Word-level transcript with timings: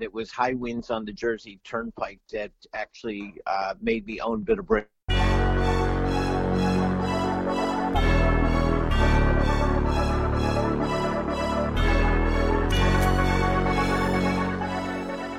It 0.00 0.14
was 0.14 0.30
high 0.30 0.54
winds 0.54 0.90
on 0.90 1.04
the 1.04 1.12
Jersey 1.12 1.60
Turnpike 1.64 2.20
that 2.32 2.52
actually 2.72 3.34
uh, 3.46 3.74
made 3.80 4.06
me 4.06 4.20
own 4.20 4.42
Bit 4.42 4.60
of 4.60 4.66
Britain. 4.66 4.88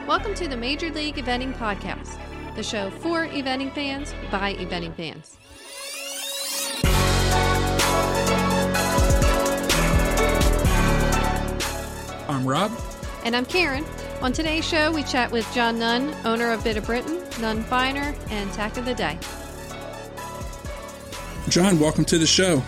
Welcome 0.06 0.34
to 0.36 0.50
the 0.50 0.58
Major 0.58 0.90
League 0.90 1.16
Eventing 1.16 1.54
Podcast, 1.54 2.18
the 2.56 2.64
show 2.64 2.90
for 2.90 3.28
eventing 3.28 3.72
fans 3.74 4.14
by 4.30 4.56
eventing 4.56 4.94
fans. 4.96 5.38
I'm 12.28 12.46
Rob. 12.46 12.72
And 13.24 13.36
I'm 13.36 13.46
Karen. 13.46 13.86
On 14.22 14.34
today's 14.34 14.68
show, 14.68 14.92
we 14.92 15.04
chat 15.04 15.32
with 15.32 15.50
John 15.54 15.80
Nunn, 15.80 16.14
owner 16.26 16.52
of 16.52 16.62
Bit 16.62 16.76
of 16.76 16.86
Britain, 16.86 17.24
Nunn 17.40 17.64
Finer, 17.64 18.14
and 18.30 18.52
Tack 18.52 18.76
of 18.76 18.84
the 18.84 18.94
Day. 18.94 19.18
John, 21.48 21.80
welcome 21.80 22.04
to 22.04 22.18
the 22.18 22.28
show. 22.28 22.62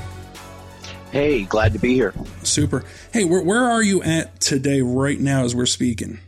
Hey, 1.12 1.44
glad 1.44 1.74
to 1.74 1.80
be 1.80 1.94
here. 1.94 2.14
Super. 2.44 2.86
Hey, 3.12 3.26
where, 3.26 3.44
where 3.44 3.66
are 3.66 3.84
you 3.84 4.02
at 4.02 4.40
today, 4.40 4.82
right 4.82 5.20
now, 5.20 5.44
as 5.44 5.54
we're 5.54 5.66
speaking? 5.66 6.20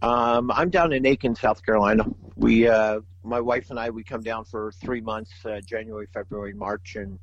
Um, 0.00 0.50
I'm 0.50 0.70
down 0.70 0.94
in 0.94 1.04
Aiken, 1.04 1.36
South 1.36 1.62
Carolina. 1.62 2.06
We, 2.36 2.66
uh, 2.66 3.00
my 3.22 3.40
wife 3.40 3.68
and 3.68 3.78
I, 3.78 3.90
we 3.90 4.02
come 4.02 4.22
down 4.22 4.46
for 4.46 4.72
three 4.80 5.02
months, 5.02 5.32
uh, 5.44 5.60
January, 5.60 6.08
February, 6.14 6.54
March, 6.54 6.96
and 6.96 7.18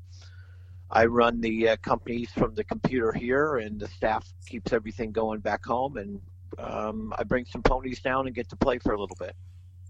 I 0.92 1.06
run 1.06 1.42
the 1.42 1.70
uh, 1.70 1.78
companies 1.78 2.30
from 2.38 2.54
the 2.54 2.64
computer 2.64 3.12
here, 3.12 3.56
and 3.56 3.80
the 3.80 3.88
staff 3.88 4.32
keeps 4.46 4.72
everything 4.72 5.12
going 5.12 5.40
back 5.40 5.66
home. 5.66 5.98
And 5.98 6.22
um, 6.58 7.14
I 7.18 7.24
bring 7.24 7.46
some 7.46 7.62
ponies 7.62 8.02
down 8.02 8.28
and 8.28 8.36
get 8.36 8.50
to 8.50 8.56
play 8.56 8.80
for 8.80 8.94
a 8.94 9.00
little 9.00 9.18
bit. 9.20 9.36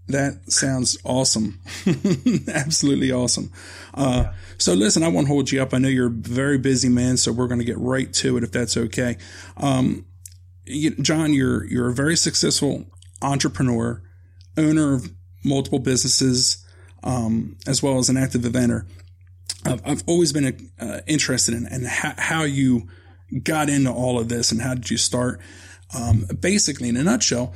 That 0.06 0.52
sounds 0.52 0.98
awesome. 1.02 1.60
Absolutely 2.48 3.10
awesome. 3.10 3.50
Uh, 3.94 4.24
yeah. 4.24 4.32
So, 4.58 4.74
listen, 4.74 5.02
I 5.02 5.08
won't 5.08 5.28
hold 5.28 5.50
you 5.50 5.62
up. 5.62 5.72
I 5.72 5.78
know 5.78 5.88
you're 5.88 6.08
a 6.08 6.10
very 6.10 6.58
busy 6.58 6.90
man, 6.90 7.16
so 7.16 7.32
we're 7.32 7.48
going 7.48 7.60
to 7.60 7.64
get 7.64 7.78
right 7.78 8.12
to 8.14 8.36
it 8.36 8.44
if 8.44 8.52
that's 8.52 8.76
okay. 8.76 9.16
Um, 9.56 10.04
you, 10.66 10.90
John, 10.96 11.32
you're 11.32 11.64
you're 11.64 11.88
a 11.88 11.94
very 11.94 12.16
successful 12.16 12.84
entrepreneur, 13.22 14.02
owner 14.56 14.94
of 14.94 15.10
multiple 15.42 15.78
businesses, 15.78 16.64
um, 17.02 17.56
as 17.66 17.82
well 17.82 17.98
as 17.98 18.08
an 18.08 18.16
active 18.16 18.42
eventer. 18.42 18.86
I've, 19.64 19.82
I've 19.86 20.04
always 20.06 20.32
been 20.32 20.70
uh, 20.78 21.00
interested 21.06 21.54
in 21.54 21.66
and 21.66 21.86
how, 21.86 22.14
how, 22.18 22.42
you 22.42 22.88
got 23.42 23.70
into 23.70 23.90
all 23.90 24.18
of 24.18 24.28
this 24.28 24.52
and 24.52 24.60
how 24.60 24.74
did 24.74 24.90
you 24.90 24.96
start? 24.98 25.40
Um, 25.94 26.26
basically, 26.40 26.88
in 26.88 26.96
a 26.96 27.04
nutshell, 27.04 27.54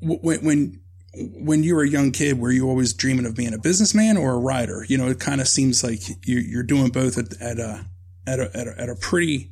when, 0.00 0.44
when 0.44 0.80
when 1.16 1.62
you 1.62 1.74
were 1.74 1.82
a 1.82 1.88
young 1.88 2.12
kid, 2.12 2.38
were 2.38 2.50
you 2.50 2.68
always 2.68 2.92
dreaming 2.92 3.26
of 3.26 3.34
being 3.34 3.54
a 3.54 3.58
businessman 3.58 4.16
or 4.16 4.34
a 4.34 4.38
writer? 4.38 4.84
You 4.88 4.98
know, 4.98 5.08
it 5.08 5.18
kind 5.18 5.40
of 5.40 5.48
seems 5.48 5.82
like 5.82 6.00
you, 6.26 6.58
are 6.58 6.62
doing 6.62 6.90
both 6.90 7.16
at, 7.18 7.40
at, 7.40 7.58
a, 7.58 7.86
at, 8.26 8.38
a, 8.38 8.50
at, 8.56 8.66
a, 8.66 8.80
at 8.82 8.88
a 8.90 8.94
pretty 8.94 9.50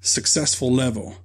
successful 0.00 0.72
level. 0.72 1.16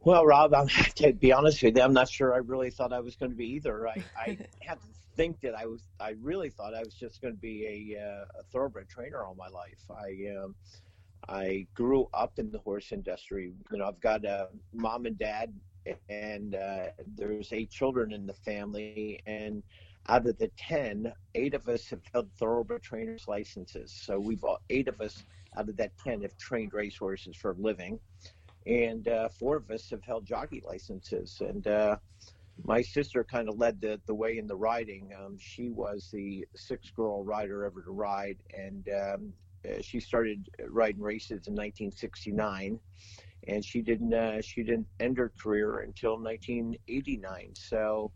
Well, 0.00 0.24
Rob, 0.26 0.54
I'm, 0.54 0.68
to 0.96 1.12
be 1.12 1.32
honest 1.32 1.62
with 1.62 1.76
you, 1.76 1.82
I'm 1.82 1.92
not 1.92 2.08
sure 2.08 2.34
I 2.34 2.38
really 2.38 2.70
thought 2.70 2.92
I 2.92 3.00
was 3.00 3.16
going 3.16 3.30
to 3.30 3.36
be 3.36 3.46
either. 3.52 3.88
I, 3.88 4.02
I 4.16 4.38
had 4.60 4.80
to 4.80 4.86
think 5.16 5.40
that 5.40 5.54
I 5.54 5.66
was. 5.66 5.82
I 6.00 6.14
really 6.20 6.50
thought 6.50 6.74
I 6.74 6.80
was 6.80 6.94
just 6.94 7.20
going 7.20 7.34
to 7.34 7.40
be 7.40 7.94
a, 7.94 8.00
uh, 8.00 8.40
a 8.40 8.42
thoroughbred 8.44 8.88
trainer 8.88 9.22
all 9.22 9.34
my 9.34 9.48
life. 9.48 9.78
I 9.90 10.36
um, 10.42 10.54
I 11.28 11.66
grew 11.74 12.08
up 12.14 12.38
in 12.38 12.50
the 12.50 12.58
horse 12.58 12.92
industry. 12.92 13.52
You 13.70 13.78
know, 13.78 13.86
I've 13.86 14.00
got 14.00 14.24
a 14.24 14.48
mom 14.72 15.06
and 15.06 15.18
dad, 15.18 15.52
and 16.08 16.54
uh, 16.54 16.86
there's 17.16 17.52
eight 17.52 17.70
children 17.70 18.12
in 18.12 18.26
the 18.26 18.32
family, 18.32 19.20
and 19.26 19.62
out 20.08 20.26
of 20.26 20.38
the 20.38 20.50
ten, 20.56 21.12
eight 21.34 21.54
of 21.54 21.68
us 21.68 21.88
have 21.90 22.00
held 22.12 22.30
thoroughbred 22.38 22.82
trainers 22.82 23.28
licenses. 23.28 23.92
So 23.92 24.18
we've 24.18 24.42
all, 24.42 24.60
eight 24.70 24.88
of 24.88 25.00
us 25.00 25.24
out 25.56 25.68
of 25.68 25.76
that 25.76 25.92
ten 26.02 26.22
have 26.22 26.36
trained 26.38 26.72
racehorses 26.72 27.36
for 27.36 27.50
a 27.50 27.54
living, 27.54 28.00
and 28.66 29.06
uh, 29.08 29.28
four 29.28 29.56
of 29.56 29.70
us 29.70 29.90
have 29.90 30.02
held 30.02 30.24
jockey 30.24 30.62
licenses. 30.66 31.40
And 31.40 31.66
uh, 31.66 31.96
my 32.64 32.80
sister 32.80 33.22
kind 33.22 33.48
of 33.48 33.58
led 33.58 33.80
the, 33.80 34.00
the 34.06 34.14
way 34.14 34.38
in 34.38 34.46
the 34.46 34.56
riding. 34.56 35.12
Um, 35.18 35.36
she 35.38 35.68
was 35.68 36.08
the 36.10 36.46
sixth 36.56 36.94
girl 36.94 37.22
rider 37.22 37.64
ever 37.64 37.82
to 37.82 37.90
ride, 37.90 38.38
and 38.56 38.88
um, 38.88 39.32
uh, 39.64 39.80
she 39.80 40.00
started 40.00 40.48
riding 40.68 41.00
races 41.00 41.46
in 41.46 41.54
1969, 41.54 42.78
and 43.46 43.64
she 43.64 43.82
didn't 43.82 44.14
uh, 44.14 44.40
she 44.40 44.62
didn't 44.62 44.86
end 45.00 45.18
her 45.18 45.32
career 45.40 45.80
until 45.80 46.18
1989. 46.18 47.52
So. 47.54 48.12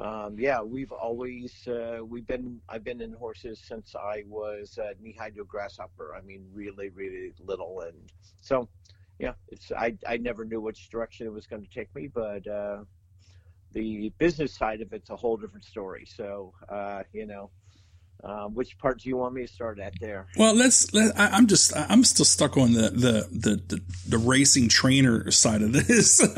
Um, 0.00 0.36
yeah, 0.38 0.62
we've 0.62 0.90
always 0.90 1.68
uh, 1.68 1.98
we've 2.02 2.26
been 2.26 2.58
I've 2.66 2.82
been 2.82 3.02
in 3.02 3.12
horses 3.12 3.60
since 3.62 3.94
I 3.94 4.24
was 4.26 4.78
knee 5.02 5.14
high 5.18 5.28
to 5.28 5.42
a 5.42 5.44
grasshopper. 5.44 6.14
I 6.16 6.22
mean, 6.22 6.46
really, 6.50 6.88
really 6.88 7.34
little, 7.38 7.82
and 7.82 8.10
so 8.40 8.70
yeah, 9.18 9.34
it's 9.48 9.70
I 9.70 9.96
I 10.06 10.16
never 10.16 10.46
knew 10.46 10.62
which 10.62 10.88
direction 10.88 11.26
it 11.26 11.32
was 11.32 11.46
going 11.46 11.62
to 11.62 11.68
take 11.68 11.94
me, 11.94 12.08
but 12.08 12.46
uh, 12.46 12.84
the 13.72 14.12
business 14.18 14.54
side 14.54 14.80
of 14.80 14.92
it's 14.92 15.10
a 15.10 15.16
whole 15.16 15.36
different 15.36 15.64
story. 15.64 16.04
So, 16.06 16.52
uh, 16.68 17.02
you 17.12 17.26
know, 17.26 17.50
um, 18.24 18.54
which 18.54 18.78
part 18.78 19.00
do 19.00 19.08
you 19.08 19.16
want 19.16 19.34
me 19.34 19.42
to 19.42 19.52
start 19.52 19.80
at 19.80 19.94
there? 20.00 20.26
Well, 20.36 20.54
let's. 20.54 20.92
Let, 20.94 21.18
I, 21.18 21.36
am 21.36 21.48
just. 21.48 21.76
I'm 21.76 22.04
still 22.04 22.24
stuck 22.24 22.56
on 22.56 22.72
the, 22.72 22.90
the 22.90 23.28
the 23.32 23.56
the, 23.66 23.82
the 24.08 24.18
racing 24.18 24.68
trainer 24.68 25.30
side 25.30 25.62
of 25.62 25.72
this. 25.72 26.20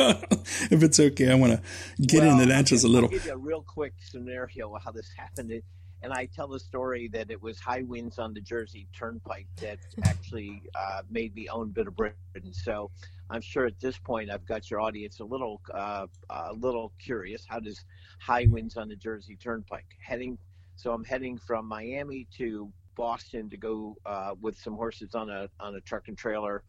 if 0.70 0.82
it's 0.82 0.98
okay, 0.98 1.30
I 1.30 1.34
want 1.34 1.52
to 1.52 2.02
get 2.02 2.22
well, 2.22 2.32
into 2.32 2.46
that 2.46 2.66
just 2.66 2.84
a 2.84 2.88
little. 2.88 3.08
I'll 3.08 3.12
give 3.12 3.26
you 3.26 3.32
a 3.32 3.36
real 3.36 3.62
quick 3.62 3.92
scenario 3.98 4.74
how 4.82 4.92
this 4.92 5.10
happened. 5.16 5.62
And 6.02 6.12
I 6.12 6.26
tell 6.26 6.48
the 6.48 6.60
story 6.60 7.08
that 7.14 7.30
it 7.30 7.42
was 7.42 7.58
high 7.58 7.80
winds 7.80 8.18
on 8.18 8.34
the 8.34 8.40
Jersey 8.40 8.86
Turnpike 8.94 9.46
that 9.62 9.78
actually 10.04 10.62
uh, 10.74 11.00
made 11.10 11.34
me 11.34 11.48
own 11.48 11.70
Bit 11.70 11.86
of 11.86 11.96
Britain. 11.96 12.52
So 12.52 12.90
I'm 13.30 13.40
sure 13.40 13.64
at 13.64 13.80
this 13.80 13.96
point 13.96 14.30
I've 14.30 14.46
got 14.46 14.70
your 14.70 14.80
audience 14.80 15.20
a 15.20 15.24
little 15.24 15.62
uh, 15.72 16.06
a 16.28 16.52
little 16.52 16.92
curious. 16.98 17.46
How 17.48 17.58
does 17.58 17.82
high 18.20 18.46
winds 18.50 18.76
on 18.76 18.88
the 18.88 18.96
Jersey 18.96 19.36
Turnpike 19.36 19.96
heading? 19.98 20.38
So 20.76 20.92
I'm 20.92 21.04
heading 21.04 21.38
from 21.38 21.66
Miami 21.66 22.26
to 22.36 22.72
Boston 22.96 23.50
to 23.50 23.56
go 23.56 23.96
uh, 24.06 24.34
with 24.40 24.58
some 24.58 24.74
horses 24.74 25.14
on 25.14 25.30
a 25.30 25.48
on 25.60 25.74
a 25.74 25.80
truck 25.80 26.08
and 26.08 26.16
trailer. 26.16 26.64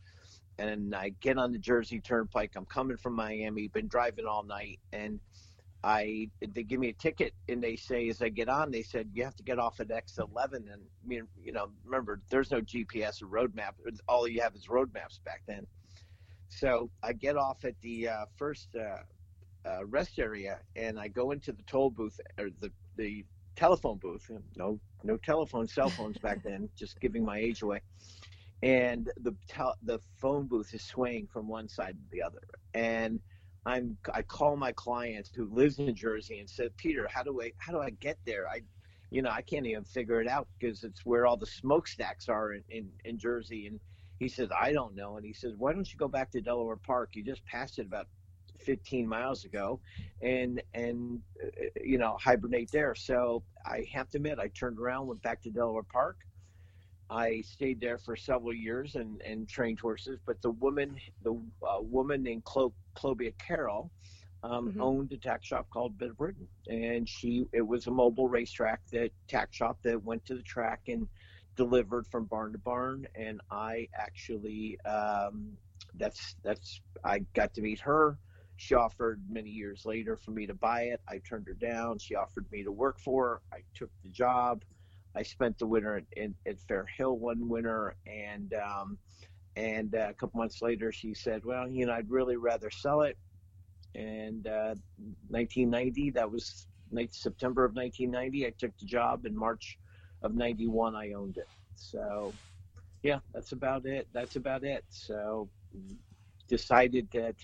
And 0.57 0.95
I 0.95 1.09
get 1.19 1.37
on 1.37 1.51
the 1.51 1.59
Jersey 1.59 1.99
Turnpike. 1.99 2.53
I'm 2.55 2.65
coming 2.65 2.97
from 2.97 3.13
Miami. 3.13 3.67
Been 3.67 3.87
driving 3.87 4.25
all 4.25 4.43
night, 4.43 4.79
and 4.93 5.19
I 5.85 6.29
they 6.41 6.63
give 6.63 6.79
me 6.79 6.89
a 6.89 6.93
ticket 6.93 7.33
and 7.47 7.61
they 7.61 7.75
say 7.75 8.09
as 8.09 8.19
I 8.23 8.29
get 8.29 8.49
on, 8.49 8.71
they 8.71 8.81
said 8.81 9.11
you 9.13 9.23
have 9.23 9.35
to 9.35 9.43
get 9.43 9.59
off 9.59 9.79
at 9.79 9.89
X11 9.89 10.73
and 10.73 10.81
you 11.07 11.51
know 11.51 11.67
remember 11.83 12.21
there's 12.31 12.49
no 12.49 12.59
GPS 12.59 13.21
or 13.21 13.27
road 13.27 13.53
map. 13.53 13.75
All 14.07 14.27
you 14.27 14.41
have 14.41 14.55
is 14.55 14.67
road 14.67 14.91
maps 14.95 15.19
back 15.23 15.43
then. 15.45 15.67
So 16.49 16.89
I 17.03 17.13
get 17.13 17.37
off 17.37 17.65
at 17.65 17.79
the 17.81 18.07
uh, 18.09 18.25
first 18.35 18.69
uh, 18.75 19.69
uh, 19.69 19.85
rest 19.85 20.17
area 20.17 20.57
and 20.75 20.99
I 20.99 21.07
go 21.07 21.29
into 21.29 21.51
the 21.51 21.63
toll 21.63 21.91
booth 21.91 22.19
or 22.39 22.49
the 22.49 22.71
the 22.95 23.23
telephone 23.55 23.97
booth. 23.97 24.29
No 24.55 24.79
no 25.03 25.17
telephone 25.17 25.67
cell 25.67 25.89
phones 25.89 26.17
back 26.17 26.43
then. 26.43 26.69
Just 26.77 26.99
giving 26.99 27.23
my 27.23 27.39
age 27.39 27.61
away. 27.61 27.81
And 28.63 29.11
the 29.21 29.35
tel- 29.47 29.77
the 29.83 29.99
phone 30.17 30.47
booth 30.47 30.73
is 30.73 30.83
swaying 30.83 31.27
from 31.27 31.47
one 31.47 31.67
side 31.69 31.95
to 31.95 32.05
the 32.11 32.23
other 32.23 32.41
and 32.73 33.19
I'm 33.65 33.97
I 34.13 34.21
call 34.21 34.55
my 34.57 34.71
client 34.73 35.29
who 35.35 35.45
lives 35.51 35.79
in 35.79 35.95
Jersey 35.95 36.39
and 36.39 36.49
said, 36.49 36.75
Peter, 36.77 37.07
how 37.11 37.23
do 37.23 37.41
I 37.41 37.51
how 37.57 37.73
do 37.73 37.79
I 37.79 37.91
get 37.91 38.17
there? 38.25 38.47
I 38.47 38.61
you 39.11 39.21
know, 39.21 39.29
I 39.29 39.41
can't 39.41 39.65
even 39.65 39.83
figure 39.85 40.21
it 40.21 40.27
out 40.27 40.47
because 40.59 40.83
it's 40.83 41.05
where 41.05 41.25
all 41.25 41.37
the 41.37 41.45
smokestacks 41.45 42.27
are 42.27 42.53
in, 42.53 42.63
in, 42.69 42.89
in 43.05 43.17
Jersey. 43.17 43.67
And 43.67 43.79
he 44.19 44.27
says, 44.27 44.49
I 44.59 44.73
don't 44.73 44.95
know. 44.95 45.17
And 45.17 45.25
he 45.25 45.33
says, 45.33 45.53
why 45.57 45.73
don't 45.73 45.91
you 45.91 45.97
go 45.97 46.07
back 46.07 46.31
to 46.31 46.41
Delaware 46.41 46.77
Park? 46.77 47.11
You 47.13 47.23
just 47.23 47.45
passed 47.45 47.79
it 47.79 47.85
about 47.85 48.07
15 48.59 49.07
miles 49.07 49.45
ago 49.45 49.79
and, 50.21 50.61
and, 50.73 51.21
uh, 51.43 51.49
you 51.83 51.97
know, 51.97 52.17
hibernate 52.19 52.71
there. 52.71 52.95
So 52.95 53.43
I 53.65 53.85
have 53.91 54.09
to 54.11 54.17
admit, 54.17 54.39
I 54.39 54.47
turned 54.49 54.79
around, 54.79 55.07
went 55.07 55.21
back 55.21 55.41
to 55.43 55.49
Delaware 55.49 55.83
Park. 55.83 56.17
I 57.09 57.41
stayed 57.41 57.79
there 57.79 57.97
for 57.97 58.15
several 58.15 58.53
years 58.53 58.95
and, 58.95 59.21
and 59.21 59.47
trained 59.47 59.79
horses. 59.79 60.19
But 60.25 60.41
the 60.41 60.51
woman, 60.51 60.97
the 61.23 61.33
uh, 61.67 61.81
woman 61.81 62.23
named 62.23 62.43
Clo- 62.45 62.73
Clobia 62.95 63.33
Carroll, 63.37 63.91
um, 64.43 64.69
mm-hmm. 64.69 64.81
owned 64.81 65.11
a 65.11 65.17
tack 65.17 65.43
shop 65.43 65.67
called 65.71 65.97
Bit 65.97 66.11
of 66.11 66.17
Britain, 66.17 66.47
and 66.67 67.07
she 67.07 67.45
it 67.51 67.61
was 67.61 67.87
a 67.87 67.91
mobile 67.91 68.27
racetrack 68.27 68.81
that 68.91 69.11
tack 69.27 69.53
shop 69.53 69.77
that 69.83 70.03
went 70.03 70.25
to 70.25 70.35
the 70.35 70.43
track 70.43 70.81
and 70.87 71.07
delivered 71.55 72.05
from 72.07 72.25
barn 72.25 72.51
to 72.51 72.57
barn. 72.57 73.07
And 73.15 73.41
I 73.49 73.87
actually 73.97 74.77
um, 74.85 75.57
that's 75.95 76.35
that's 76.43 76.81
I 77.03 77.19
got 77.33 77.53
to 77.55 77.61
meet 77.61 77.79
her. 77.79 78.17
She 78.57 78.73
offered 78.73 79.21
many 79.29 79.49
years 79.49 79.85
later 79.85 80.15
for 80.15 80.31
me 80.31 80.47
to 80.47 80.53
buy 80.53 80.83
it. 80.83 81.01
I 81.07 81.19
turned 81.19 81.47
her 81.47 81.53
down. 81.53 81.99
She 81.99 82.15
offered 82.15 82.45
me 82.51 82.63
to 82.63 82.71
work 82.71 82.99
for 82.99 83.27
her. 83.27 83.41
I 83.51 83.61
took 83.73 83.89
the 84.03 84.09
job. 84.09 84.63
I 85.15 85.23
spent 85.23 85.57
the 85.59 85.67
winter 85.67 86.01
in, 86.15 86.35
at 86.45 86.59
Fair 86.61 86.85
Hill 86.97 87.17
one 87.17 87.47
winter, 87.47 87.95
and 88.05 88.53
um, 88.53 88.97
and 89.55 89.95
uh, 89.95 90.07
a 90.09 90.13
couple 90.13 90.39
months 90.39 90.61
later, 90.61 90.91
she 90.91 91.13
said, 91.13 91.45
"Well, 91.45 91.69
you 91.69 91.85
know, 91.85 91.93
I'd 91.93 92.09
really 92.09 92.35
rather 92.35 92.69
sell 92.69 93.01
it." 93.01 93.17
And 93.93 94.45
uh, 94.45 94.75
1990, 95.29 96.11
that 96.11 96.29
was 96.29 96.67
September 97.11 97.63
of 97.63 97.75
1990. 97.75 98.45
I 98.45 98.49
took 98.57 98.77
the 98.77 98.85
job 98.85 99.25
in 99.25 99.37
March 99.37 99.77
of 100.21 100.35
91. 100.35 100.95
I 100.95 101.13
owned 101.13 101.37
it. 101.37 101.47
So, 101.75 102.33
yeah, 103.03 103.19
that's 103.33 103.53
about 103.53 103.85
it. 103.85 104.07
That's 104.11 104.35
about 104.35 104.65
it. 104.65 104.83
So, 104.89 105.49
decided 106.49 107.07
that 107.13 107.35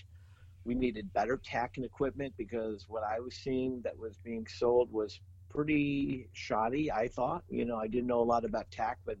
we 0.64 0.74
needed 0.74 1.12
better 1.12 1.36
tack 1.36 1.72
and 1.76 1.84
equipment 1.84 2.34
because 2.36 2.86
what 2.88 3.02
I 3.02 3.20
was 3.20 3.34
seeing 3.34 3.80
that 3.82 3.98
was 3.98 4.16
being 4.18 4.46
sold 4.46 4.92
was 4.92 5.20
pretty 5.48 6.28
shoddy. 6.32 6.90
I 6.90 7.08
thought, 7.08 7.44
you 7.48 7.64
know, 7.64 7.76
I 7.76 7.88
didn't 7.88 8.06
know 8.06 8.20
a 8.20 8.24
lot 8.24 8.44
about 8.44 8.70
tack, 8.70 8.98
but 9.04 9.18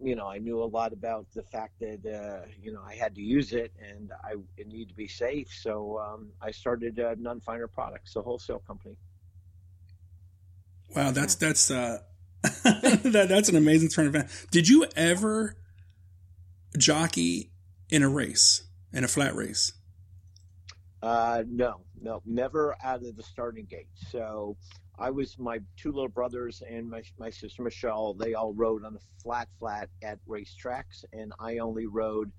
you 0.00 0.14
know, 0.14 0.26
I 0.26 0.38
knew 0.38 0.62
a 0.62 0.64
lot 0.64 0.92
about 0.92 1.26
the 1.34 1.42
fact 1.42 1.80
that 1.80 2.04
uh, 2.04 2.46
you 2.60 2.72
know 2.72 2.82
I 2.86 2.94
had 2.94 3.14
to 3.14 3.22
use 3.22 3.52
it 3.52 3.72
and 3.82 4.12
I 4.22 4.34
it 4.56 4.66
needed 4.66 4.90
to 4.90 4.94
be 4.94 5.08
safe. 5.08 5.48
So 5.50 5.98
um, 5.98 6.28
I 6.40 6.50
started 6.50 7.00
uh, 7.00 7.14
Nunn 7.18 7.40
Finer 7.40 7.66
Products, 7.66 8.14
a 8.16 8.22
wholesale 8.22 8.62
company. 8.66 8.98
Wow, 10.94 11.12
that's 11.12 11.34
that's 11.36 11.70
uh, 11.70 11.98
that, 12.42 13.26
that's 13.28 13.48
an 13.48 13.56
amazing 13.56 13.88
turn 13.88 14.06
of 14.06 14.14
events. 14.14 14.46
Did 14.50 14.68
you 14.68 14.86
ever 14.96 15.56
jockey 16.76 17.50
in 17.88 18.02
a 18.02 18.08
race, 18.08 18.64
in 18.92 19.02
a 19.02 19.08
flat 19.08 19.34
race? 19.34 19.72
Uh, 21.06 21.44
no, 21.48 21.82
no, 22.02 22.20
never 22.26 22.76
out 22.82 23.04
of 23.04 23.14
the 23.14 23.22
starting 23.22 23.64
gate. 23.64 23.86
So 24.10 24.56
I 24.98 25.10
was 25.10 25.38
my 25.38 25.60
two 25.76 25.92
little 25.92 26.08
brothers 26.08 26.64
and 26.68 26.90
my 26.90 27.04
my 27.16 27.30
sister 27.30 27.62
Michelle. 27.62 28.14
They 28.14 28.34
all 28.34 28.52
rode 28.52 28.84
on 28.84 28.96
a 28.96 29.22
flat 29.22 29.46
flat 29.60 29.88
at 30.02 30.18
racetracks, 30.28 31.04
and 31.12 31.32
I 31.38 31.58
only 31.58 31.86
rode 31.86 32.32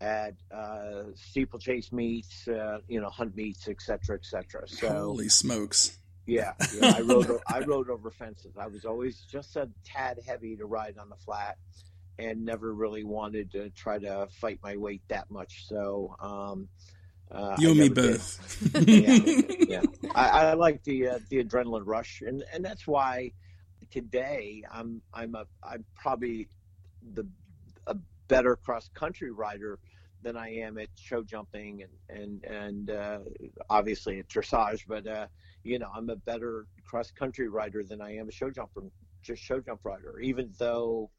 at 0.00 0.32
uh, 0.50 1.02
steeplechase 1.14 1.92
meets, 1.92 2.48
uh, 2.48 2.78
you 2.88 3.02
know, 3.02 3.10
hunt 3.10 3.36
meets, 3.36 3.68
etc., 3.68 4.16
etc. 4.16 4.66
So 4.66 4.88
holy 4.88 5.28
smokes! 5.28 5.98
Yeah, 6.24 6.54
yeah 6.74 6.94
I 6.96 7.02
rode 7.02 7.38
I 7.46 7.60
rode 7.60 7.90
over 7.90 8.10
fences. 8.10 8.56
I 8.58 8.66
was 8.68 8.86
always 8.86 9.26
just 9.30 9.56
a 9.56 9.68
tad 9.84 10.20
heavy 10.26 10.56
to 10.56 10.64
ride 10.64 10.96
on 10.96 11.10
the 11.10 11.16
flat, 11.16 11.58
and 12.18 12.46
never 12.46 12.72
really 12.72 13.04
wanted 13.04 13.52
to 13.52 13.68
try 13.68 13.98
to 13.98 14.26
fight 14.40 14.60
my 14.62 14.78
weight 14.78 15.02
that 15.08 15.30
much. 15.30 15.66
So. 15.68 16.16
Um, 16.18 16.70
uh, 17.30 17.56
you 17.58 17.70
and 17.70 17.78
me 17.78 17.88
both. 17.88 18.38
yeah, 18.88 19.18
yeah. 19.68 19.82
I, 20.14 20.28
I, 20.28 20.52
like 20.54 20.82
the 20.84 21.08
uh, 21.08 21.18
the 21.28 21.42
adrenaline 21.42 21.82
rush, 21.84 22.22
and 22.26 22.44
and 22.52 22.64
that's 22.64 22.86
why 22.86 23.32
today 23.90 24.62
I'm 24.70 25.02
I'm 25.12 25.34
a 25.34 25.44
I'm 25.62 25.84
probably 25.94 26.48
the 27.14 27.26
a 27.86 27.96
better 28.28 28.56
cross 28.56 28.88
country 28.94 29.30
rider 29.30 29.78
than 30.22 30.36
I 30.36 30.48
am 30.56 30.78
at 30.78 30.88
show 30.96 31.22
jumping 31.22 31.82
and 31.82 32.20
and 32.20 32.44
and 32.44 32.90
uh, 32.90 33.18
obviously 33.68 34.18
at 34.20 34.28
dressage. 34.28 34.82
But 34.86 35.06
uh, 35.06 35.26
you 35.64 35.78
know, 35.78 35.88
I'm 35.94 36.10
a 36.10 36.16
better 36.16 36.66
cross 36.84 37.10
country 37.10 37.48
rider 37.48 37.82
than 37.82 38.00
I 38.00 38.16
am 38.16 38.28
a 38.28 38.32
show 38.32 38.50
jumper, 38.50 38.82
just 39.22 39.42
show 39.42 39.60
jump 39.60 39.80
rider. 39.84 40.20
Even 40.20 40.52
though 40.58 41.10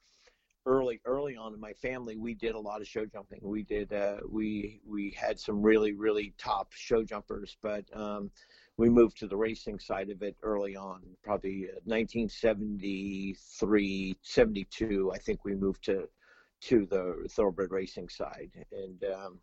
early 0.67 1.01
early 1.05 1.35
on 1.35 1.53
in 1.53 1.59
my 1.59 1.73
family 1.73 2.17
we 2.17 2.35
did 2.35 2.53
a 2.53 2.59
lot 2.59 2.81
of 2.81 2.87
show 2.87 3.05
jumping. 3.05 3.39
We 3.41 3.63
did 3.63 3.93
uh, 3.93 4.17
we 4.29 4.81
we 4.85 5.11
had 5.11 5.39
some 5.39 5.61
really 5.61 5.93
really 5.93 6.33
top 6.37 6.73
show 6.73 7.03
jumpers 7.03 7.57
but 7.63 7.85
um, 7.93 8.29
we 8.77 8.89
moved 8.89 9.17
to 9.17 9.27
the 9.27 9.37
racing 9.37 9.79
side 9.79 10.11
of 10.11 10.21
it 10.21 10.35
early 10.43 10.75
on 10.75 11.01
probably 11.23 11.69
1973 11.85 14.11
uh, 14.11 14.15
72 14.21 15.11
i 15.13 15.17
think 15.17 15.43
we 15.43 15.55
moved 15.55 15.83
to 15.85 16.07
to 16.61 16.85
the 16.85 17.27
thoroughbred 17.29 17.71
racing 17.71 18.09
side. 18.09 18.51
And 18.71 19.03
um, 19.13 19.39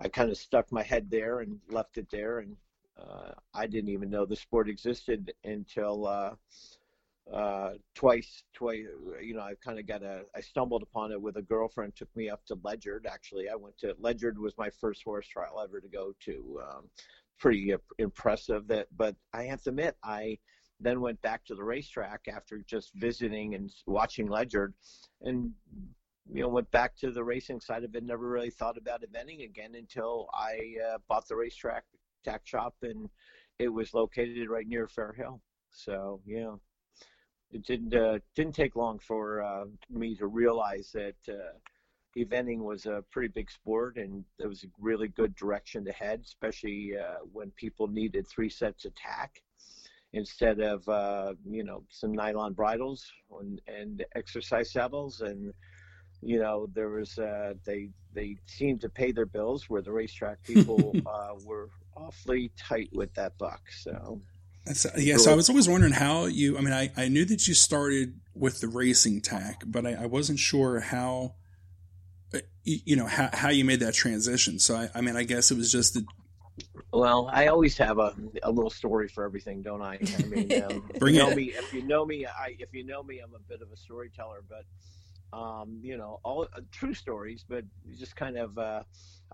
i 0.00 0.08
kind 0.08 0.30
of 0.30 0.36
stuck 0.36 0.70
my 0.72 0.82
head 0.82 1.10
there 1.10 1.40
and 1.40 1.58
left 1.70 1.98
it 1.98 2.08
there. 2.10 2.40
And 2.40 2.56
uh, 3.00 3.32
i 3.54 3.66
didn't 3.66 3.90
even 3.90 4.10
know 4.10 4.26
the 4.26 4.36
sport 4.36 4.68
existed 4.68 5.32
until 5.44 6.06
uh, 6.06 6.34
uh, 7.30 7.72
twice, 7.94 8.42
twice, 8.52 8.84
you 9.22 9.34
know, 9.34 9.42
I 9.42 9.54
kind 9.64 9.78
of 9.78 9.86
got 9.86 10.02
a, 10.02 10.22
I 10.34 10.40
stumbled 10.40 10.82
upon 10.82 11.12
it 11.12 11.20
with 11.20 11.36
a 11.36 11.42
girlfriend, 11.42 11.94
took 11.94 12.14
me 12.16 12.28
up 12.28 12.44
to 12.46 12.58
Ledyard. 12.62 13.06
Actually, 13.10 13.48
I 13.48 13.54
went 13.54 13.78
to, 13.78 13.94
Ledyard 13.98 14.38
was 14.38 14.54
my 14.58 14.70
first 14.80 15.02
horse 15.04 15.26
trial 15.26 15.60
ever 15.62 15.80
to 15.80 15.88
go 15.88 16.14
to. 16.24 16.60
Um, 16.68 16.88
pretty 17.38 17.74
impressive 17.98 18.66
that, 18.68 18.88
but 18.96 19.16
I 19.32 19.44
have 19.44 19.62
to 19.62 19.70
admit, 19.70 19.96
I 20.02 20.38
then 20.80 21.00
went 21.00 21.20
back 21.22 21.44
to 21.44 21.54
the 21.54 21.62
racetrack 21.62 22.22
after 22.32 22.58
just 22.66 22.92
visiting 22.94 23.54
and 23.54 23.70
watching 23.86 24.26
Ledyard 24.26 24.74
and, 25.22 25.52
you 26.32 26.42
know, 26.42 26.48
went 26.48 26.70
back 26.70 26.96
to 26.96 27.12
the 27.12 27.22
racing 27.22 27.60
side 27.60 27.84
of 27.84 27.94
it. 27.94 28.04
Never 28.04 28.28
really 28.28 28.50
thought 28.50 28.76
about 28.76 29.02
eventing 29.02 29.44
again 29.44 29.74
until 29.76 30.28
I 30.34 30.74
uh, 30.88 30.98
bought 31.08 31.28
the 31.28 31.36
racetrack 31.36 31.84
tack 32.24 32.42
shop 32.44 32.74
and 32.82 33.08
it 33.58 33.68
was 33.68 33.94
located 33.94 34.48
right 34.48 34.66
near 34.66 34.88
Fair 34.88 35.12
Hill. 35.12 35.40
So, 35.70 36.20
yeah 36.26 36.56
it 37.52 37.64
didn't 37.64 37.94
uh, 37.94 38.18
didn't 38.34 38.54
take 38.54 38.76
long 38.76 38.98
for 38.98 39.42
uh, 39.42 39.64
me 39.90 40.16
to 40.16 40.26
realize 40.26 40.90
that 40.92 41.14
uh, 41.28 41.58
eventing 42.16 42.58
was 42.58 42.86
a 42.86 43.04
pretty 43.10 43.28
big 43.28 43.50
sport 43.50 43.96
and 43.96 44.24
it 44.38 44.46
was 44.46 44.64
a 44.64 44.68
really 44.80 45.08
good 45.08 45.34
direction 45.36 45.84
to 45.84 45.92
head, 45.92 46.20
especially 46.24 46.92
uh, 46.98 47.18
when 47.32 47.50
people 47.52 47.86
needed 47.86 48.26
three 48.26 48.48
sets 48.48 48.84
of 48.84 48.94
tack 48.94 49.42
instead 50.14 50.60
of 50.60 50.86
uh, 50.88 51.34
you 51.48 51.64
know 51.64 51.84
some 51.90 52.12
nylon 52.12 52.52
bridles 52.52 53.10
and, 53.40 53.60
and 53.66 54.04
exercise 54.14 54.72
saddles. 54.72 55.20
And 55.20 55.52
you 56.22 56.38
know 56.38 56.68
there 56.74 56.90
was 56.90 57.18
uh, 57.18 57.54
they 57.64 57.90
they 58.14 58.36
seemed 58.46 58.80
to 58.80 58.88
pay 58.88 59.12
their 59.12 59.26
bills 59.26 59.68
where 59.68 59.82
the 59.82 59.92
racetrack 59.92 60.42
people 60.42 60.94
were 61.44 61.68
awfully 61.96 62.50
tight 62.56 62.88
with 62.92 63.12
that 63.14 63.36
buck. 63.36 63.60
So 63.70 64.22
that's, 64.64 64.86
yeah, 64.96 65.16
so 65.16 65.32
I 65.32 65.34
was 65.34 65.48
always 65.48 65.68
wondering 65.68 65.92
how 65.92 66.26
you. 66.26 66.56
I 66.56 66.60
mean, 66.60 66.72
I, 66.72 66.92
I 66.96 67.08
knew 67.08 67.24
that 67.24 67.48
you 67.48 67.54
started 67.54 68.20
with 68.34 68.60
the 68.60 68.68
racing 68.68 69.20
tack, 69.20 69.62
but 69.66 69.84
I, 69.84 69.94
I 69.94 70.06
wasn't 70.06 70.38
sure 70.38 70.78
how, 70.78 71.34
uh, 72.32 72.38
you 72.62 72.94
know, 72.94 73.06
how, 73.06 73.28
how 73.32 73.48
you 73.48 73.64
made 73.64 73.80
that 73.80 73.94
transition. 73.94 74.60
So 74.60 74.76
I, 74.76 74.88
I 74.94 75.00
mean, 75.00 75.16
I 75.16 75.24
guess 75.24 75.50
it 75.50 75.56
was 75.56 75.72
just 75.72 75.94
the. 75.94 76.04
Well, 76.92 77.28
I 77.32 77.48
always 77.48 77.76
have 77.78 77.98
a, 77.98 78.14
a 78.42 78.52
little 78.52 78.70
story 78.70 79.08
for 79.08 79.24
everything, 79.24 79.62
don't 79.62 79.82
I? 79.82 79.98
I 80.18 80.22
mean, 80.24 80.62
um, 80.64 80.88
Bring 80.98 81.16
if 81.16 81.20
you 81.20 81.26
know 81.26 81.30
it. 81.30 81.36
me. 81.36 81.44
If 81.44 81.72
you 81.72 81.82
know 81.82 82.06
me, 82.06 82.26
I 82.26 82.54
if 82.58 82.72
you 82.72 82.84
know 82.84 83.02
me, 83.02 83.18
I'm 83.18 83.34
a 83.34 83.40
bit 83.40 83.62
of 83.62 83.72
a 83.72 83.76
storyteller, 83.76 84.44
but 84.48 85.36
um, 85.36 85.80
you 85.82 85.96
know, 85.96 86.20
all 86.22 86.46
uh, 86.54 86.60
true 86.70 86.94
stories, 86.94 87.44
but 87.48 87.64
just 87.98 88.14
kind 88.14 88.36
of. 88.36 88.56
Uh, 88.56 88.82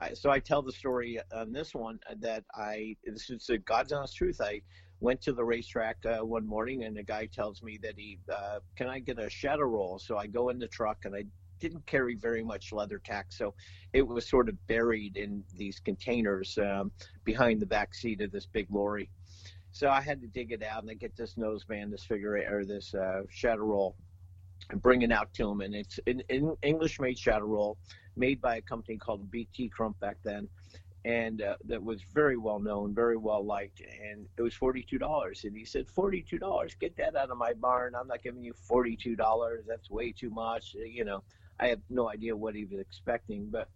I, 0.00 0.14
so 0.14 0.30
I 0.30 0.38
tell 0.38 0.62
the 0.62 0.72
story 0.72 1.18
on 1.34 1.52
this 1.52 1.74
one 1.74 1.98
that 2.20 2.44
I. 2.54 2.96
This 3.04 3.28
is 3.28 3.44
the 3.46 3.58
God's 3.58 3.92
honest 3.92 4.16
truth. 4.16 4.40
I 4.40 4.62
went 5.00 5.20
to 5.22 5.32
the 5.32 5.44
racetrack 5.44 5.96
uh, 6.06 6.24
one 6.24 6.46
morning 6.46 6.84
and 6.84 6.96
the 6.96 7.02
guy 7.02 7.26
tells 7.26 7.62
me 7.62 7.78
that 7.82 7.94
he 7.96 8.18
uh, 8.32 8.58
can 8.76 8.88
I 8.88 8.98
get 8.98 9.18
a 9.18 9.30
shadow 9.30 9.64
roll? 9.64 9.98
So 9.98 10.16
I 10.16 10.26
go 10.26 10.48
in 10.48 10.58
the 10.58 10.68
truck 10.68 11.04
and 11.04 11.14
I 11.14 11.24
didn't 11.60 11.86
carry 11.86 12.14
very 12.14 12.44
much 12.44 12.72
leather 12.72 12.98
tack, 12.98 13.26
so 13.30 13.52
it 13.92 14.06
was 14.06 14.28
sort 14.28 14.48
of 14.48 14.66
buried 14.68 15.16
in 15.16 15.42
these 15.56 15.80
containers 15.80 16.56
um, 16.58 16.92
behind 17.24 17.60
the 17.60 17.66
back 17.66 17.94
seat 17.94 18.20
of 18.20 18.30
this 18.30 18.46
big 18.46 18.66
lorry. 18.70 19.10
So 19.72 19.88
I 19.88 20.00
had 20.00 20.20
to 20.22 20.28
dig 20.28 20.52
it 20.52 20.62
out 20.62 20.82
and 20.82 20.90
I 20.90 20.94
get 20.94 21.16
this 21.16 21.34
noseband, 21.34 21.90
this 21.90 22.04
figure 22.04 22.36
or 22.50 22.64
this 22.64 22.94
uh, 22.94 23.22
shadow 23.28 23.62
roll, 23.62 23.96
and 24.70 24.80
bring 24.80 25.02
it 25.02 25.12
out 25.12 25.32
to 25.34 25.48
him. 25.48 25.60
And 25.60 25.74
it's 25.74 25.98
an, 26.06 26.22
an 26.30 26.56
English-made 26.62 27.18
shadow 27.18 27.44
roll, 27.44 27.76
made 28.16 28.40
by 28.40 28.56
a 28.56 28.62
company 28.62 28.96
called 28.96 29.30
BT 29.30 29.68
Crump 29.68 29.98
back 30.00 30.16
then 30.24 30.48
and 31.08 31.40
uh, 31.40 31.56
that 31.64 31.82
was 31.82 32.02
very 32.12 32.36
well 32.36 32.58
known, 32.58 32.94
very 32.94 33.16
well 33.16 33.42
liked, 33.42 33.80
and 33.80 34.26
it 34.36 34.42
was 34.42 34.52
forty-two 34.52 34.98
dollars. 34.98 35.44
And 35.44 35.56
he 35.56 35.64
said, 35.64 35.88
forty-two 35.88 36.38
dollars, 36.38 36.76
get 36.78 36.94
that 36.98 37.16
out 37.16 37.30
of 37.30 37.38
my 37.38 37.54
barn. 37.54 37.94
I'm 37.94 38.08
not 38.08 38.22
giving 38.22 38.44
you 38.44 38.52
forty-two 38.52 39.16
dollars. 39.16 39.64
That's 39.66 39.88
way 39.88 40.12
too 40.12 40.28
much. 40.28 40.76
Uh, 40.78 40.84
you 40.84 41.06
know, 41.06 41.22
I 41.58 41.68
have 41.68 41.80
no 41.88 42.10
idea 42.10 42.36
what 42.36 42.54
he 42.54 42.66
was 42.66 42.78
expecting, 42.78 43.48
but 43.50 43.68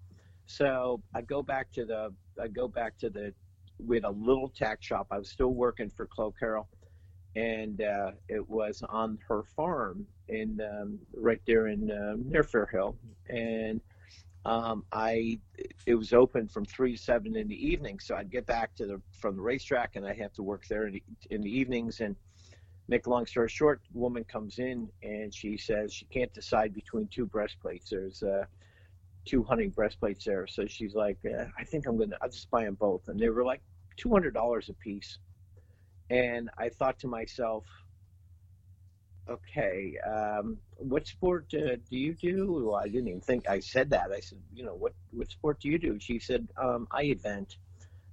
so 0.44 1.00
I 1.14 1.22
go 1.22 1.42
back 1.42 1.72
to 1.72 1.86
the, 1.86 2.12
I 2.38 2.48
go 2.48 2.68
back 2.68 2.98
to 2.98 3.08
the, 3.08 3.32
we 3.78 3.96
had 3.96 4.04
a 4.04 4.10
little 4.10 4.50
tack 4.50 4.82
shop. 4.82 5.06
I 5.10 5.18
was 5.18 5.30
still 5.30 5.54
working 5.54 5.88
for 5.88 6.04
Chloe 6.04 6.34
Carroll, 6.38 6.68
and 7.34 7.80
uh, 7.80 8.10
it 8.28 8.46
was 8.46 8.82
on 8.90 9.18
her 9.26 9.42
farm 9.56 10.06
in 10.28 10.60
um, 10.60 10.98
right 11.16 11.40
there 11.46 11.68
in 11.68 11.90
uh, 11.90 12.14
near 12.22 12.42
Fair 12.42 12.66
Hill, 12.66 12.94
and 13.30 13.80
um, 14.44 14.84
I 14.92 15.38
it 15.87 15.94
was 15.94 16.12
open 16.12 16.49
from 16.49 16.64
three 16.64 16.96
to 16.96 17.02
seven 17.02 17.37
in 17.37 17.49
the 17.49 17.66
evening, 17.66 18.00
so 18.00 18.16
I'd 18.16 18.30
get 18.30 18.46
back 18.46 18.75
to 18.76 18.87
the 18.87 19.00
from 19.12 19.37
the 19.37 19.42
racetrack, 19.42 19.96
and 19.96 20.06
I 20.06 20.14
have 20.14 20.32
to 20.34 20.42
work 20.42 20.66
there 20.66 20.87
in 20.87 20.94
the, 20.94 21.02
in 21.30 21.40
the 21.42 21.50
evenings. 21.50 22.00
And 22.00 22.16
make 22.88 23.06
a 23.06 23.11
long 23.11 23.26
story 23.26 23.49
short, 23.49 23.80
woman 23.92 24.25
comes 24.25 24.58
in 24.58 24.88
and 25.02 25.32
she 25.32 25.56
says 25.56 25.92
she 25.92 26.04
can't 26.06 26.32
decide 26.34 26.75
between 26.75 27.06
two 27.08 27.25
breastplates. 27.25 27.90
There's 27.90 28.22
uh, 28.22 28.44
two 29.25 29.44
hunting 29.44 29.70
breastplates 29.70 30.25
there, 30.25 30.46
so 30.49 30.66
she's 30.66 30.94
like, 30.94 31.18
eh, 31.25 31.46
I 31.56 31.64
think 31.64 31.87
I'm 31.87 31.96
gonna 31.96 32.16
I'll 32.20 32.28
just 32.28 32.50
buy 32.50 32.64
them 32.64 32.75
both, 32.75 33.08
and 33.08 33.18
they 33.18 33.28
were 33.28 33.44
like 33.44 33.62
two 33.96 34.11
hundred 34.11 34.34
dollars 34.34 34.68
a 34.68 34.75
piece. 34.75 35.18
And 36.11 36.50
I 36.58 36.68
thought 36.68 36.99
to 37.00 37.06
myself, 37.06 37.64
okay, 39.28 39.96
um, 39.98 40.58
what 40.76 41.06
sport 41.06 41.52
uh, 41.54 41.76
do 41.90 41.96
you 41.96 42.14
do? 42.14 42.64
Well, 42.66 42.76
I 42.76 42.88
didn't 42.88 43.08
even 43.08 43.20
think 43.20 43.48
I 43.48 43.60
said 43.60 43.90
that. 43.90 44.10
I 44.10 44.20
said, 44.20 44.38
you 44.54 44.64
know, 44.64 44.74
what 44.74 44.94
what 45.12 45.30
sport 45.30 45.60
do 45.60 45.68
you 45.68 45.78
do? 45.78 45.98
She 46.00 46.18
said, 46.18 46.48
um, 46.56 46.88
I 46.90 47.04
event. 47.04 47.56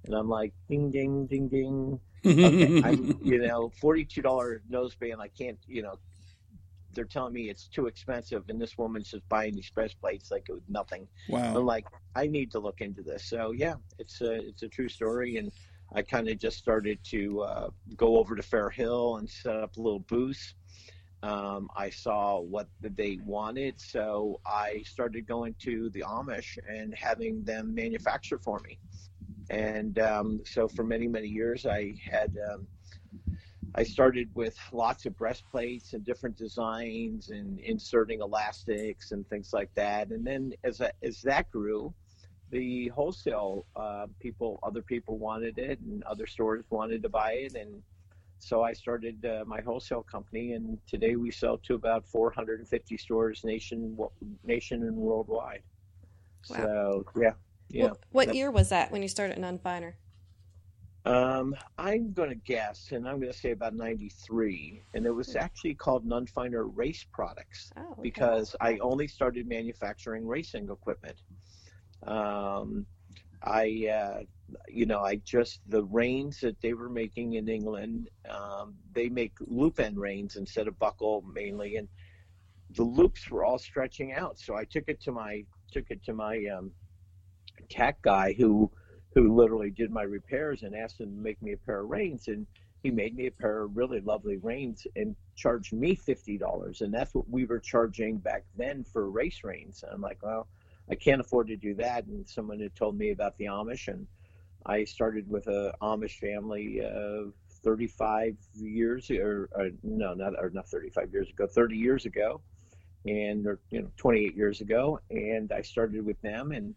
And 0.04 0.14
I'm 0.14 0.30
like, 0.30 0.54
ding, 0.68 0.90
ding, 0.90 1.26
ding, 1.26 1.48
ding. 1.48 2.00
Okay, 2.24 2.82
I'm, 2.82 3.18
you 3.22 3.38
know, 3.46 3.70
forty-two 3.80 4.22
dollar 4.22 4.62
noseband. 4.70 5.20
I 5.20 5.28
can't, 5.28 5.58
you 5.66 5.82
know, 5.82 5.98
they're 6.94 7.04
telling 7.04 7.32
me 7.32 7.50
it's 7.50 7.68
too 7.68 7.86
expensive, 7.86 8.44
and 8.48 8.60
this 8.60 8.76
woman's 8.78 9.10
just 9.10 9.28
buying 9.28 9.54
these 9.54 9.70
press 9.70 9.94
plates 9.94 10.30
like 10.30 10.46
it 10.48 10.52
was 10.52 10.62
nothing. 10.68 11.06
Wow. 11.28 11.56
I'm 11.56 11.66
like, 11.66 11.86
I 12.14 12.26
need 12.26 12.50
to 12.52 12.58
look 12.58 12.80
into 12.80 13.02
this. 13.02 13.24
So 13.24 13.52
yeah, 13.52 13.74
it's 13.98 14.20
a 14.20 14.32
it's 14.32 14.62
a 14.62 14.68
true 14.68 14.88
story, 14.88 15.36
and 15.36 15.52
I 15.92 16.02
kind 16.02 16.28
of 16.28 16.38
just 16.38 16.58
started 16.58 16.98
to 17.04 17.42
uh, 17.42 17.70
go 17.96 18.18
over 18.18 18.36
to 18.36 18.42
Fair 18.42 18.70
Hill 18.70 19.16
and 19.16 19.28
set 19.28 19.56
up 19.56 19.76
a 19.76 19.80
little 19.80 20.00
booth. 20.00 20.54
Um, 21.22 21.68
I 21.76 21.90
saw 21.90 22.40
what 22.40 22.68
they 22.80 23.18
wanted, 23.24 23.78
so 23.80 24.40
I 24.46 24.82
started 24.86 25.26
going 25.26 25.54
to 25.60 25.90
the 25.90 26.00
Amish 26.00 26.58
and 26.68 26.94
having 26.94 27.44
them 27.44 27.74
manufacture 27.74 28.38
for 28.38 28.60
me. 28.60 28.78
And 29.50 29.98
um, 29.98 30.40
so 30.44 30.68
for 30.68 30.84
many 30.84 31.08
many 31.08 31.28
years, 31.28 31.66
I 31.66 31.94
had. 32.10 32.36
Um, 32.50 32.66
I 33.74 33.84
started 33.84 34.28
with 34.34 34.58
lots 34.72 35.06
of 35.06 35.16
breastplates 35.16 35.92
and 35.92 36.04
different 36.04 36.36
designs 36.36 37.30
and 37.30 37.60
inserting 37.60 38.20
elastics 38.20 39.12
and 39.12 39.28
things 39.28 39.52
like 39.52 39.72
that. 39.76 40.10
And 40.10 40.26
then 40.26 40.52
as, 40.64 40.82
as 41.02 41.22
that 41.22 41.48
grew, 41.52 41.94
the 42.50 42.88
wholesale 42.88 43.66
uh, 43.76 44.06
people, 44.18 44.58
other 44.64 44.82
people 44.82 45.18
wanted 45.18 45.58
it 45.58 45.78
and 45.80 46.02
other 46.02 46.26
stores 46.26 46.64
wanted 46.70 47.02
to 47.04 47.08
buy 47.08 47.32
it. 47.32 47.54
And 47.54 47.80
so 48.40 48.62
I 48.62 48.72
started 48.72 49.24
uh, 49.24 49.44
my 49.46 49.60
wholesale 49.60 50.02
company. 50.02 50.52
And 50.52 50.78
today 50.86 51.16
we 51.16 51.30
sell 51.30 51.58
to 51.58 51.74
about 51.74 52.06
450 52.06 52.96
stores 52.96 53.44
nation, 53.44 53.96
nation 54.44 54.82
and 54.82 54.96
worldwide. 54.96 55.62
Wow. 56.48 56.56
So, 56.56 57.04
yeah. 57.20 57.32
Yeah. 57.68 57.84
What, 57.84 57.98
what 58.10 58.34
year 58.34 58.50
was 58.50 58.70
that 58.70 58.90
when 58.90 59.02
you 59.02 59.08
started 59.08 59.38
Nunn 59.38 59.58
Finer? 59.58 59.96
Um, 61.04 61.54
I'm 61.78 62.12
going 62.12 62.28
to 62.28 62.34
guess, 62.34 62.92
and 62.92 63.08
I'm 63.08 63.20
going 63.20 63.32
to 63.32 63.38
say 63.38 63.52
about 63.52 63.74
93. 63.74 64.82
And 64.94 65.06
it 65.06 65.10
was 65.10 65.32
hmm. 65.32 65.38
actually 65.38 65.74
called 65.74 66.04
Nunn 66.04 66.26
Finer 66.26 66.66
Race 66.66 67.06
Products 67.12 67.70
oh, 67.76 67.92
okay. 67.92 68.02
because 68.02 68.56
I 68.60 68.78
only 68.78 69.06
started 69.06 69.46
manufacturing 69.46 70.26
racing 70.26 70.68
equipment. 70.70 71.16
Um, 72.06 72.86
I, 73.42 73.88
uh, 73.92 74.20
you 74.68 74.86
know, 74.86 75.00
I 75.00 75.16
just, 75.16 75.60
the 75.68 75.84
reins 75.84 76.40
that 76.40 76.60
they 76.60 76.72
were 76.72 76.88
making 76.88 77.34
in 77.34 77.48
England, 77.48 78.08
um, 78.28 78.74
they 78.92 79.08
make 79.08 79.32
loop 79.40 79.80
end 79.80 79.98
reins 79.98 80.36
instead 80.36 80.68
of 80.68 80.78
buckle 80.78 81.24
mainly. 81.32 81.76
And 81.76 81.88
the 82.70 82.84
loops 82.84 83.30
were 83.30 83.44
all 83.44 83.58
stretching 83.58 84.12
out. 84.12 84.38
So 84.38 84.56
I 84.56 84.64
took 84.64 84.84
it 84.88 85.00
to 85.02 85.12
my, 85.12 85.44
took 85.72 85.90
it 85.90 86.04
to 86.04 86.12
my, 86.12 86.44
um, 86.46 86.72
guy 88.02 88.32
who, 88.32 88.70
who 89.14 89.34
literally 89.34 89.70
did 89.70 89.90
my 89.90 90.02
repairs 90.02 90.62
and 90.62 90.74
asked 90.74 91.00
him 91.00 91.14
to 91.14 91.22
make 91.22 91.40
me 91.42 91.52
a 91.52 91.56
pair 91.56 91.80
of 91.80 91.90
reins 91.90 92.28
and 92.28 92.46
he 92.82 92.90
made 92.90 93.14
me 93.14 93.26
a 93.26 93.30
pair 93.30 93.62
of 93.62 93.76
really 93.76 94.00
lovely 94.00 94.36
reins 94.38 94.86
and 94.96 95.14
charged 95.36 95.72
me 95.72 95.94
fifty 95.94 96.38
dollars 96.38 96.80
and 96.80 96.92
that's 96.92 97.14
what 97.14 97.28
we 97.28 97.44
were 97.44 97.58
charging 97.58 98.18
back 98.18 98.44
then 98.56 98.84
for 98.84 99.10
race 99.10 99.40
reins 99.44 99.82
and 99.82 99.92
I'm 99.92 100.00
like 100.00 100.22
well 100.22 100.48
I 100.90 100.94
can't 100.94 101.20
afford 101.20 101.48
to 101.48 101.56
do 101.56 101.74
that 101.74 102.06
and 102.06 102.28
someone 102.28 102.60
had 102.60 102.74
told 102.74 102.96
me 102.96 103.10
about 103.10 103.36
the 103.36 103.46
Amish 103.46 103.88
and 103.88 104.06
I 104.66 104.84
started 104.84 105.28
with 105.28 105.46
a 105.46 105.74
Amish 105.82 106.18
family 106.18 106.80
uh, 106.84 107.30
35 107.62 108.36
years 108.54 109.10
or, 109.10 109.48
or 109.52 109.70
no 109.82 110.14
not 110.14 110.34
or 110.38 110.50
not 110.50 110.68
35 110.68 111.12
years 111.12 111.28
ago 111.28 111.46
30 111.46 111.76
years 111.76 112.06
ago 112.06 112.40
and 113.06 113.46
or 113.46 113.60
you 113.70 113.82
know 113.82 113.90
28 113.96 114.34
years 114.34 114.60
ago 114.60 115.00
and 115.10 115.52
I 115.52 115.62
started 115.62 116.04
with 116.04 116.20
them 116.22 116.52
and 116.52 116.74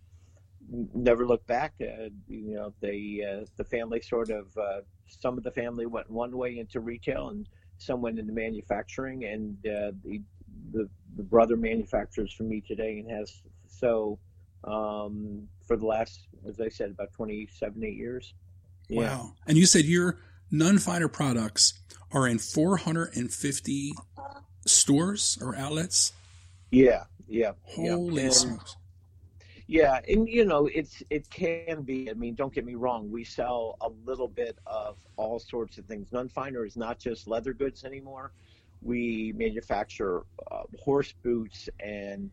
never 0.94 1.26
looked 1.26 1.48
back. 1.48 1.74
Uh, 1.82 2.10
you 2.28 2.56
know, 2.56 2.74
they 2.80 3.22
uh, 3.28 3.46
the 3.58 3.64
family 3.64 4.02
sort 4.02 4.30
of 4.30 4.56
uh, 4.58 4.82
some 5.08 5.38
of 5.38 5.44
the 5.44 5.52
family 5.52 5.86
went 5.86 6.10
one 6.10 6.36
way 6.36 6.60
into 6.60 6.80
retail, 6.80 7.30
and 7.30 7.48
some 7.78 8.02
went 8.02 8.20
into 8.20 8.34
manufacturing, 8.34 9.26
and 9.26 9.58
uh, 9.66 9.92
the, 10.04 10.22
the 10.72 10.90
the 11.16 11.24
brother 11.24 11.58
manufactures 11.58 12.34
for 12.34 12.44
me 12.44 12.62
today 12.62 13.00
and 13.00 13.12
has 13.12 13.42
so 13.68 14.18
um, 14.64 15.48
for 15.66 15.78
the 15.78 15.86
last, 15.86 16.28
as 16.48 16.60
I 16.60 16.70
said, 16.70 16.92
about 16.92 17.12
27, 17.14 17.84
eight 17.84 17.96
years. 17.96 18.34
Yeah. 18.90 19.02
Wow! 19.02 19.34
And 19.48 19.58
you 19.58 19.66
said 19.66 19.86
your 19.86 20.20
Nunn 20.52 20.78
Finer 20.78 21.08
products 21.08 21.74
are 22.12 22.28
in 22.28 22.38
450 22.38 23.94
stores 24.66 25.38
or 25.42 25.56
outlets. 25.56 26.14
Yeah, 26.72 27.04
yeah. 27.28 27.54
Holy 27.64 28.24
yeah. 28.24 28.30
smokes! 28.30 28.76
Yeah, 29.68 30.02
and 30.08 30.28
you 30.28 30.46
know, 30.46 30.68
it's 30.68 31.02
it 31.10 31.30
can 31.30 31.84
be. 31.84 32.10
I 32.10 32.14
mean, 32.14 32.36
don't 32.36 32.54
get 32.54 32.66
me 32.66 32.76
wrong. 32.76 33.10
We 33.10 33.24
sell 33.24 33.78
a 33.82 33.90
little 34.06 34.28
bit 34.28 34.58
of 34.68 34.98
all 35.16 35.40
sorts 35.40 35.78
of 35.78 35.86
things. 35.86 36.12
Nunn 36.12 36.30
Finer 36.30 36.66
is 36.66 36.76
not 36.76 37.00
just 37.00 37.28
leather 37.28 37.54
goods 37.54 37.86
anymore. 37.86 38.34
We 38.82 39.34
manufacture 39.38 40.24
uh, 40.52 40.64
horse 40.80 41.14
boots, 41.24 41.70
and 41.80 42.30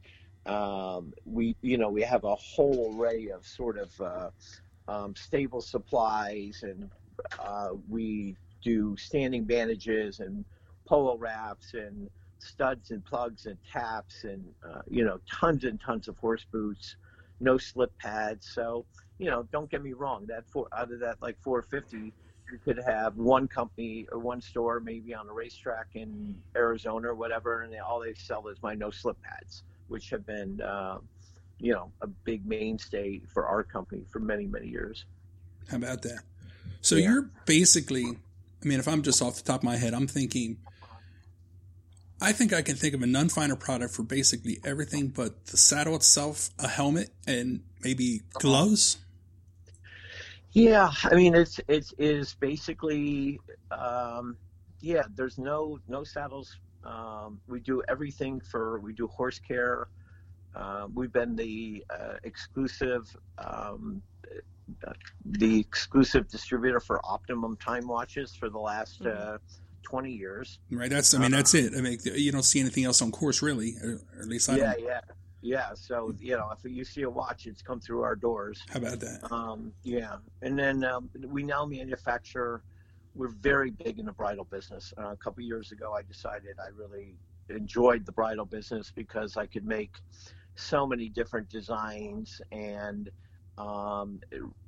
um, 0.47 1.13
we, 1.25 1.57
you 1.63 1.79
know, 1.79 1.91
we 1.91 2.03
have 2.03 2.25
a 2.25 2.35
whole 2.35 2.95
array 2.97 3.29
of 3.29 3.47
sort 3.47 3.79
of 3.79 4.01
uh, 4.01 4.31
um, 4.89 5.15
stable 5.15 5.61
supplies, 5.61 6.63
and 6.63 6.91
uh, 7.39 7.71
we 7.89 8.37
do 8.63 8.97
standing 8.97 9.45
bandages 9.45 10.21
and 10.21 10.45
polo 10.87 11.17
wraps 11.17 11.75
and 11.75 12.11
studs 12.39 12.91
and 12.91 13.05
plugs 13.05 13.47
and 13.47 13.59
taps 13.71 14.25
and 14.25 14.43
uh, 14.67 14.81
you 14.89 15.05
know 15.05 15.21
tons 15.31 15.65
and 15.65 15.79
tons 15.81 16.09
of 16.09 16.17
horse 16.19 16.47
boots 16.51 16.97
no 17.41 17.59
slip 17.59 17.97
pads. 17.99 18.47
So, 18.47 18.85
you 19.19 19.31
know, 19.31 19.49
don't 19.51 19.71
get 19.71 19.83
me 19.83 19.93
wrong. 19.93 20.27
That 20.27 20.47
four 20.47 20.69
out 20.77 20.93
of 20.93 21.01
that 21.01 21.17
like 21.21 21.37
450, 21.41 22.13
you 22.53 22.59
could 22.65 22.81
have 22.87 23.17
one 23.17 23.49
company 23.49 24.07
or 24.13 24.19
one 24.19 24.41
store 24.41 24.81
maybe 24.81 25.15
on 25.15 25.29
a 25.29 25.33
racetrack 25.33 25.89
in 25.95 26.37
Arizona 26.57 27.09
or 27.09 27.15
whatever, 27.15 27.63
and 27.63 27.75
all 27.81 28.01
they 28.01 28.15
sell 28.15 28.47
is 28.49 28.59
my 28.63 28.75
no 28.75 28.91
slip 28.91 29.17
pads, 29.23 29.63
which 29.91 30.11
have 30.11 30.25
been, 30.25 30.61
uh, 30.61 30.99
you 31.59 31.73
know, 31.73 31.91
a 32.01 32.07
big 32.07 32.47
mainstay 32.47 33.21
for 33.33 33.47
our 33.47 33.63
company 33.63 34.05
for 34.11 34.21
many 34.21 34.47
many 34.47 34.69
years. 34.69 35.05
How 35.71 35.77
about 35.77 36.03
that? 36.03 36.21
So 36.81 36.97
yeah. 36.97 37.11
you're 37.11 37.31
basically, 37.45 38.05
I 38.05 38.67
mean, 38.67 38.81
if 38.81 38.89
I'm 38.89 39.03
just 39.03 39.21
off 39.21 39.37
the 39.37 39.43
top 39.43 39.61
of 39.61 39.65
my 39.65 39.77
head, 39.77 39.93
I'm 39.93 40.07
thinking 40.07 40.57
I 42.23 42.33
think 42.33 42.53
I 42.53 42.61
can 42.61 42.77
think 42.77 42.95
of 42.95 43.03
a 43.03 43.07
Nunn 43.07 43.31
Finer 43.31 43.57
product 43.57 43.95
for 43.95 44.03
basically 44.03 44.61
everything 44.63 45.09
but 45.09 45.47
the 45.47 45.57
saddle 45.57 45.97
itself, 45.97 46.51
a 46.59 46.69
helmet, 46.69 47.11
and 47.27 47.63
maybe 47.83 48.21
gloves. 48.35 48.99
Yeah, 50.53 50.91
I 51.05 51.15
mean 51.15 51.35
it's 51.35 51.61
it's 51.67 51.95
is 51.97 52.35
basically 52.35 53.41
um, 53.71 54.37
yeah. 54.81 55.05
There's 55.15 55.39
no 55.39 55.79
no 55.89 56.05
saddles. 56.05 56.57
Um, 56.85 57.41
we 57.47 57.61
do 57.61 57.83
everything 57.89 58.41
for 58.41 58.79
we 58.81 58.93
do 58.93 59.07
horse 59.07 59.39
care. 59.39 59.89
Uh, 60.55 60.89
we've 60.93 61.13
been 61.13 61.37
the 61.37 61.85
uh, 61.91 62.15
exclusive 62.25 63.15
um, 63.39 64.03
the 65.25 65.59
exclusive 65.61 66.29
distributor 66.29 66.81
for 66.81 67.01
Optimum 67.05 67.57
time 67.57 67.87
watches 67.87 68.35
for 68.35 68.49
the 68.49 68.59
last. 68.59 69.03
Mm-hmm. 69.03 69.35
Uh, 69.35 69.39
20 69.83 70.13
years. 70.13 70.61
Right. 70.71 70.91
That's, 70.91 71.15
I 71.15 71.19
mean, 71.19 71.35
uh, 71.35 71.39
that's 71.39 71.55
it. 71.55 71.73
I 71.77 71.81
mean, 71.81 71.99
you 72.05 72.31
don't 72.31 72.45
see 72.45 72.61
anything 72.61 72.85
else 72.85 73.03
on 73.03 73.11
course 73.11 73.43
really, 73.43 73.75
or 73.83 74.01
at 74.21 74.29
least 74.29 74.49
I 74.49 74.57
yeah, 74.57 74.73
don't. 74.75 74.85
Yeah. 74.85 75.01
Yeah. 75.43 75.75
So, 75.75 76.15
you 76.21 76.37
know, 76.37 76.51
if 76.53 76.71
you 76.71 76.85
see 76.85 77.03
a 77.03 77.11
watch, 77.11 77.47
it's 77.47 77.63
come 77.63 77.81
through 77.81 78.03
our 78.03 78.15
doors. 78.15 78.63
How 78.69 78.79
about 78.79 79.01
that? 79.01 79.33
Um, 79.33 79.73
yeah. 79.83 80.17
And 80.43 80.59
then 80.59 80.85
um, 80.85 81.09
we 81.27 81.43
now 81.43 81.65
manufacture, 81.65 82.63
we're 83.14 83.29
very 83.29 83.71
big 83.71 83.99
in 83.99 84.07
the 84.07 84.12
bridle 84.12 84.45
business. 84.45 84.93
Uh, 84.99 85.11
a 85.11 85.17
couple 85.17 85.43
years 85.43 85.73
ago, 85.73 85.95
I 85.95 86.02
decided 86.02 86.57
I 86.59 86.69
really 86.76 87.17
enjoyed 87.49 88.07
the 88.07 88.12
bridle 88.12 88.45
business 88.45 88.93
because 88.95 89.37
I 89.37 89.47
could 89.47 89.67
make 89.67 89.93
so 90.55 90.87
many 90.87 91.09
different 91.09 91.49
designs 91.49 92.40
and, 92.52 93.11
um, 93.59 94.21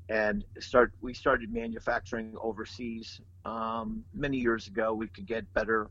and 0.08 0.44
start 0.58 0.92
we 1.00 1.14
started 1.14 1.52
manufacturing 1.52 2.34
overseas 2.40 3.20
um, 3.44 4.04
many 4.12 4.38
years 4.38 4.66
ago. 4.66 4.92
We 4.92 5.08
could 5.08 5.26
get 5.26 5.52
better 5.54 5.88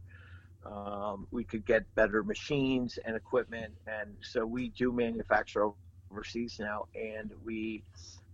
um, 0.65 1.27
we 1.31 1.43
could 1.43 1.65
get 1.65 1.83
better 1.95 2.23
machines 2.23 2.99
and 3.03 3.15
equipment, 3.15 3.73
and 3.87 4.15
so 4.21 4.45
we 4.45 4.69
do 4.69 4.91
manufacture 4.91 5.69
overseas 6.11 6.57
now, 6.59 6.85
and 6.93 7.31
we 7.43 7.83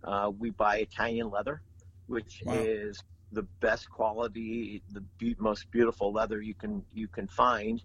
uh, 0.04 0.30
we 0.38 0.50
buy 0.50 0.78
Italian 0.78 1.30
leather, 1.30 1.62
which 2.06 2.42
wow. 2.44 2.54
is 2.54 3.02
the 3.32 3.42
best 3.60 3.90
quality, 3.90 4.82
the 4.92 5.02
be- 5.18 5.36
most 5.38 5.70
beautiful 5.70 6.12
leather 6.12 6.40
you 6.40 6.54
can 6.54 6.82
you 6.92 7.08
can 7.08 7.28
find, 7.28 7.82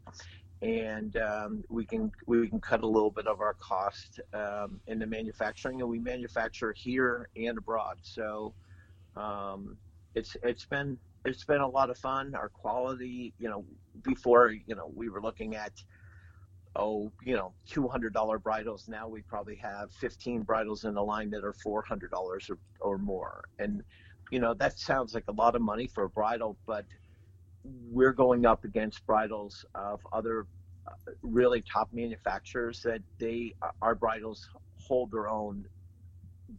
and 0.62 1.18
um, 1.18 1.64
we 1.70 1.86
can 1.86 2.12
we 2.28 2.48
can 2.48 2.60
cut 2.60 2.84
a 2.84 2.88
little 2.88 3.12
bit 3.12 3.28
of 3.28 3.42
our 3.42 3.56
cost 3.56 4.20
um, 4.34 4.80
in 4.88 5.00
the 5.00 5.08
manufacturing, 5.08 5.82
and 5.82 5.90
we 5.90 6.00
manufacture 6.00 6.74
here 6.74 7.30
and 7.36 7.58
abroad. 7.58 7.98
So 8.02 8.54
um, 9.16 9.78
it's 10.16 10.38
it's 10.44 10.66
been 10.66 10.98
it's 11.26 11.44
been 11.44 11.62
a 11.62 11.68
lot 11.68 11.90
of 11.90 11.98
fun. 11.98 12.36
Our 12.36 12.50
quality, 12.50 13.34
you 13.40 13.50
know, 13.50 13.66
before 14.04 14.52
you 14.52 14.76
know 14.76 14.92
we 14.96 15.10
were 15.10 15.22
looking 15.22 15.56
at 15.56 15.74
oh, 16.76 17.12
you 17.24 17.36
know, 17.36 17.54
two 17.68 17.88
hundred 17.88 18.14
dollar 18.14 18.40
bridles. 18.40 18.88
Now 18.88 19.08
we 19.08 19.22
probably 19.22 19.56
have 19.58 19.92
fifteen 19.92 20.42
bridles 20.42 20.86
in 20.86 20.94
the 20.94 21.04
line 21.04 21.30
that 21.32 21.44
are 21.44 21.54
four 21.54 21.82
hundred 21.84 22.12
dollars 22.12 22.50
or, 22.50 22.58
or 22.80 22.98
more. 22.98 23.46
And 23.60 23.84
you 24.34 24.40
know, 24.40 24.56
that 24.56 24.80
sounds 24.80 25.14
like 25.14 25.26
a 25.28 25.32
lot 25.32 25.56
of 25.56 25.62
money 25.62 25.86
for 25.86 26.06
a 26.06 26.10
bridle, 26.10 26.58
but 26.66 26.86
we're 27.92 28.14
going 28.14 28.48
up 28.48 28.64
against 28.64 29.06
bridles 29.06 29.64
of 29.76 30.00
other 30.12 30.48
uh, 30.88 31.12
really 31.22 31.62
top 31.72 31.88
manufacturers 31.94 32.82
that 32.82 33.00
they 33.20 33.54
our 33.84 33.94
bridles 33.94 34.50
hold 34.80 35.12
their 35.12 35.30
own 35.30 35.64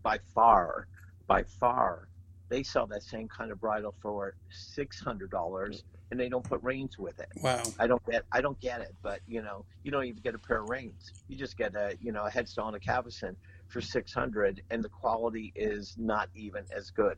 by 0.04 0.21
far, 0.33 0.87
by 1.26 1.43
far. 1.43 2.07
They 2.49 2.62
sell 2.62 2.87
that 2.87 3.02
same 3.02 3.26
kind 3.26 3.50
of 3.50 3.61
bridle 3.61 3.93
for 4.00 4.37
six 4.50 5.00
hundred 5.00 5.33
dollars 5.33 5.83
and 6.12 6.21
they 6.21 6.28
don't 6.28 6.45
put 6.45 6.62
reins 6.62 6.97
with 6.97 7.19
it. 7.19 7.28
Wow. 7.43 7.61
I 7.81 7.88
don't 7.88 8.07
get 8.07 8.23
I 8.31 8.40
don't 8.40 8.61
get 8.61 8.83
it, 8.83 8.95
but 9.02 9.19
you 9.26 9.43
know, 9.43 9.64
you 9.83 9.90
don't 9.90 10.04
even 10.04 10.23
get 10.23 10.37
a 10.37 10.38
pair 10.38 10.62
of 10.62 10.71
reins. 10.71 11.12
You 11.26 11.37
just 11.37 11.59
get 11.59 11.75
a 11.75 11.97
you 12.00 12.12
know 12.12 12.25
a 12.25 12.31
headstone, 12.31 12.76
a 12.76 12.78
cavesson 12.78 13.35
for 13.75 13.81
six 13.83 14.14
hundred, 14.14 14.62
and 14.71 14.83
the 14.83 14.88
quality 14.88 15.52
is 15.54 15.97
not 15.99 16.26
even 16.35 16.64
as 16.75 16.90
good. 16.90 17.16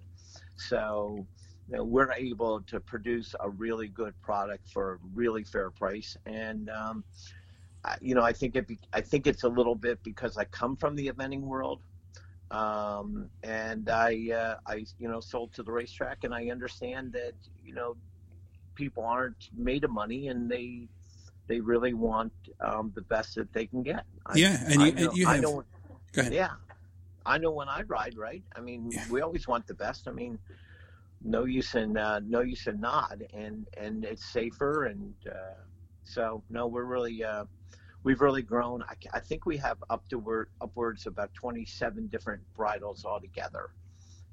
So. 0.56 1.26
You 1.68 1.78
know, 1.78 1.84
we're 1.84 2.12
able 2.12 2.60
to 2.72 2.78
produce 2.78 3.34
a 3.40 3.48
really 3.64 3.88
good 3.88 4.14
product 4.22 4.64
for 4.72 4.84
a 4.94 4.98
really 5.14 5.42
fair 5.42 5.68
price, 5.72 6.16
and 6.25 6.70
um, 6.70 7.02
I, 7.84 7.96
you 8.00 8.14
know, 8.14 8.22
I 8.22 8.32
think 8.32 8.54
it. 8.54 8.68
Be, 8.68 8.78
I 8.92 9.00
think 9.00 9.26
it's 9.26 9.42
a 9.42 9.48
little 9.48 9.75
bit 9.75 9.98
because 10.04 10.36
I 10.36 10.44
come 10.44 10.76
from 10.76 10.94
the 10.94 11.08
eventing 11.08 11.40
world, 11.40 11.80
um, 12.52 13.28
and 13.42 13.88
I, 13.88 14.30
uh, 14.32 14.56
I, 14.64 14.86
you 15.00 15.08
know, 15.08 15.18
sold 15.18 15.54
to 15.54 15.64
the 15.64 15.72
racetrack, 15.72 16.22
and 16.22 16.32
I 16.32 16.50
understand 16.50 17.12
that, 17.14 17.34
you 17.64 17.75
know, 17.75 17.96
people 18.76 19.04
aren't 19.04 19.50
made 19.56 19.82
of 19.82 19.90
money 19.90 20.28
and 20.28 20.48
they 20.48 20.88
they 21.48 21.60
really 21.60 21.94
want 21.94 22.32
um, 22.60 22.92
the 22.94 23.02
best 23.02 23.34
that 23.36 23.52
they 23.52 23.66
can 23.66 23.82
get. 23.82 24.04
I, 24.25 24.36
yeah, 24.36 24.56
and 24.68 24.82
you, 24.82 24.92
know, 24.92 25.12
you 25.14 25.26
have. 25.26 25.42
Know, 25.42 25.64
go 26.16 26.23
ahead. 26.23 26.35
Yeah, 26.35 26.50
I 27.25 27.38
know 27.38 27.50
when 27.50 27.68
I 27.68 27.82
ride, 27.82 28.16
right? 28.16 28.42
I 28.54 28.61
mean, 28.61 28.90
yeah. 28.90 29.04
we 29.11 29.20
always 29.20 29.46
want 29.46 29.66
the 29.66 29.75
best. 29.75 30.08
I 30.08 30.12
mean, 30.12 30.38
no 31.23 31.44
use 31.44 31.75
in 31.75 31.96
uh, 31.96 32.20
no 32.26 32.40
use 32.40 32.66
in 32.66 32.80
not, 32.80 33.18
and 33.32 33.66
and 33.76 34.04
it's 34.04 34.25
safer, 34.25 34.87
and 34.87 35.14
uh, 35.30 35.54
so 36.04 36.42
no, 36.50 36.66
we're 36.66 36.85
really. 36.85 37.23
Uh, 37.23 37.44
we've 38.02 38.20
really 38.20 38.42
grown. 38.42 38.85
I, 38.85 38.94
I 39.14 39.20
think 39.20 39.46
we 39.46 39.56
have 39.56 39.78
up 39.90 40.08
to 40.11 40.18
word, 40.20 40.49
upwards 40.61 41.08
about 41.08 41.35
27 41.35 42.06
different 42.06 42.40
bridles 42.54 43.04
altogether. 43.04 43.70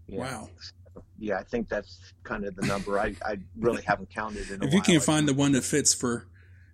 Wow 0.07 0.47
yeah, 1.19 1.37
I 1.37 1.43
think 1.43 1.69
that's 1.69 2.13
kind 2.23 2.45
of 2.45 2.55
the 2.55 2.65
number. 2.65 2.99
I, 2.99 3.15
I 3.25 3.37
really 3.57 3.81
haven't 3.83 4.13
counted 4.13 4.49
in. 4.49 4.63
if 4.63 4.73
you 4.73 4.81
can't 4.81 5.03
find 5.03 5.27
the 5.27 5.33
one 5.33 5.53
that 5.53 5.63
fits 5.63 5.93
for, 5.93 6.27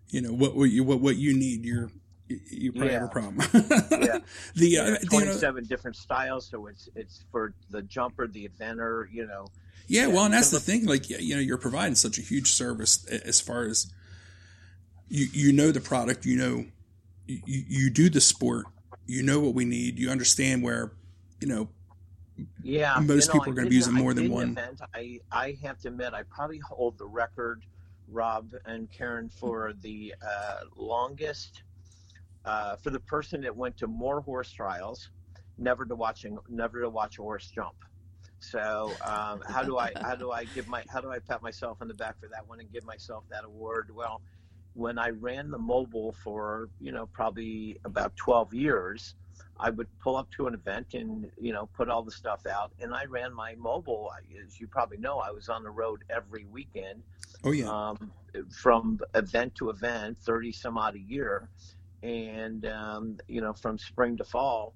you 0.10 0.22
know, 0.22 0.34
what 0.34 0.56
what 0.56 0.66
you 0.66 0.84
what, 0.84 1.02
what 1.02 1.18
you 1.18 1.34
need, 1.34 1.66
you're 1.66 1.92
you 2.30 2.72
probably 2.72 2.90
yeah. 2.90 3.00
have 3.00 3.04
a 3.04 3.12
problem. 3.12 3.38
yeah, 3.92 4.20
the 4.56 4.68
yeah, 4.68 4.82
uh, 4.82 4.98
twenty-seven 5.10 5.64
you 5.64 5.70
know, 5.70 5.76
different 5.76 5.98
styles, 5.98 6.46
so 6.46 6.68
it's 6.68 6.90
it's 6.96 7.26
for 7.32 7.54
the 7.70 7.82
jumper, 7.82 8.28
the 8.28 8.48
eventer, 8.48 9.12
you 9.12 9.26
know. 9.26 9.48
Yeah, 9.88 10.08
well, 10.08 10.26
and 10.26 10.34
that's 10.34 10.52
the 10.52 10.60
thing. 10.60 10.86
Like, 10.86 11.10
you 11.10 11.34
know, 11.34 11.42
you're 11.42 11.58
providing 11.58 11.96
such 11.96 12.20
a 12.20 12.22
huge 12.22 12.52
service 12.52 13.06
as 13.08 13.42
far 13.42 13.64
as 13.64 13.92
you 15.08 15.28
you 15.34 15.52
know 15.52 15.72
the 15.72 15.82
product, 15.82 16.26
you 16.26 16.38
know, 16.38 16.66
you 17.26 17.64
you 17.68 17.90
do 17.90 18.10
the 18.10 18.22
sport, 18.22 18.68
you 19.08 19.24
know 19.24 19.40
what 19.40 19.56
we 19.56 19.66
need, 19.66 19.98
you 19.98 20.12
understand 20.12 20.62
where, 20.62 20.92
you 21.42 21.48
know, 21.48 21.70
yeah, 22.62 23.00
most 23.02 23.28
you 23.28 23.34
know, 23.34 23.40
people 23.40 23.54
are 23.54 23.56
going 23.56 23.66
to 23.66 23.70
be 23.70 23.76
using 23.76 23.96
more 23.96 24.14
than 24.14 24.30
one. 24.30 24.52
Event, 24.52 24.82
I 24.94 25.20
I 25.32 25.58
have 25.64 25.80
to 25.80 25.88
admit, 25.88 26.14
I 26.14 26.22
probably 26.24 26.60
hold 26.60 27.00
the 27.00 27.08
record, 27.08 27.64
Rob 28.08 28.54
and 28.66 28.92
Karen, 28.92 29.30
for 29.30 29.74
the 29.82 30.14
uh, 30.22 30.66
longest 30.76 31.64
uh, 32.46 32.76
for 32.78 32.90
the 32.90 33.00
person 33.00 33.42
that 33.42 33.56
went 33.56 33.78
to 33.78 33.88
more 33.88 34.22
horse 34.22 34.52
trials, 34.52 35.10
never 35.58 35.86
to 35.86 35.96
watching 35.96 36.38
never 36.48 36.82
to 36.82 36.90
watch 36.90 37.20
a 37.20 37.22
horse 37.22 37.52
jump. 37.54 37.76
So 38.40 38.92
um, 39.04 39.42
how 39.48 39.64
do 39.64 39.78
I 39.78 39.92
how 40.02 40.16
do 40.16 40.32
I 40.32 40.46
give 40.46 40.68
my 40.68 40.84
how 40.90 41.02
do 41.02 41.12
I 41.12 41.20
pat 41.20 41.42
myself 41.42 41.78
on 41.82 41.88
the 41.88 41.94
back 41.94 42.20
for 42.20 42.28
that 42.30 42.48
one 42.48 42.60
and 42.60 42.72
give 42.72 42.86
myself 42.86 43.24
that 43.30 43.44
award? 43.44 43.92
Well, 43.94 44.22
when 44.74 44.98
I 44.98 45.10
ran 45.10 45.52
the 45.52 45.58
mobile 45.58 46.14
for 46.24 46.70
you 46.80 46.92
know 46.92 47.08
probably 47.08 47.78
about 47.86 48.16
12 48.16 48.54
years, 48.54 49.16
I 49.60 49.70
would 49.70 49.88
pull 50.00 50.16
up 50.16 50.30
to 50.38 50.48
an 50.48 50.54
event 50.54 50.94
and 50.94 51.30
you 51.40 51.54
know 51.54 51.70
put 51.76 51.90
all 51.90 52.04
the 52.04 52.12
stuff 52.12 52.46
out, 52.48 52.72
and 52.80 52.94
I 52.94 53.06
ran 53.06 53.34
my 53.34 53.56
mobile. 53.56 54.10
As 54.46 54.60
you 54.60 54.68
probably 54.68 54.98
know, 54.98 55.20
I 55.20 55.32
was 55.32 55.50
on 55.50 55.64
the 55.64 55.72
road 55.72 56.04
every 56.10 56.46
weekend. 56.46 57.04
Oh 57.44 57.52
yeah. 57.52 57.70
Um, 57.70 58.12
from 58.52 59.00
event 59.16 59.56
to 59.56 59.70
event, 59.70 60.18
thirty 60.22 60.52
some 60.52 60.78
odd 60.78 60.96
a 60.96 61.00
year, 61.00 61.50
and 62.04 62.66
um, 62.66 63.18
you 63.28 63.42
know 63.42 63.54
from 63.54 63.78
spring 63.78 64.18
to 64.18 64.24
fall. 64.24 64.74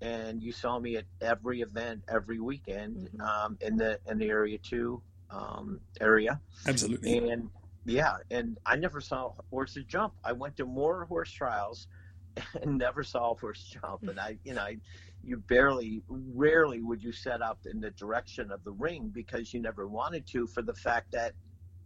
And 0.00 0.40
you 0.40 0.52
saw 0.52 0.78
me 0.78 0.96
at 0.96 1.06
every 1.20 1.60
event 1.60 2.04
every 2.08 2.38
weekend 2.38 3.08
mm-hmm. 3.08 3.20
um, 3.20 3.58
in 3.60 3.76
the 3.76 3.98
in 4.08 4.18
the 4.18 4.28
area 4.28 4.58
two 4.58 5.02
um, 5.30 5.80
area. 6.00 6.40
Absolutely. 6.66 7.30
And 7.30 7.50
yeah, 7.84 8.16
and 8.30 8.58
I 8.66 8.76
never 8.76 9.00
saw 9.00 9.32
horses 9.50 9.84
jump. 9.86 10.14
I 10.24 10.32
went 10.32 10.56
to 10.58 10.66
more 10.66 11.06
horse 11.06 11.32
trials 11.32 11.86
and 12.62 12.78
never 12.78 13.02
saw 13.02 13.32
a 13.32 13.34
horse 13.34 13.62
jump. 13.62 14.08
And 14.08 14.20
I, 14.20 14.38
you 14.44 14.54
know, 14.54 14.62
I, 14.62 14.78
you 15.24 15.38
barely, 15.38 16.02
rarely 16.08 16.80
would 16.80 17.02
you 17.02 17.12
set 17.12 17.42
up 17.42 17.60
in 17.70 17.80
the 17.80 17.90
direction 17.90 18.50
of 18.50 18.62
the 18.64 18.72
ring 18.72 19.10
because 19.12 19.52
you 19.52 19.60
never 19.60 19.88
wanted 19.88 20.26
to 20.28 20.46
for 20.46 20.62
the 20.62 20.74
fact 20.74 21.12
that 21.12 21.32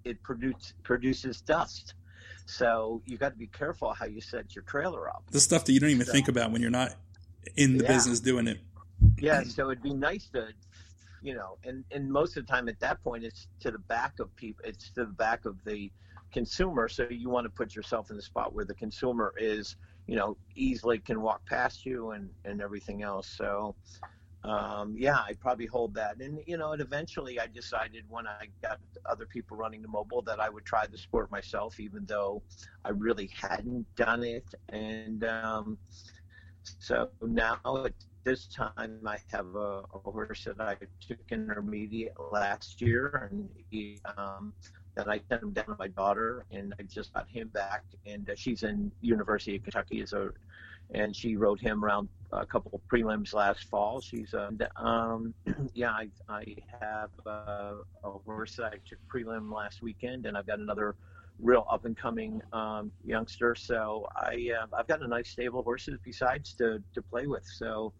it 0.05 0.23
produce, 0.23 0.75
produces 0.83 1.41
dust. 1.41 1.95
So 2.47 3.03
you 3.07 3.17
got 3.17 3.31
to 3.31 3.39
be 3.39 3.47
careful 3.47 3.93
how 3.93 4.07
you 4.07 4.21
set 4.21 4.55
your 4.55 4.65
trailer 4.65 5.09
up. 5.09 5.25
The 5.31 5.41
stuff 5.41 5.65
that 5.65 5.73
you 5.73 5.81
don't 5.81 5.91
even 5.91 6.07
so, 6.07 6.13
think 6.13 6.29
about 6.29 6.51
when 6.51 6.61
you're 6.61 6.71
not 6.71 6.95
in 7.57 7.77
the 7.79 7.85
yeah. 7.85 7.93
business 7.93 8.21
doing 8.21 8.47
it. 8.47 8.59
Yeah, 9.19 9.43
so 9.43 9.71
it'd 9.71 9.83
be 9.83 9.95
nice 9.95 10.29
to, 10.33 10.49
you 11.23 11.35
know, 11.35 11.59
and 11.65 11.85
and 11.91 12.11
most 12.11 12.37
of 12.37 12.47
the 12.47 12.53
time 12.53 12.69
at 12.69 12.79
that 12.81 13.03
point 13.03 13.25
it's 13.25 13.49
to 13.61 13.71
the 13.71 13.79
back 13.79 14.19
of 14.21 14.35
people, 14.37 14.65
it's 14.67 14.91
to 14.91 15.05
the 15.05 15.13
back 15.13 15.45
of 15.45 15.57
the 15.65 15.91
consumer. 16.33 16.89
So 16.89 17.07
you 17.11 17.31
want 17.31 17.45
to 17.45 17.51
put 17.51 17.75
yourself 17.75 18.11
in 18.11 18.17
the 18.17 18.23
spot 18.23 18.55
where 18.55 18.65
the 18.65 18.75
consumer 18.75 19.35
is 19.37 19.77
you 20.07 20.17
know, 20.17 20.37
easily 20.55 20.99
can 20.99 21.21
walk 21.21 21.45
past 21.47 21.87
you 21.87 22.11
and, 22.11 22.29
and 22.45 22.61
everything 22.61 23.03
else. 23.03 23.29
So, 23.29 23.75
um, 24.45 24.95
yeah, 24.99 25.19
I 25.19 25.35
probably 25.35 25.67
hold 25.67 25.95
that. 25.95 26.21
And, 26.21 26.41
you 26.47 26.57
know, 26.57 26.73
and 26.73 26.83
eventually 26.83 27.39
I 27.39 27.47
decided 27.47 28.05
when 28.09 28.27
I 28.27 28.49
got 28.63 28.79
other 29.07 29.27
people 29.27 29.57
running 29.57 29.83
the 29.83 29.89
mobile 29.89 30.23
that 30.23 30.41
I 30.41 30.49
would 30.49 30.65
try 30.65 30.87
the 30.87 30.99
sport 30.99 31.31
myself, 31.31 31.79
even 31.79 32.05
though 32.07 32.43
I 32.85 32.91
really 32.91 33.31
hadn't 33.41 33.87
done 33.97 34.25
it. 34.25 34.55
And 34.69 35.25
um, 35.25 35.79
so 36.63 37.09
now 37.21 37.61
at 37.85 37.95
this 38.25 38.47
time 38.47 39.01
I 39.07 39.19
have 39.31 39.55
a, 39.55 39.83
a 39.95 39.99
horse 40.05 40.45
that 40.45 40.61
I 40.61 40.77
took 41.01 41.19
intermediate 41.31 42.15
last 42.33 42.81
year 42.81 43.29
and 43.31 43.49
he, 43.71 43.99
um, 44.17 44.53
that 44.95 45.09
I 45.09 45.21
sent 45.29 45.43
him 45.43 45.53
down 45.53 45.67
to 45.67 45.77
my 45.79 45.89
daughter, 45.89 46.45
and 46.51 46.75
I 46.79 46.83
just 46.83 47.15
got 47.15 47.27
him 47.29 47.49
back, 47.49 47.83
and 48.05 48.29
uh, 48.29 48.35
she's 48.37 48.63
in 48.63 48.93
University 49.01 49.57
of 49.57 49.63
Kentucky, 49.63 50.05
so, 50.05 50.31
and 50.95 51.15
she 51.15 51.37
rode 51.37 51.61
him 51.61 51.85
around 51.85 52.09
a 52.33 52.47
couple 52.47 52.71
of 52.75 52.81
prelims 52.93 53.35
last 53.35 53.65
fall. 53.65 54.01
She's, 54.01 54.35
uh, 54.35 54.51
um, 54.77 55.35
yeah, 55.75 55.91
I, 55.91 56.09
I 56.29 56.45
have 56.81 57.11
uh, 57.27 57.75
a 58.05 58.11
horse 58.25 58.57
that 58.57 58.67
I 58.67 58.79
took 58.87 58.99
prelim 59.13 59.53
last 59.53 59.83
weekend, 59.83 60.27
and 60.27 60.37
I've 60.37 60.47
got 60.47 60.59
another 60.59 60.97
real 61.39 61.67
up 61.71 61.85
and 61.85 61.97
coming 61.97 62.41
um, 62.53 62.93
youngster. 63.05 63.55
So 63.55 64.07
I, 64.17 64.51
uh, 64.61 64.67
I've 64.77 64.87
got 64.87 65.03
a 65.03 65.09
nice 65.09 65.31
stable 65.31 65.61
of 65.61 65.65
horses 65.65 65.99
besides 66.05 66.55
to 66.55 66.83
to 66.95 67.03
play 67.03 67.27
with. 67.27 67.45
So 67.47 67.93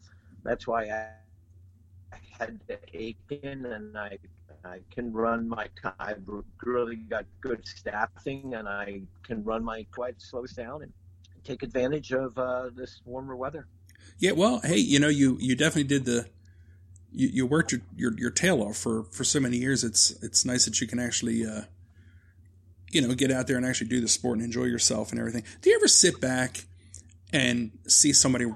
that's 0.45 0.67
why 0.67 0.85
I 0.91 2.17
had 2.39 2.61
the 2.67 2.79
Aiken, 2.95 3.67
and 3.67 3.97
I 3.97 4.19
I 4.65 4.81
can 4.91 5.13
run 5.13 5.49
my. 5.49 5.69
I've 5.99 6.23
really 6.65 6.97
got 6.97 7.25
good 7.41 7.67
staffing, 7.67 8.55
and 8.55 8.69
I 8.69 9.03
can 9.25 9.43
run 9.45 9.65
my 9.65 9.87
quite 9.93 10.21
slows 10.21 10.53
down 10.53 10.83
and 10.83 10.93
take 11.45 11.63
advantage 11.63 12.13
of 12.13 12.39
uh, 12.39 12.71
this 12.75 13.01
warmer 13.05 13.37
weather. 13.37 13.67
Yeah, 14.19 14.33
well, 14.33 14.61
hey, 14.63 14.79
you 14.79 14.99
know, 15.01 15.09
you 15.09 15.37
you 15.41 15.57
definitely 15.57 15.85
did 15.85 16.05
the. 16.05 16.27
You, 17.15 17.29
you 17.29 17.47
worked 17.47 17.73
your, 17.73 17.83
your, 17.95 18.19
your 18.19 18.31
tail 18.31 18.63
off 18.63 18.79
for, 18.79 19.05
for 19.05 19.23
so 19.23 19.39
many 19.39 19.59
years. 19.59 19.85
It's 19.85 20.13
it's 20.23 20.47
nice 20.47 20.65
that 20.65 20.81
you 20.81 20.87
can 20.87 20.99
actually, 20.99 21.45
uh, 21.45 21.63
you 22.91 23.07
know, 23.07 23.15
get 23.15 23.31
out 23.31 23.47
there 23.47 23.59
and 23.59 23.67
actually 23.67 23.89
do 23.89 24.01
the 24.01 24.09
sport 24.09 24.39
and 24.39 24.45
enjoy 24.47 24.65
yourself 24.65 25.11
and 25.11 25.19
everything. 25.19 25.45
Do 25.61 25.69
you 25.69 25.77
ever 25.77 25.89
sit 25.89 26.23
back 26.23 26.65
and 27.31 27.71
see 27.87 28.15
somebody 28.15 28.47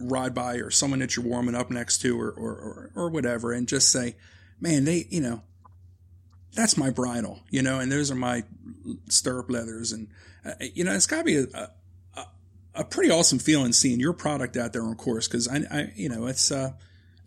ride 0.00 0.34
by 0.34 0.56
or 0.56 0.70
someone 0.70 0.98
that 0.98 1.16
you're 1.16 1.24
warming 1.24 1.54
up 1.54 1.70
next 1.70 1.98
to 1.98 2.20
or, 2.20 2.30
or, 2.30 2.52
or, 2.52 2.90
or 2.94 3.08
whatever 3.08 3.52
and 3.52 3.68
just 3.68 3.90
say, 3.90 4.16
man, 4.60 4.84
they, 4.84 5.06
you 5.08 5.20
know, 5.20 5.42
that's 6.54 6.76
my 6.76 6.90
bridle, 6.90 7.40
you 7.50 7.62
know, 7.62 7.78
and 7.78 7.92
those 7.92 8.10
are 8.10 8.16
my 8.16 8.42
stirrup 9.08 9.50
leathers. 9.50 9.92
And, 9.92 10.08
uh, 10.44 10.52
you 10.60 10.84
know, 10.84 10.92
it's 10.92 11.06
got 11.06 11.18
to 11.18 11.24
be 11.24 11.36
a, 11.36 11.70
a, 12.76 12.84
pretty 12.84 13.10
awesome 13.10 13.38
feeling 13.38 13.72
seeing 13.72 14.00
your 14.00 14.12
product 14.12 14.56
out 14.56 14.72
there 14.72 14.82
on 14.82 14.94
course 14.94 15.28
because 15.28 15.48
I, 15.48 15.62
I, 15.70 15.92
you 15.94 16.08
know, 16.08 16.26
it's, 16.26 16.50
uh, 16.50 16.72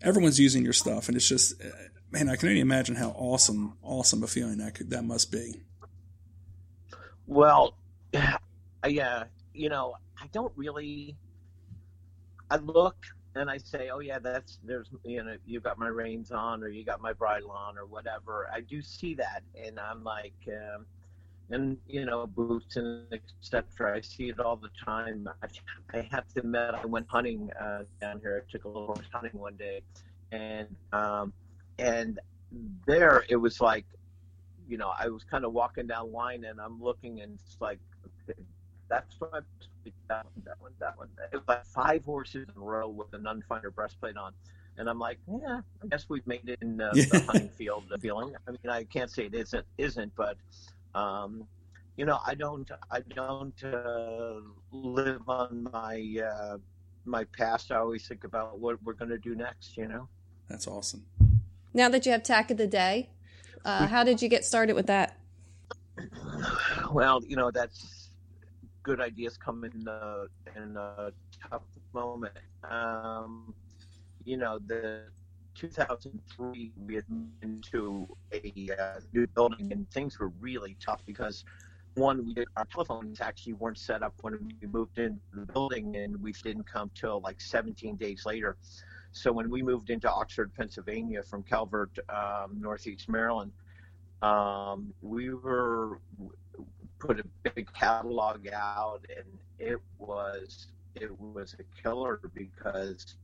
everyone's 0.02 0.40
using 0.40 0.64
your 0.64 0.72
stuff 0.72 1.08
and 1.08 1.16
it's 1.16 1.28
just, 1.28 1.60
uh, 1.62 1.68
man, 2.10 2.28
I 2.28 2.36
can 2.36 2.48
only 2.48 2.60
imagine 2.60 2.96
how 2.96 3.10
awesome, 3.10 3.76
awesome 3.82 4.22
a 4.22 4.26
feeling 4.26 4.58
that 4.58 4.74
could, 4.74 4.90
that 4.90 5.04
must 5.04 5.30
be. 5.30 5.62
Well, 7.26 7.74
yeah, 8.86 9.24
you 9.54 9.68
know, 9.68 9.94
I 10.20 10.26
don't 10.32 10.52
really. 10.56 11.16
I 12.50 12.56
look 12.56 12.96
and 13.36 13.48
I 13.48 13.58
say, 13.58 13.90
oh 13.92 14.00
yeah, 14.00 14.18
that's 14.18 14.58
there's 14.64 14.88
you 15.04 15.22
know 15.22 15.36
you 15.46 15.60
got 15.60 15.78
my 15.78 15.88
reins 15.88 16.32
on 16.32 16.62
or 16.62 16.68
you 16.68 16.84
got 16.84 17.00
my 17.00 17.12
bridle 17.12 17.52
on 17.52 17.78
or 17.78 17.86
whatever. 17.86 18.48
I 18.52 18.60
do 18.60 18.82
see 18.82 19.14
that, 19.14 19.42
and 19.54 19.78
I'm 19.78 20.02
like, 20.02 20.34
um, 20.48 20.86
and 21.50 21.78
you 21.88 22.04
know 22.04 22.26
boots 22.26 22.76
and 22.76 23.04
etc. 23.12 23.96
I 23.96 24.00
see 24.00 24.28
it 24.28 24.40
all 24.40 24.56
the 24.56 24.70
time. 24.84 25.28
I, 25.42 25.98
I 25.98 26.08
have 26.10 26.26
to 26.34 26.40
admit, 26.40 26.74
I 26.74 26.86
went 26.86 27.06
hunting 27.08 27.50
uh, 27.60 27.84
down 28.00 28.20
here. 28.20 28.44
I 28.46 28.50
took 28.50 28.64
a 28.64 28.68
little 28.68 28.86
horse 28.86 29.06
hunting 29.12 29.38
one 29.38 29.56
day, 29.56 29.82
and 30.32 30.68
um, 30.92 31.32
and 31.78 32.20
there 32.86 33.24
it 33.28 33.36
was 33.36 33.60
like, 33.60 33.86
you 34.68 34.78
know, 34.78 34.92
I 34.98 35.08
was 35.08 35.24
kind 35.24 35.44
of 35.44 35.52
walking 35.52 35.86
down 35.86 36.12
line 36.12 36.44
and 36.44 36.60
I'm 36.60 36.82
looking 36.82 37.20
and 37.20 37.38
it's 37.38 37.56
like, 37.60 37.78
okay, 38.28 38.38
that's 38.88 39.14
my 39.20 39.40
that 40.08 40.26
one, 40.26 40.42
that 40.44 40.60
one, 40.60 40.72
that 40.80 40.98
one. 40.98 41.08
It 41.32 41.36
was 41.36 41.48
like 41.48 41.64
five 41.64 42.04
horses 42.04 42.46
in 42.54 42.60
a 42.60 42.64
row 42.64 42.88
with 42.88 43.12
a 43.14 43.18
Nunn 43.18 43.42
Finer 43.48 43.70
breastplate 43.70 44.16
on. 44.16 44.32
And 44.76 44.88
I'm 44.88 44.98
like, 44.98 45.18
yeah, 45.28 45.60
I 45.82 45.86
guess 45.88 46.06
we've 46.08 46.26
made 46.26 46.48
it 46.48 46.58
in 46.62 46.80
uh, 46.80 46.90
the 46.92 47.22
hunting 47.26 47.50
field 47.50 47.84
feeling. 48.00 48.34
I 48.46 48.50
mean, 48.50 48.58
I 48.68 48.84
can't 48.84 49.10
say 49.10 49.24
it 49.24 49.34
isn't, 49.34 49.66
isn't, 49.78 50.14
but 50.16 50.36
um, 50.94 51.46
you 51.96 52.04
know, 52.04 52.18
I 52.26 52.34
don't, 52.34 52.70
I 52.90 53.00
don't 53.14 53.64
uh, 53.64 54.40
live 54.70 55.22
on 55.28 55.68
my 55.72 56.16
uh, 56.24 56.58
my 57.04 57.24
past. 57.36 57.72
I 57.72 57.76
always 57.76 58.06
think 58.06 58.24
about 58.24 58.58
what 58.58 58.82
we're 58.82 58.94
going 58.94 59.10
to 59.10 59.18
do 59.18 59.34
next. 59.34 59.76
You 59.76 59.88
know. 59.88 60.08
That's 60.48 60.66
awesome. 60.66 61.06
Now 61.72 61.88
that 61.88 62.04
you 62.04 62.12
have 62.12 62.22
Tack 62.22 62.50
of 62.50 62.56
the 62.56 62.66
Day, 62.66 63.10
uh, 63.64 63.86
how 63.86 64.02
did 64.02 64.20
you 64.20 64.28
get 64.28 64.44
started 64.44 64.74
with 64.74 64.86
that? 64.86 65.16
Well, 66.92 67.20
you 67.26 67.36
know, 67.36 67.50
that's 67.50 68.10
good 68.82 69.00
ideas 69.00 69.36
come 69.36 69.64
in 69.64 69.86
uh, 69.86 70.24
in 70.56 70.76
a 70.76 71.12
tough 71.48 71.62
moment. 71.92 72.34
Um, 72.68 73.54
you 74.24 74.36
know, 74.36 74.58
the 74.66 75.04
2003 75.54 76.72
we 76.86 76.94
had 76.94 77.04
moved 77.08 77.42
into 77.42 78.08
a 78.32 78.70
uh, 78.78 79.00
new 79.12 79.26
building 79.28 79.72
and 79.72 79.90
things 79.90 80.18
were 80.18 80.32
really 80.40 80.76
tough 80.80 81.04
because 81.06 81.44
one 81.94 82.24
we 82.24 82.34
did, 82.34 82.48
our 82.56 82.64
telephones 82.66 83.20
actually 83.20 83.54
weren't 83.54 83.78
set 83.78 84.02
up 84.02 84.14
when 84.20 84.38
we 84.60 84.68
moved 84.68 84.98
into 84.98 85.20
the 85.34 85.46
building 85.52 85.96
and 85.96 86.20
we 86.22 86.32
didn't 86.32 86.64
come 86.66 86.90
till 86.94 87.20
like 87.20 87.40
17 87.40 87.96
days 87.96 88.24
later. 88.24 88.56
So 89.12 89.32
when 89.32 89.50
we 89.50 89.62
moved 89.62 89.90
into 89.90 90.10
Oxford, 90.10 90.54
Pennsylvania 90.54 91.22
from 91.22 91.42
Calvert, 91.42 91.98
um, 92.08 92.58
Northeast 92.60 93.08
Maryland, 93.08 93.50
um, 94.22 94.92
we 95.02 95.34
were 95.34 95.98
put 96.98 97.18
a 97.18 97.24
big 97.54 97.72
catalog 97.72 98.46
out, 98.52 99.04
and 99.16 99.26
it 99.58 99.78
was 99.98 100.68
it 100.94 101.10
was 101.18 101.56
a 101.58 101.82
killer 101.82 102.20
because 102.34 103.14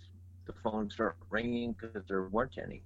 the 0.47 0.55
phones 0.65 0.99
weren't 0.99 1.17
ringing 1.31 1.73
because 1.73 2.03
there 2.09 2.29
weren't 2.29 2.59
any, 2.59 2.83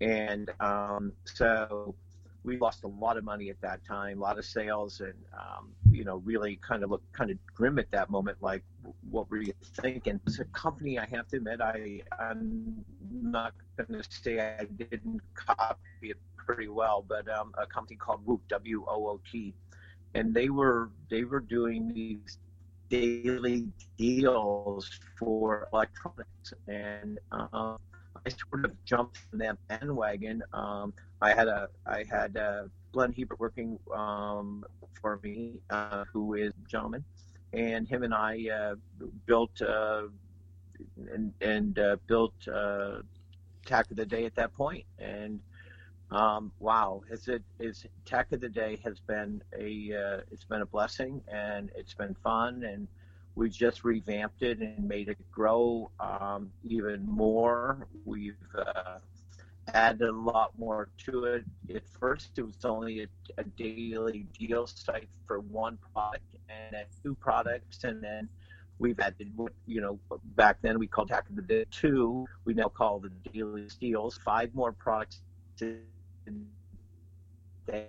and 0.00 0.50
um, 0.60 1.12
so 1.24 1.94
we 2.42 2.56
lost 2.56 2.84
a 2.84 2.88
lot 2.88 3.16
of 3.18 3.24
money 3.24 3.50
at 3.50 3.60
that 3.60 3.84
time, 3.84 4.18
a 4.18 4.22
lot 4.22 4.38
of 4.38 4.44
sales, 4.44 5.00
and 5.00 5.14
um, 5.34 5.68
you 5.90 6.04
know, 6.04 6.16
really 6.24 6.56
kind 6.66 6.82
of 6.82 6.90
looked 6.90 7.12
kind 7.12 7.30
of 7.30 7.36
grim 7.54 7.78
at 7.78 7.90
that 7.90 8.08
moment. 8.10 8.38
Like, 8.40 8.64
what 9.10 9.30
were 9.30 9.42
you 9.42 9.52
thinking? 9.82 10.20
As 10.26 10.38
a 10.38 10.44
company, 10.46 10.98
I 10.98 11.06
have 11.06 11.28
to 11.28 11.36
admit, 11.36 11.60
I 11.60 12.00
I'm 12.18 12.84
not 13.10 13.52
going 13.76 14.02
to 14.02 14.08
say 14.10 14.40
I 14.40 14.64
didn't 14.64 15.20
copy 15.34 15.76
it 16.02 16.16
pretty 16.36 16.68
well, 16.68 17.04
but 17.06 17.28
um, 17.28 17.52
a 17.58 17.66
company 17.66 17.96
called 17.96 18.24
Woot 18.26 18.40
W 18.48 18.84
O 18.88 19.08
O 19.08 19.20
T, 19.30 19.54
and 20.14 20.32
they 20.32 20.48
were 20.48 20.90
they 21.10 21.24
were 21.24 21.40
doing 21.40 21.92
these 21.92 22.38
daily 22.90 23.68
deals 23.96 24.90
for 25.18 25.68
electronics, 25.72 26.52
and 26.68 27.18
um, 27.32 27.78
I 28.26 28.28
sort 28.28 28.64
of 28.66 28.84
jumped 28.84 29.18
in 29.32 29.38
that 29.38 29.56
bandwagon. 29.68 30.42
Um, 30.52 30.92
I 31.22 31.32
had 31.32 31.48
a 31.48 31.68
I 31.86 32.04
had 32.10 32.36
uh, 32.36 32.64
Glenn 32.92 33.12
Hebert 33.12 33.40
working 33.40 33.78
um, 33.94 34.64
for 35.00 35.18
me, 35.22 35.60
uh, 35.70 36.04
who 36.12 36.34
is 36.34 36.52
a 36.52 36.68
gentleman, 36.68 37.04
and 37.52 37.88
him 37.88 38.02
and 38.02 38.12
I 38.12 38.48
uh, 38.52 38.74
built 39.26 39.62
uh, 39.62 40.02
and, 41.12 41.32
and 41.40 41.78
uh, 41.78 41.96
built 42.06 42.34
uh, 42.48 42.98
Tack 43.64 43.90
of 43.90 43.96
the 43.96 44.06
Day 44.06 44.24
at 44.24 44.34
that. 44.34 44.50
And 44.98 45.40
um, 46.10 46.50
wow, 46.58 47.02
is 47.10 47.28
it 47.28 47.42
is 47.58 47.86
Tack 48.04 48.32
of 48.32 48.40
the 48.40 48.48
Day 48.48 48.78
has 48.84 48.98
been 49.00 49.42
a 49.56 50.22
it's 50.30 50.44
been 50.44 50.62
a 50.62 50.66
blessing 50.66 51.22
and 51.28 51.70
it's 51.76 51.94
been 51.94 52.16
fun 52.22 52.64
and 52.64 52.88
we 53.36 53.48
just 53.48 53.84
revamped 53.84 54.42
it 54.42 54.58
and 54.58 54.86
made 54.88 55.08
it 55.08 55.18
grow 55.30 55.90
um, 56.00 56.50
even 56.64 57.06
more. 57.06 57.86
We've 58.04 58.34
uh, 58.58 58.98
added 59.72 60.02
a 60.02 60.12
lot 60.12 60.50
more 60.58 60.88
to 61.06 61.24
it. 61.24 61.44
At 61.72 61.86
first, 62.00 62.38
it 62.38 62.42
was 62.42 62.64
only 62.64 63.02
a, 63.02 63.06
a 63.38 63.44
daily 63.44 64.26
deal 64.36 64.66
site 64.66 65.08
for 65.26 65.40
one 65.40 65.78
product 65.94 66.24
and 66.48 66.72
then 66.74 66.84
two 67.04 67.14
products, 67.14 67.84
and 67.84 68.02
then 68.02 68.28
we've 68.80 68.98
added 68.98 69.32
you 69.66 69.80
know 69.80 70.00
back 70.34 70.58
then 70.60 70.78
we 70.80 70.88
called 70.88 71.08
Tack 71.08 71.30
of 71.30 71.36
the 71.36 71.42
Day 71.42 71.66
two. 71.70 72.26
We 72.44 72.54
now 72.54 72.68
call 72.68 72.98
the 72.98 73.10
daily 73.32 73.68
deals. 73.78 74.18
Five 74.24 74.52
more 74.56 74.72
products 74.72 75.20
day 77.66 77.88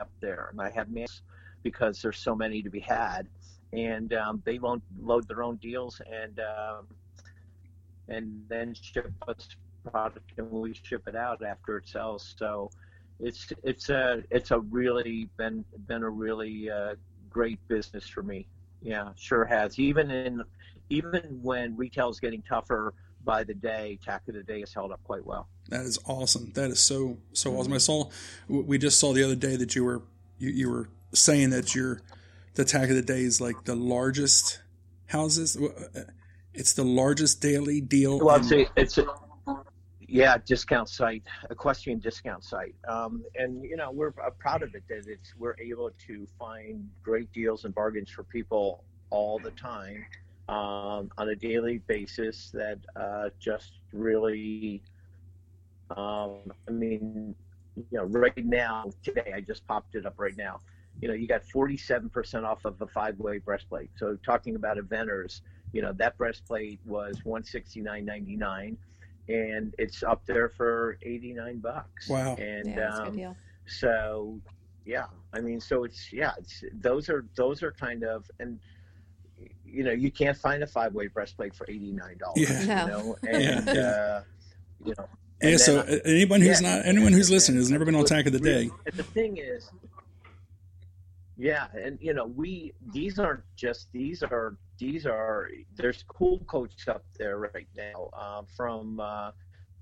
up 0.00 0.10
there, 0.20 0.48
and 0.50 0.60
I 0.60 0.70
have 0.70 0.88
missed 0.90 1.22
because 1.62 2.02
there's 2.02 2.18
so 2.18 2.34
many 2.34 2.62
to 2.62 2.70
be 2.70 2.80
had, 2.80 3.28
and 3.72 4.12
um, 4.14 4.42
they 4.44 4.58
won't 4.58 4.82
load 5.00 5.28
their 5.28 5.42
own 5.42 5.56
deals 5.56 6.00
and. 6.10 6.40
Um, 6.40 6.86
and 8.08 8.44
then 8.48 8.74
ship 8.74 9.10
us 9.28 9.48
product 9.90 10.32
and 10.36 10.50
we 10.50 10.74
ship 10.74 11.02
it 11.06 11.16
out 11.16 11.42
after 11.42 11.76
it 11.78 11.88
sells. 11.88 12.34
So 12.38 12.70
it's 13.20 13.52
it's 13.62 13.90
a 13.90 14.22
it's 14.30 14.50
a 14.50 14.60
really 14.60 15.28
been 15.36 15.64
been 15.86 16.02
a 16.02 16.10
really 16.10 16.70
uh, 16.70 16.94
great 17.30 17.58
business 17.68 18.08
for 18.08 18.22
me. 18.22 18.46
Yeah, 18.80 19.10
sure 19.16 19.44
has. 19.44 19.78
Even 19.78 20.10
in 20.10 20.42
even 20.90 21.38
when 21.42 21.76
retail 21.76 22.10
is 22.10 22.20
getting 22.20 22.42
tougher 22.42 22.94
by 23.24 23.44
the 23.44 23.54
day, 23.54 23.98
Tack 24.04 24.22
of 24.28 24.34
the 24.34 24.42
Day 24.42 24.60
has 24.60 24.72
held 24.72 24.92
up 24.92 25.02
quite 25.04 25.24
well. 25.24 25.48
That 25.68 25.82
is 25.82 25.98
awesome. 26.06 26.52
That 26.54 26.70
is 26.70 26.80
so 26.80 27.18
so 27.32 27.50
mm-hmm. 27.50 27.58
awesome. 27.58 27.72
I 27.72 27.78
saw 27.78 28.10
we 28.48 28.78
just 28.78 28.98
saw 28.98 29.12
the 29.12 29.24
other 29.24 29.36
day 29.36 29.56
that 29.56 29.74
you 29.74 29.84
were 29.84 30.02
you, 30.38 30.50
you 30.50 30.70
were 30.70 30.88
saying 31.12 31.50
that 31.50 31.74
your 31.74 32.02
the 32.54 32.64
Tack 32.64 32.90
of 32.90 32.96
the 32.96 33.02
Day 33.02 33.22
is 33.22 33.40
like 33.40 33.64
the 33.64 33.76
largest 33.76 34.60
houses. 35.06 35.56
Uh, 35.56 36.02
it's 36.54 36.74
the 36.74 36.84
largest 36.84 37.40
daily 37.40 37.80
deal. 37.80 38.18
Well, 38.18 38.36
in- 38.36 38.42
it's, 38.42 38.52
a, 38.52 38.66
it's 38.76 38.98
a, 38.98 39.06
yeah, 40.00 40.36
discount 40.44 40.90
site, 40.90 41.22
equestrian 41.50 41.98
discount 41.98 42.44
site, 42.44 42.74
um, 42.86 43.24
and 43.36 43.64
you 43.64 43.76
know 43.76 43.90
we're 43.90 44.12
proud 44.38 44.62
of 44.62 44.74
it 44.74 44.82
that 44.88 45.04
it's 45.06 45.34
we're 45.38 45.56
able 45.58 45.90
to 46.06 46.26
find 46.38 46.88
great 47.02 47.32
deals 47.32 47.64
and 47.64 47.74
bargains 47.74 48.10
for 48.10 48.22
people 48.24 48.84
all 49.10 49.38
the 49.38 49.50
time 49.52 50.04
um, 50.48 51.10
on 51.18 51.28
a 51.28 51.34
daily 51.36 51.78
basis. 51.86 52.50
That 52.52 52.78
uh, 52.96 53.30
just 53.38 53.72
really, 53.92 54.82
um, 55.96 56.40
I 56.68 56.70
mean, 56.70 57.34
you 57.76 57.98
know, 57.98 58.04
right 58.04 58.44
now 58.44 58.90
today 59.02 59.32
I 59.34 59.40
just 59.40 59.66
popped 59.66 59.94
it 59.94 60.06
up 60.06 60.14
right 60.18 60.36
now. 60.36 60.60
You 61.00 61.08
know, 61.08 61.14
you 61.14 61.26
got 61.26 61.42
47% 61.44 62.44
off 62.44 62.64
of 62.64 62.80
a 62.80 62.86
five-way 62.86 63.38
breastplate. 63.38 63.90
So 63.96 64.16
talking 64.24 64.56
about 64.56 64.76
eventers, 64.76 65.40
you 65.72 65.80
know, 65.80 65.92
that 65.94 66.18
breastplate 66.18 66.80
was 66.84 67.16
169.99 67.24 68.76
and 69.28 69.74
it's 69.78 70.02
up 70.02 70.24
there 70.26 70.48
for 70.48 70.98
89 71.02 71.58
bucks. 71.58 72.08
Wow. 72.08 72.36
And 72.36 72.66
yeah, 72.68 72.88
um, 72.88 73.36
so 73.66 74.38
yeah, 74.84 75.06
I 75.32 75.40
mean, 75.40 75.60
so 75.60 75.84
it's, 75.84 76.12
yeah, 76.12 76.32
it's, 76.38 76.62
those 76.74 77.08
are, 77.08 77.24
those 77.36 77.62
are 77.62 77.72
kind 77.72 78.04
of, 78.04 78.30
and, 78.38 78.58
you 79.72 79.82
know, 79.84 79.92
you 79.92 80.10
can't 80.10 80.36
find 80.36 80.62
a 80.62 80.66
five 80.66 80.94
way 80.94 81.06
breastplate 81.06 81.54
for 81.54 81.66
$89, 81.66 82.20
yeah. 82.36 82.60
you 82.60 82.66
know, 82.90 83.16
and, 83.28 83.66
yeah, 83.66 83.82
uh, 83.82 84.22
you 84.84 84.94
know, 84.98 85.08
yeah, 85.42 85.56
so 85.56 85.80
uh, 85.80 85.98
anyone 86.04 86.40
who's 86.40 86.60
yeah, 86.62 86.76
not 86.76 86.86
anyone 86.86 87.12
who's 87.12 87.30
listening 87.30 87.58
has 87.58 87.70
never 87.70 87.84
been 87.84 87.96
on 87.96 88.04
Tack 88.04 88.26
of 88.26 88.32
the 88.32 88.38
Day. 88.38 88.70
The 88.94 89.02
thing 89.02 89.38
is, 89.38 89.70
yeah, 91.36 91.66
and 91.74 91.98
you 92.00 92.14
know, 92.14 92.26
we 92.26 92.72
these 92.92 93.18
aren't 93.18 93.42
just 93.56 93.90
these 93.92 94.22
are 94.22 94.56
these 94.78 95.04
are 95.04 95.50
there's 95.74 96.04
cool 96.06 96.38
coats 96.46 96.86
up 96.86 97.04
there 97.18 97.38
right 97.38 97.66
now 97.76 98.10
uh, 98.12 98.42
from 98.56 99.00
uh, 99.00 99.32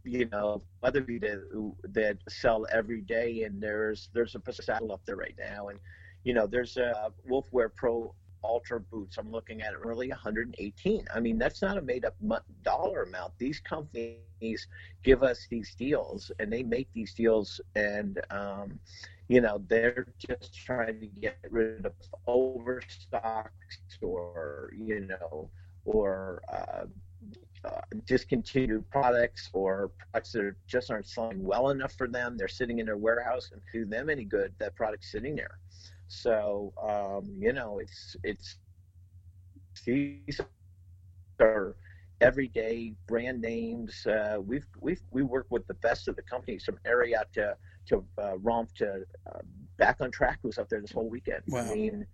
you 0.05 0.27
know 0.27 0.63
WeatherBeeta 0.83 1.21
that, 1.21 1.93
that 1.93 2.19
sell 2.29 2.67
every 2.73 3.03
day, 3.03 3.43
and 3.43 3.61
there's 3.61 4.09
there's 4.15 4.35
a 4.35 4.53
saddle 4.53 4.93
up 4.93 5.03
there 5.05 5.17
right 5.17 5.37
now, 5.39 5.69
and 5.69 5.79
you 6.25 6.33
know 6.33 6.47
there's 6.47 6.79
a 6.79 7.13
Woof 7.27 7.45
Wear 7.53 7.69
Pro 7.69 8.15
Altra 8.43 8.81
boots, 8.81 9.19
I'm 9.19 9.31
looking 9.31 9.63
at 9.63 9.79
really 9.81 10.09
118. 10.09 11.07
I 11.15 11.21
mean, 11.21 11.39
that's 11.39 11.63
not 11.63 11.79
a 11.79 11.83
made 11.83 12.05
up 12.05 12.15
dollar 12.63 13.03
amount. 13.03 13.33
These 13.39 13.61
companies 13.61 14.67
give 15.03 15.23
us 15.23 15.47
these 15.51 15.75
deals 15.75 16.31
and 16.39 16.53
they 16.53 16.63
make 16.63 16.89
these 16.93 17.15
deals 17.15 17.61
and, 17.75 18.21
um, 18.31 18.79
you 19.29 19.41
know, 19.41 19.63
they're 19.69 20.07
just 20.19 20.55
trying 20.55 21.01
to 21.01 21.07
get 21.07 21.39
rid 21.51 21.87
of 21.87 21.93
overstocks 22.27 23.79
or, 24.03 24.73
you 24.77 25.01
know, 25.01 25.49
or, 25.85 26.43
uh, 26.53 26.87
uh, 27.65 27.81
discontinued 28.07 28.89
products 28.91 29.51
or 29.53 29.91
products 29.99 30.33
that 30.33 30.55
just 30.67 30.91
aren't 30.91 31.07
selling 31.07 31.45
well 31.45 31.69
enough 31.71 31.93
for 31.93 32.09
them. 32.09 32.37
They're 32.39 32.49
sitting 32.49 32.79
in 32.79 32.87
their 32.87 32.97
warehouse 32.97 33.51
and 33.53 33.61
do 33.73 33.85
them 33.85 34.09
any 34.09 34.25
good. 34.25 34.55
That 34.59 34.75
product's 34.75 35.13
sitting 35.13 35.37
there. 35.37 35.59
So 36.11 36.73
um, 36.83 37.33
you 37.39 37.53
know, 37.53 37.79
it's 37.79 38.17
it's 38.25 38.57
these 39.87 40.41
are 41.41 41.77
everyday 42.21 42.95
brand 43.07 43.41
names. 43.41 44.05
Uh, 44.07 44.39
we've 44.45 44.67
we've 44.81 45.01
we 45.13 45.23
work 45.23 45.47
with 45.51 45.67
the 45.69 45.75
best 45.75 46.09
of 46.09 46.17
the 46.17 46.23
companies 46.23 46.65
from 46.65 46.79
Ariat 46.85 47.31
to 47.35 47.57
to 47.87 48.05
uh, 48.19 48.35
Romfh 48.43 48.75
to 48.79 49.05
uh, 49.33 49.39
Back 49.77 50.01
on 50.01 50.11
Track 50.11 50.41
was 50.43 50.59
up 50.59 50.69
there 50.69 50.81
this 50.81 50.91
whole 50.91 51.09
weekend. 51.09 51.43
Wow. 51.47 51.61
I 51.61 51.75
mean, 51.75 52.07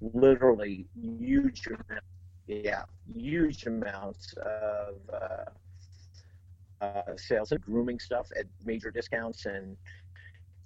literally 0.00 0.86
huge 0.94 1.66
amount, 1.68 2.04
yeah, 2.46 2.82
huge 3.16 3.66
amounts 3.66 4.34
of 4.34 4.96
uh, 5.10 6.84
uh, 6.84 7.16
sales 7.16 7.52
and 7.52 7.62
grooming 7.62 7.98
stuff 7.98 8.28
at 8.38 8.44
major 8.66 8.90
discounts 8.90 9.46
and 9.46 9.74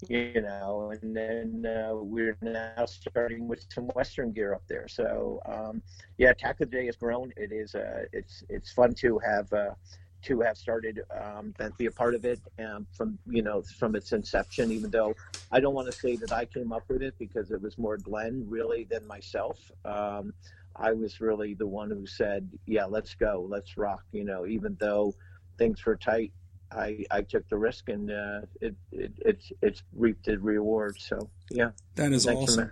you 0.08 0.40
know, 0.40 0.92
and 1.00 1.16
then 1.16 1.66
uh, 1.66 1.94
we're 1.94 2.36
now 2.42 2.84
starting 2.86 3.46
with 3.46 3.64
some 3.72 3.86
Western 3.88 4.32
gear 4.32 4.54
up 4.54 4.62
there. 4.68 4.88
So 4.88 5.40
um, 5.46 5.82
yeah, 6.18 6.32
Tackle 6.32 6.66
Day 6.66 6.86
has 6.86 6.96
grown. 6.96 7.32
It 7.36 7.52
is 7.52 7.74
uh, 7.74 8.04
it's 8.12 8.42
it's 8.48 8.72
fun 8.72 8.94
to 8.94 9.18
have 9.18 9.52
uh, 9.52 9.74
to 10.22 10.40
have 10.40 10.56
started 10.56 11.02
um, 11.20 11.54
and 11.58 11.76
be 11.76 11.86
a 11.86 11.90
part 11.90 12.14
of 12.14 12.24
it 12.24 12.40
um, 12.58 12.86
from 12.92 13.18
you 13.28 13.42
know 13.42 13.62
from 13.78 13.94
its 13.94 14.12
inception. 14.12 14.72
Even 14.72 14.90
though 14.90 15.14
I 15.50 15.60
don't 15.60 15.74
want 15.74 15.86
to 15.86 15.92
say 15.92 16.16
that 16.16 16.32
I 16.32 16.46
came 16.46 16.72
up 16.72 16.84
with 16.88 17.02
it 17.02 17.14
because 17.18 17.50
it 17.50 17.60
was 17.60 17.78
more 17.78 17.96
Glenn 17.96 18.44
really 18.48 18.84
than 18.84 19.06
myself. 19.06 19.58
Um, 19.84 20.32
I 20.74 20.92
was 20.92 21.20
really 21.20 21.54
the 21.54 21.66
one 21.66 21.90
who 21.90 22.06
said, 22.06 22.48
"Yeah, 22.66 22.86
let's 22.86 23.14
go, 23.14 23.46
let's 23.48 23.76
rock." 23.76 24.04
You 24.12 24.24
know, 24.24 24.46
even 24.46 24.76
though 24.80 25.14
things 25.58 25.84
were 25.84 25.96
tight 25.96 26.32
I, 26.76 27.04
I 27.10 27.22
took 27.22 27.48
the 27.48 27.56
risk 27.56 27.88
and 27.88 28.10
uh, 28.10 28.40
it, 28.60 28.74
it 28.90 29.12
it's 29.18 29.52
it's 29.60 29.82
reaped 29.94 30.26
the 30.26 30.38
reward. 30.38 30.96
So 30.98 31.30
yeah, 31.50 31.70
that 31.96 32.12
is 32.12 32.24
Thanks 32.24 32.52
awesome. 32.52 32.70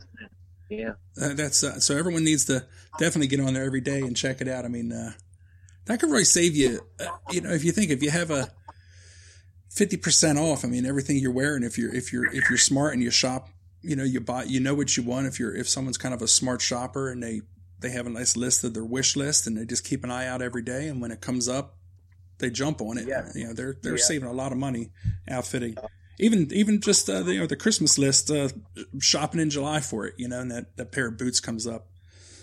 Yeah, 0.68 0.92
uh, 1.20 1.34
that's 1.34 1.64
uh, 1.64 1.80
so 1.80 1.96
everyone 1.96 2.24
needs 2.24 2.44
to 2.46 2.64
definitely 2.98 3.26
get 3.26 3.40
on 3.40 3.54
there 3.54 3.64
every 3.64 3.80
day 3.80 4.00
and 4.00 4.16
check 4.16 4.40
it 4.40 4.48
out. 4.48 4.64
I 4.64 4.68
mean, 4.68 4.92
uh, 4.92 5.12
that 5.86 5.98
could 5.98 6.10
really 6.10 6.24
save 6.24 6.54
you. 6.54 6.80
Uh, 7.00 7.06
you 7.30 7.40
know, 7.40 7.50
if 7.50 7.64
you 7.64 7.72
think 7.72 7.90
if 7.90 8.02
you 8.02 8.10
have 8.10 8.30
a 8.30 8.52
fifty 9.68 9.96
percent 9.96 10.38
off, 10.38 10.64
I 10.64 10.68
mean, 10.68 10.86
everything 10.86 11.18
you're 11.18 11.32
wearing. 11.32 11.64
If 11.64 11.76
you're 11.76 11.94
if 11.94 12.12
you're 12.12 12.26
if 12.26 12.48
you're 12.48 12.58
smart 12.58 12.94
and 12.94 13.02
you 13.02 13.10
shop, 13.10 13.48
you 13.82 13.96
know, 13.96 14.04
you 14.04 14.20
buy, 14.20 14.44
you 14.44 14.60
know 14.60 14.74
what 14.74 14.96
you 14.96 15.02
want. 15.02 15.26
If 15.26 15.40
you're 15.40 15.54
if 15.54 15.68
someone's 15.68 15.98
kind 15.98 16.14
of 16.14 16.22
a 16.22 16.28
smart 16.28 16.62
shopper 16.62 17.10
and 17.10 17.20
they 17.20 17.40
they 17.80 17.90
have 17.90 18.06
a 18.06 18.10
nice 18.10 18.36
list 18.36 18.62
of 18.62 18.74
their 18.74 18.84
wish 18.84 19.16
list 19.16 19.48
and 19.48 19.56
they 19.56 19.64
just 19.64 19.84
keep 19.84 20.04
an 20.04 20.10
eye 20.10 20.28
out 20.28 20.40
every 20.40 20.62
day, 20.62 20.86
and 20.86 21.00
when 21.02 21.10
it 21.10 21.20
comes 21.20 21.48
up, 21.48 21.80
they 22.40 22.50
jump 22.50 22.81
on 22.81 22.98
it. 22.98 23.07
Yeah. 23.07 23.29
You 23.35 23.48
know, 23.48 23.53
they're 23.53 23.76
they're 23.83 23.96
yeah. 23.96 24.05
saving 24.05 24.29
a 24.29 24.33
lot 24.33 24.53
of 24.53 24.59
money 24.59 24.90
outfitting. 25.29 25.76
Even 26.18 26.53
even 26.53 26.81
just 26.81 27.09
uh, 27.09 27.22
the, 27.22 27.35
you 27.35 27.40
know 27.40 27.46
the 27.46 27.57
Christmas 27.57 27.96
list, 27.98 28.31
uh, 28.31 28.48
shopping 29.00 29.40
in 29.40 29.50
July 29.50 29.81
for 29.81 30.07
it. 30.07 30.14
You 30.18 30.29
know, 30.29 30.40
and 30.40 30.50
that, 30.50 30.76
that 30.76 30.92
pair 30.92 31.07
of 31.07 31.16
boots 31.16 31.40
comes 31.40 31.66
up. 31.66 31.87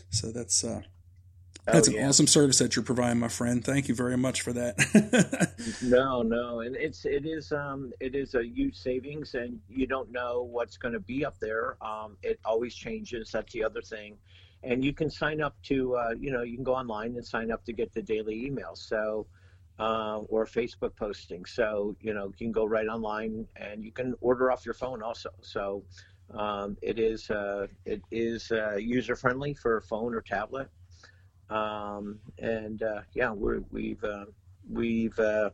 So 0.10 0.31
that's 0.31 0.63
uh, 0.63 0.81
oh, 0.83 1.71
that's 1.73 1.89
oh, 1.89 1.95
an 1.95 2.07
awesome 2.07 2.27
service 2.27 2.57
that 2.60 2.75
you're 2.75 2.83
providing, 2.83 3.19
my 3.19 3.27
friend. 3.27 3.63
Thank 3.63 3.88
you 3.88 3.95
very 3.95 4.17
much 4.17 4.41
for 4.41 4.53
that. 4.53 5.77
no, 5.83 6.23
no, 6.23 6.62
and 6.62 6.75
it's 6.75 7.05
it 7.05 7.25
is 7.25 7.51
um 7.51 7.91
it 7.99 8.15
is 8.15 8.36
a 8.36 8.45
huge 8.45 8.75
savings, 8.75 9.36
and 9.36 9.60
you 9.69 9.86
don't 9.86 10.12
know 10.12 10.47
what's 10.49 10.77
going 10.77 10.93
to 10.93 10.99
be 10.99 11.25
up 11.25 11.38
there. 11.39 11.77
Um, 11.83 12.17
it 12.23 12.39
always 12.45 12.73
changes. 12.73 13.31
That's 13.31 13.53
the 13.53 13.63
other 13.63 13.81
thing, 13.81 14.17
and 14.63 14.83
you 14.83 14.93
can 14.93 15.10
sign 15.10 15.41
up 15.41 15.55
to 15.63 15.95
uh, 15.95 16.13
you 16.19 16.31
know 16.31 16.41
you 16.41 16.55
can 16.55 16.63
go 16.63 16.75
online 16.75 17.15
and 17.15 17.25
sign 17.25 17.51
up 17.51 17.63
to 17.65 17.73
get 17.73 17.93
the 17.93 18.01
daily 18.01 18.49
emails. 18.49 18.77
So 18.77 19.27
uh, 19.79 20.19
or 20.29 20.45
Facebook 20.45 20.95
posting. 20.95 21.45
So 21.45 21.95
you 22.01 22.13
know 22.13 22.27
you 22.27 22.45
can 22.45 22.51
go 22.51 22.65
right 22.65 22.87
online 22.87 23.47
and 23.55 23.83
you 23.83 23.91
can 23.91 24.15
order 24.21 24.51
off 24.51 24.65
your 24.65 24.73
phone 24.73 25.01
also. 25.01 25.29
So 25.41 25.83
um, 26.33 26.77
it 26.81 26.99
is 26.99 27.29
uh, 27.29 27.67
it 27.85 28.01
is 28.11 28.51
uh, 28.51 28.75
user 28.75 29.15
friendly 29.15 29.53
for 29.53 29.77
a 29.77 29.81
phone 29.81 30.13
or 30.13 30.21
tablet. 30.21 30.69
Um, 31.49 32.19
and 32.39 32.83
uh, 32.83 33.01
yeah, 33.13 33.31
we're, 33.31 33.61
we've 33.71 34.03
uh, 34.03 34.25
we've 34.69 35.17
uh, 35.17 35.51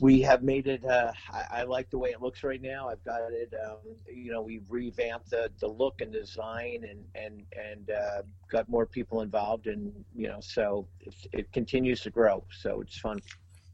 we 0.00 0.20
have 0.22 0.42
made 0.42 0.66
it. 0.66 0.84
Uh, 0.84 1.12
I, 1.32 1.60
I, 1.60 1.62
like 1.62 1.90
the 1.90 1.98
way 1.98 2.10
it 2.10 2.20
looks 2.20 2.44
right 2.44 2.60
now. 2.60 2.88
I've 2.88 3.02
got 3.04 3.32
it. 3.32 3.52
Um, 3.64 3.78
you 4.06 4.30
know, 4.30 4.42
we've 4.42 4.64
revamped 4.68 5.30
the, 5.30 5.50
the 5.60 5.68
look 5.68 6.00
and 6.00 6.12
design, 6.12 6.84
and 6.88 7.04
and 7.14 7.42
and 7.52 7.90
uh, 7.90 8.22
got 8.50 8.68
more 8.68 8.86
people 8.86 9.22
involved, 9.22 9.66
and 9.66 9.92
you 10.14 10.28
know, 10.28 10.38
so 10.40 10.86
it 11.32 11.50
continues 11.52 12.02
to 12.02 12.10
grow. 12.10 12.44
So 12.50 12.80
it's 12.80 12.98
fun. 12.98 13.20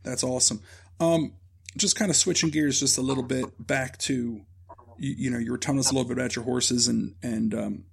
That's 0.02 0.24
awesome. 0.24 0.60
Um, 1.00 1.32
just 1.76 1.96
kind 1.96 2.10
of 2.10 2.16
switching 2.16 2.50
gears 2.50 2.80
just 2.80 2.98
a 2.98 3.02
little 3.02 3.22
bit 3.22 3.44
back 3.58 3.98
to, 3.98 4.42
you, 4.98 5.14
you 5.18 5.30
know, 5.30 5.38
you 5.38 5.50
were 5.50 5.58
telling 5.58 5.78
us 5.78 5.90
a 5.90 5.94
little 5.94 6.08
bit 6.08 6.18
about 6.18 6.36
your 6.36 6.44
horses 6.44 6.88
and 6.88 7.14
and 7.22 7.54
um, 7.54 7.84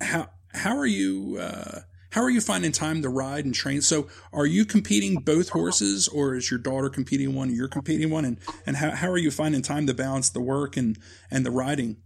how 0.00 0.28
how 0.52 0.76
are 0.76 0.86
you? 0.86 1.38
Uh, 1.40 1.80
how 2.12 2.22
are 2.22 2.30
you 2.30 2.42
finding 2.42 2.72
time 2.72 3.00
to 3.00 3.08
ride 3.08 3.46
and 3.46 3.54
train? 3.54 3.80
So 3.80 4.06
are 4.34 4.44
you 4.44 4.66
competing 4.66 5.16
both 5.16 5.48
horses 5.48 6.08
or 6.08 6.34
is 6.34 6.50
your 6.50 6.60
daughter 6.60 6.90
competing 6.90 7.34
one, 7.34 7.54
you're 7.54 7.68
competing 7.68 8.10
one? 8.10 8.26
And, 8.26 8.38
and 8.66 8.76
how, 8.76 8.90
how 8.90 9.08
are 9.08 9.18
you 9.18 9.30
finding 9.30 9.62
time 9.62 9.86
to 9.86 9.94
balance 9.94 10.28
the 10.28 10.40
work 10.40 10.76
and, 10.76 10.98
and 11.30 11.44
the 11.44 11.50
riding 11.50 11.96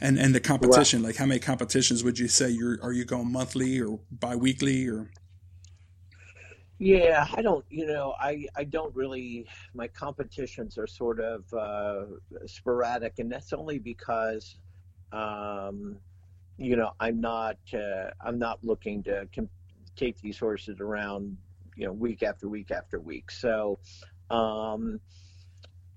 and, 0.00 0.18
and 0.18 0.34
the 0.34 0.40
competition? 0.40 1.04
Like 1.04 1.14
how 1.14 1.26
many 1.26 1.38
competitions 1.38 2.02
would 2.02 2.18
you 2.18 2.26
say 2.26 2.50
you're, 2.50 2.80
are 2.82 2.92
you 2.92 3.04
going 3.04 3.30
monthly 3.30 3.80
or 3.80 4.00
biweekly 4.10 4.88
or? 4.88 5.10
Yeah, 6.80 7.28
I 7.34 7.40
don't, 7.40 7.64
you 7.70 7.86
know, 7.86 8.14
I, 8.18 8.48
I 8.56 8.64
don't 8.64 8.92
really, 8.96 9.46
my 9.74 9.86
competitions 9.86 10.76
are 10.76 10.88
sort 10.88 11.20
of 11.20 11.44
uh, 11.54 12.06
sporadic, 12.46 13.20
and 13.20 13.30
that's 13.30 13.52
only 13.52 13.78
because 13.78 14.56
um, 15.12 15.98
you 16.56 16.76
know, 16.76 16.92
I'm 17.00 17.20
not 17.20 17.58
uh, 17.72 18.10
I'm 18.20 18.38
not 18.38 18.58
looking 18.62 19.02
to 19.04 19.28
com- 19.34 19.48
take 19.96 20.20
these 20.20 20.38
horses 20.38 20.80
around, 20.80 21.36
you 21.76 21.86
know, 21.86 21.92
week 21.92 22.22
after 22.22 22.48
week 22.48 22.70
after 22.70 23.00
week. 23.00 23.30
So, 23.30 23.78
um, 24.30 25.00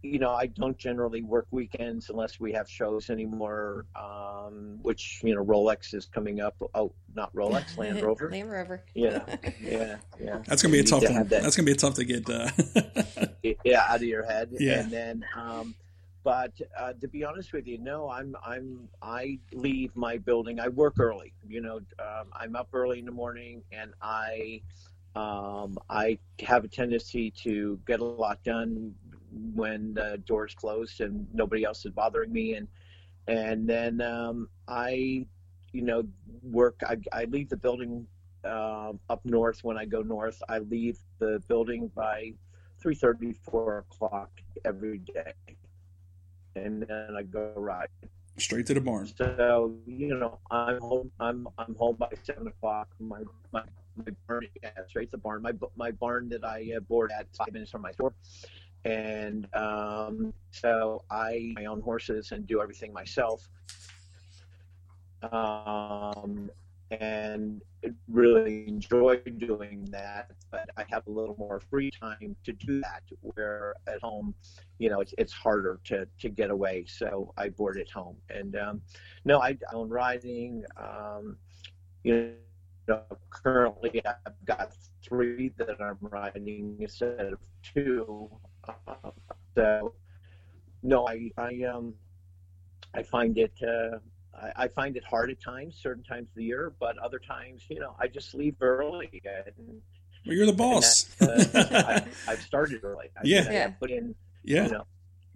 you 0.02 0.20
know, 0.20 0.32
I 0.32 0.48
don't 0.48 0.78
generally 0.78 1.22
work 1.22 1.48
weekends 1.52 2.10
unless 2.10 2.40
we 2.40 2.54
have 2.54 2.70
shows 2.70 3.10
anymore. 3.10 3.86
Um, 3.96 4.80
which 4.82 5.22
you 5.24 5.36
know, 5.36 5.44
Rolex 5.44 5.94
is 5.94 6.06
coming 6.06 6.40
up. 6.40 6.56
Oh, 6.74 6.94
not 7.16 7.34
Rolex, 7.34 7.78
Land 7.78 8.02
Rover. 8.02 8.32
Land 8.32 8.52
Rover. 8.52 8.84
Yeah, 8.96 9.24
yeah, 9.62 9.98
yeah. 10.20 10.42
That's 10.46 10.62
gonna 10.62 10.72
be 10.72 10.80
a 10.80 10.84
tough 10.84 11.04
to 11.04 11.12
one. 11.12 11.28
That. 11.28 11.44
That's 11.44 11.56
gonna 11.56 11.66
be 11.66 11.72
a 11.74 11.76
tough 11.76 11.96
to 11.96 12.04
get. 12.04 12.30
Uh... 12.30 12.50
yeah, 13.64 13.86
out 13.88 13.98
of 13.98 14.04
your 14.04 14.24
head. 14.24 14.50
Yeah, 14.60 14.80
and 14.80 14.92
then. 14.92 15.26
Um, 15.36 15.76
but 16.28 16.60
uh, 16.78 16.92
to 17.00 17.08
be 17.08 17.24
honest 17.24 17.54
with 17.54 17.66
you, 17.68 17.78
no, 17.78 18.10
I'm 18.10 18.36
I'm 18.44 18.90
I 19.02 19.40
leave 19.54 19.96
my 19.96 20.18
building. 20.18 20.60
I 20.60 20.68
work 20.68 21.00
early. 21.00 21.32
You 21.48 21.62
know, 21.62 21.78
um, 22.00 22.26
I'm 22.34 22.54
up 22.58 22.68
early 22.74 23.00
in 23.00 23.06
the 23.06 23.14
morning, 23.14 23.64
and 23.72 23.94
I 24.02 24.62
um, 25.16 25.80
I 25.90 26.20
have 26.42 26.66
a 26.66 26.68
tendency 26.68 27.32
to 27.44 27.80
get 27.88 28.02
a 28.02 28.04
lot 28.04 28.44
done 28.44 28.94
when 29.56 29.94
the 29.94 30.22
doors 30.26 30.54
closed 30.54 31.00
and 31.00 31.26
nobody 31.34 31.64
else 31.64 31.86
is 31.86 31.94
bothering 31.94 32.34
me, 32.34 32.56
and 32.56 32.68
and 33.30 33.66
then 33.66 34.02
um, 34.02 34.50
I, 34.68 35.26
you 35.72 35.82
know, 35.82 36.04
work. 36.44 36.82
I, 36.86 36.98
I 37.14 37.24
leave 37.24 37.48
the 37.48 37.56
building 37.56 38.06
uh, 38.44 38.92
up 39.10 39.22
north 39.24 39.64
when 39.64 39.78
I 39.78 39.86
go 39.86 40.02
north. 40.02 40.44
I 40.50 40.60
leave 40.60 40.98
the 41.20 41.42
building 41.48 41.90
by 41.96 42.34
three 42.82 42.96
thirty, 42.96 43.32
four 43.32 43.78
o'clock 43.78 44.30
every 44.66 44.98
day 44.98 45.57
and 46.66 46.84
then 46.84 47.16
I 47.18 47.24
go 47.24 47.54
ride. 47.56 47.90
Straight 48.38 48.68
to 48.68 48.74
the 48.76 48.82
barn. 48.82 49.08
So 49.18 49.76
you 49.88 50.16
know, 50.16 50.40
I'm 50.52 50.80
home. 50.80 51.12
I'm 51.20 51.48
I'm 51.58 51.76
home 51.76 51.96
by 51.96 52.10
seven 52.24 52.48
o'clock. 52.48 52.88
My 53.00 53.24
my, 53.52 53.64
my 53.96 54.12
barn, 54.28 54.48
yeah, 54.62 54.70
straight 54.88 55.10
to 55.10 55.12
the 55.12 55.18
barn. 55.18 55.42
My 55.42 55.54
my 55.76 55.92
barn 55.92 56.30
that 56.30 56.46
I 56.46 56.72
uh, 56.78 56.80
board 56.82 57.12
at 57.18 57.28
five 57.36 57.52
minutes 57.52 57.72
from 57.72 57.82
my 57.82 57.92
store, 57.92 58.14
and 58.86 59.48
um, 59.56 60.34
so 60.52 61.04
I 61.10 61.54
my 61.56 61.66
own 61.66 61.82
horses 61.82 62.32
and 62.32 62.46
do 62.46 62.62
everything 62.62 62.94
myself. 62.94 63.50
Um, 65.24 66.52
and 66.92 67.62
really 68.10 68.68
enjoy 68.68 69.18
doing 69.38 69.86
that. 69.92 70.32
But 70.52 70.70
I 70.78 70.86
have 70.90 71.06
a 71.08 71.12
little 71.12 71.36
more 71.38 71.60
free 71.60 71.92
time 71.92 72.36
to 72.44 72.54
do 72.54 72.82
that. 72.82 73.04
Where 73.22 73.76
at 73.88 74.02
home, 74.02 74.34
you 74.80 74.90
know, 74.90 75.02
it's 75.02 75.14
it's 75.18 75.34
harder 75.34 75.80
to 75.86 76.08
to 76.20 76.30
get 76.30 76.50
away. 76.50 76.86
So 76.88 77.34
I 77.38 77.50
board 77.50 77.78
at 77.78 77.90
home. 77.90 78.18
And 78.30 78.56
um, 78.56 78.82
no, 79.26 79.42
I 79.42 79.58
own 79.74 79.90
riding. 79.90 80.64
Um, 80.78 81.38
you 82.04 82.34
know, 82.88 83.02
currently 83.30 84.02
I've 84.06 84.46
got 84.46 84.74
three 85.04 85.52
that 85.58 85.82
I'm 85.82 85.98
riding 86.02 86.78
instead 86.80 87.34
of 87.34 87.40
two. 87.62 88.30
Uh, 88.68 89.12
so, 89.56 89.94
no, 90.84 91.08
I, 91.08 91.32
I, 91.38 91.64
um, 91.64 91.94
I 92.94 93.04
find 93.04 93.38
it, 93.38 93.54
uh, 93.62 93.98
I, 94.38 94.64
I, 94.64 94.68
find 94.68 94.96
it 94.98 95.04
hard 95.04 95.30
at 95.32 95.42
times, 95.42 95.76
certain 95.82 96.04
times 96.04 96.30
of 96.30 96.36
the 96.36 96.44
year, 96.44 96.74
but 96.80 96.98
other 96.98 97.20
times, 97.20 97.64
you 97.70 97.80
know, 97.80 97.96
I 98.00 98.08
just 98.08 98.36
leave 98.36 98.56
early. 98.62 99.22
And, 99.26 99.82
well, 100.26 100.36
you're 100.36 100.46
the 100.46 100.54
boss. 100.54 101.04
That, 101.20 101.56
uh, 101.56 102.04
I, 102.28 102.32
have 102.32 102.42
started 102.42 102.84
early. 102.84 103.10
I 103.18 103.22
yeah. 103.24 103.52
yeah. 103.52 103.68
put 103.70 103.92
in, 103.92 104.16
yeah. 104.44 104.66
You 104.66 104.72
know, 104.72 104.86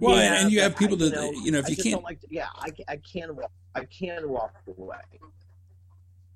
well, 0.01 0.17
yeah, 0.17 0.41
and 0.41 0.51
you 0.51 0.61
have 0.61 0.75
people 0.75 0.97
that, 0.97 1.09
you 1.09 1.15
know, 1.15 1.31
you 1.31 1.51
know 1.51 1.59
if 1.59 1.69
you 1.69 1.77
can't. 1.77 2.03
Like 2.03 2.21
to, 2.21 2.27
yeah, 2.31 2.47
I, 2.55 2.69
I 2.87 2.97
can 2.97 3.35
walk. 3.35 3.51
I 3.75 3.85
can 3.85 4.29
walk 4.29 4.55
away. 4.67 4.97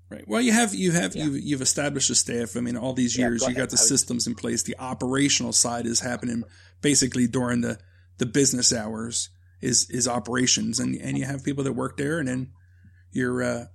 Right. 0.10 0.23
Well, 0.28 0.39
you 0.39 0.51
have 0.51 0.75
you 0.75 0.91
have 0.91 1.15
yeah. 1.15 1.25
you 1.25 1.32
you've 1.32 1.63
established 1.63 2.12
a 2.12 2.15
staff. 2.15 2.56
I 2.56 2.60
mean, 2.60 2.78
all 2.78 2.93
these 2.93 3.17
years 3.17 3.41
yeah, 3.41 3.47
go 3.47 3.49
you 3.49 3.58
got 3.58 3.69
the 3.69 3.73
was, 3.73 3.88
systems 3.88 4.28
in 4.28 4.36
place. 4.36 4.62
The 4.62 4.75
operational 4.78 5.51
side 5.51 5.88
is 5.88 5.99
happening 5.99 6.43
basically 6.82 7.25
during 7.28 7.62
the 7.62 7.80
the 8.19 8.28
business 8.28 8.71
hours 8.71 9.30
is 9.62 9.89
is 9.89 10.08
operations, 10.08 10.80
and 10.80 10.96
and 10.96 11.18
you 11.18 11.26
have 11.26 11.44
people 11.44 11.63
that 11.63 11.74
work 11.74 11.98
there, 11.98 12.20
and 12.20 12.28
then 12.28 12.52
you're 13.12 13.44
uh, 13.44 13.65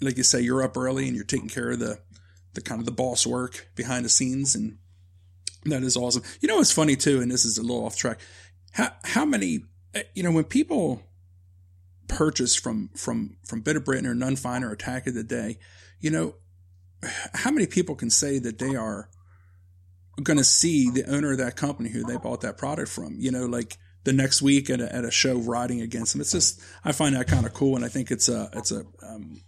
like 0.00 0.16
you 0.16 0.22
say, 0.22 0.40
you're 0.40 0.62
up 0.62 0.76
early 0.76 1.06
and 1.06 1.16
you're 1.16 1.24
taking 1.24 1.48
care 1.48 1.70
of 1.70 1.78
the 1.78 1.98
the 2.54 2.60
kind 2.60 2.80
of 2.80 2.86
the 2.86 2.92
boss 2.92 3.26
work 3.26 3.68
behind 3.74 4.04
the 4.04 4.10
scenes, 4.10 4.54
and 4.54 4.78
that 5.64 5.82
is 5.82 5.96
awesome. 5.96 6.22
You 6.40 6.48
know, 6.48 6.60
it's 6.60 6.72
funny 6.72 6.96
too, 6.96 7.20
and 7.20 7.30
this 7.30 7.44
is 7.44 7.58
a 7.58 7.62
little 7.62 7.84
off 7.84 7.96
track. 7.96 8.20
How 8.72 8.90
how 9.04 9.24
many 9.24 9.60
eh, 9.94 10.02
you 10.14 10.22
know 10.22 10.32
when 10.32 10.44
people 10.44 11.02
purchase 12.08 12.54
from 12.54 12.90
from 12.96 13.36
from 13.46 13.60
Bit 13.60 13.76
of 13.76 13.84
Britain 13.84 14.06
or 14.06 14.14
Nunn 14.14 14.36
Finer 14.36 14.68
or 14.68 14.72
Attack 14.72 15.06
of 15.06 15.14
the 15.14 15.24
Day, 15.24 15.58
you 16.00 16.10
know, 16.10 16.34
how 17.34 17.50
many 17.50 17.66
people 17.66 17.94
can 17.94 18.10
say 18.10 18.38
that 18.38 18.58
they 18.58 18.74
are 18.74 19.08
going 20.22 20.36
to 20.36 20.44
see 20.44 20.90
the 20.90 21.04
owner 21.10 21.32
of 21.32 21.38
that 21.38 21.56
company 21.56 21.88
who 21.88 22.04
they 22.04 22.16
bought 22.16 22.42
that 22.42 22.58
product 22.58 22.90
from? 22.90 23.16
You 23.18 23.30
know, 23.30 23.46
like 23.46 23.76
the 24.04 24.12
next 24.12 24.42
week 24.42 24.70
at 24.70 24.80
a, 24.80 24.94
at 24.94 25.04
a 25.04 25.10
show 25.10 25.36
riding 25.38 25.80
against 25.80 26.12
them. 26.12 26.20
It's 26.20 26.32
just 26.32 26.60
I 26.84 26.92
find 26.92 27.14
that 27.14 27.28
kind 27.28 27.46
of 27.46 27.52
cool, 27.52 27.76
and 27.76 27.84
I 27.84 27.88
think 27.88 28.10
it's 28.10 28.28
a 28.28 28.50
it's 28.52 28.72
a 28.72 28.84
um, 29.02 29.42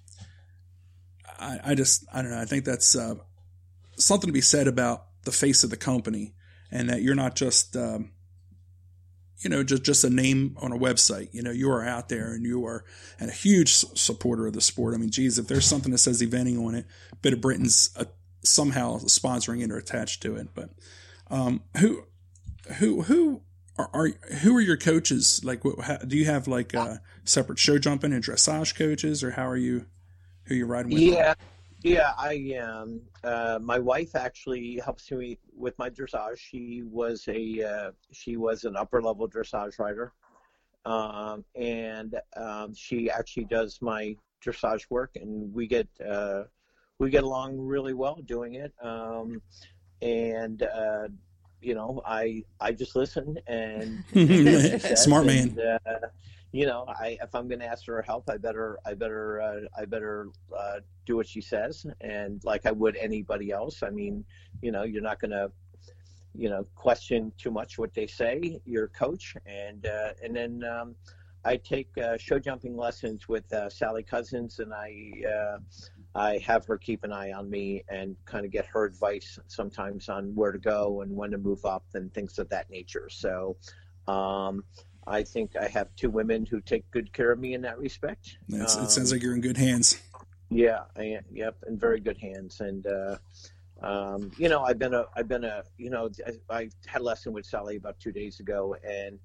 I, 1.38 1.58
I 1.64 1.74
just 1.74 2.04
I 2.12 2.22
don't 2.22 2.30
know 2.30 2.40
I 2.40 2.44
think 2.44 2.64
that's 2.64 2.96
uh, 2.96 3.14
something 3.96 4.28
to 4.28 4.32
be 4.32 4.40
said 4.40 4.68
about 4.68 5.06
the 5.24 5.32
face 5.32 5.64
of 5.64 5.70
the 5.70 5.76
company, 5.76 6.34
and 6.70 6.88
that 6.90 7.02
you're 7.02 7.14
not 7.14 7.34
just 7.34 7.76
um, 7.76 8.10
you 9.44 9.50
know, 9.50 9.62
just, 9.62 9.82
just 9.82 10.04
a 10.04 10.10
name 10.10 10.56
on 10.60 10.72
a 10.72 10.78
website. 10.78 11.28
You 11.32 11.42
know, 11.42 11.50
you 11.50 11.70
are 11.70 11.84
out 11.84 12.08
there 12.08 12.32
and 12.32 12.44
you 12.44 12.64
are 12.66 12.84
and 13.20 13.30
a 13.30 13.32
huge 13.32 13.74
supporter 13.74 14.46
of 14.46 14.54
the 14.54 14.60
sport. 14.60 14.94
I 14.94 14.96
mean, 14.96 15.10
geez, 15.10 15.38
if 15.38 15.46
there's 15.46 15.66
something 15.66 15.92
that 15.92 15.98
says 15.98 16.22
eventing 16.22 16.64
on 16.64 16.74
it, 16.74 16.86
Bit 17.20 17.34
of 17.34 17.40
Britain's 17.40 17.90
uh, 17.96 18.04
somehow 18.42 18.98
sponsoring 18.98 19.62
it 19.62 19.70
or 19.70 19.76
attached 19.76 20.22
to 20.22 20.36
it. 20.36 20.48
But 20.54 20.70
um, 21.30 21.62
who, 21.78 22.04
who, 22.78 23.02
who 23.02 23.42
are, 23.76 23.90
are, 23.92 24.08
who 24.42 24.56
are 24.56 24.60
your 24.60 24.76
coaches? 24.76 25.44
Like, 25.44 25.64
what, 25.64 25.80
how, 25.80 25.96
do 25.96 26.16
you 26.16 26.26
have 26.26 26.46
like 26.46 26.74
uh, 26.74 26.96
separate 27.24 27.58
show 27.58 27.78
jumping 27.78 28.12
and 28.12 28.22
dressage 28.22 28.76
coaches, 28.76 29.24
or 29.24 29.32
how 29.32 29.48
are 29.48 29.56
you? 29.56 29.86
Who 30.44 30.54
you 30.54 30.66
riding 30.66 30.92
with? 30.92 31.02
Yeah, 31.02 31.34
yeah, 31.82 32.12
I 32.16 32.34
am. 32.54 33.02
Uh, 33.22 33.58
my 33.62 33.78
wife 33.78 34.14
actually 34.14 34.80
helps 34.84 35.10
me 35.10 35.38
with 35.56 35.78
my 35.78 35.90
dressage. 35.90 36.38
She 36.38 36.82
was 36.82 37.26
a 37.28 37.62
uh, 37.62 37.90
she 38.12 38.36
was 38.36 38.64
an 38.64 38.76
upper 38.76 39.02
level 39.02 39.28
dressage 39.28 39.78
rider, 39.78 40.12
um, 40.84 41.44
and 41.54 42.20
um, 42.36 42.74
she 42.74 43.10
actually 43.10 43.44
does 43.44 43.78
my 43.82 44.16
dressage 44.44 44.86
work, 44.90 45.16
and 45.16 45.52
we 45.52 45.66
get 45.66 45.88
uh, 46.06 46.44
we 46.98 47.10
get 47.10 47.24
along 47.24 47.58
really 47.58 47.94
well 47.94 48.20
doing 48.24 48.54
it. 48.54 48.72
Um, 48.82 49.42
and 50.00 50.62
uh, 50.62 51.08
you 51.64 51.74
know, 51.74 52.02
I 52.04 52.44
I 52.60 52.72
just 52.72 52.94
listen 52.94 53.38
and 53.46 54.04
smart 54.98 55.26
man. 55.26 55.56
And, 55.58 55.60
uh, 55.60 56.08
you 56.52 56.66
know, 56.66 56.84
I 56.88 57.18
if 57.22 57.34
I'm 57.34 57.48
going 57.48 57.60
to 57.60 57.66
ask 57.66 57.84
for 57.84 57.96
her 57.96 58.02
help, 58.02 58.28
I 58.28 58.36
better 58.36 58.78
I 58.84 58.94
better 58.94 59.40
uh, 59.40 59.60
I 59.76 59.86
better 59.86 60.28
uh, 60.56 60.80
do 61.06 61.16
what 61.16 61.26
she 61.26 61.40
says, 61.40 61.86
and 62.00 62.42
like 62.44 62.66
I 62.66 62.72
would 62.72 62.96
anybody 62.96 63.50
else. 63.50 63.82
I 63.82 63.90
mean, 63.90 64.24
you 64.62 64.70
know, 64.70 64.84
you're 64.84 65.02
not 65.02 65.20
going 65.20 65.32
to 65.32 65.50
you 66.36 66.50
know 66.50 66.66
question 66.74 67.32
too 67.38 67.50
much 67.50 67.78
what 67.78 67.94
they 67.94 68.06
say. 68.06 68.60
You're 68.64 68.88
coach, 68.88 69.34
and 69.46 69.86
uh, 69.86 70.10
and 70.22 70.36
then 70.36 70.62
um, 70.64 70.94
I 71.44 71.56
take 71.56 71.88
uh, 71.98 72.16
show 72.18 72.38
jumping 72.38 72.76
lessons 72.76 73.28
with 73.28 73.52
uh, 73.52 73.68
Sally 73.68 74.02
Cousins, 74.02 74.60
and 74.60 74.72
I 74.72 75.10
uh, 75.26 75.58
I 76.14 76.38
have 76.38 76.64
her 76.66 76.78
keep 76.78 77.04
an 77.04 77.12
eye 77.12 77.32
on 77.32 77.50
me 77.50 77.82
and 77.88 78.16
kind 78.24 78.44
of 78.44 78.52
get 78.52 78.66
her 78.66 78.84
advice 78.84 79.38
sometimes 79.48 80.08
on 80.08 80.34
where 80.34 80.52
to 80.52 80.58
go 80.58 81.00
and 81.00 81.14
when 81.14 81.32
to 81.32 81.38
move 81.38 81.64
up 81.64 81.84
and 81.94 82.12
things 82.12 82.38
of 82.38 82.48
that 82.50 82.70
nature. 82.70 83.08
So. 83.10 83.56
Um, 84.06 84.64
I 85.06 85.22
think 85.22 85.56
I 85.56 85.68
have 85.68 85.94
two 85.96 86.10
women 86.10 86.46
who 86.46 86.60
take 86.60 86.90
good 86.90 87.12
care 87.12 87.30
of 87.30 87.38
me 87.38 87.54
in 87.54 87.62
that 87.62 87.78
respect. 87.78 88.38
Um, 88.52 88.62
it 88.62 88.70
sounds 88.70 89.12
like 89.12 89.22
you're 89.22 89.34
in 89.34 89.40
good 89.40 89.56
hands. 89.56 90.00
Yeah, 90.50 90.80
I, 90.96 91.18
yep, 91.32 91.56
in 91.66 91.78
very 91.78 92.00
good 92.00 92.16
hands. 92.18 92.60
And 92.60 92.86
uh, 92.86 93.16
um, 93.82 94.30
you 94.38 94.48
know, 94.48 94.62
I've 94.62 94.78
been 94.78 94.94
a, 94.94 95.06
I've 95.14 95.28
been 95.28 95.44
a, 95.44 95.62
you 95.76 95.90
know, 95.90 96.08
I, 96.26 96.54
I 96.54 96.68
had 96.86 97.02
a 97.02 97.04
lesson 97.04 97.32
with 97.32 97.44
Sally 97.44 97.76
about 97.76 97.98
two 98.00 98.12
days 98.12 98.40
ago, 98.40 98.76
and 98.88 99.18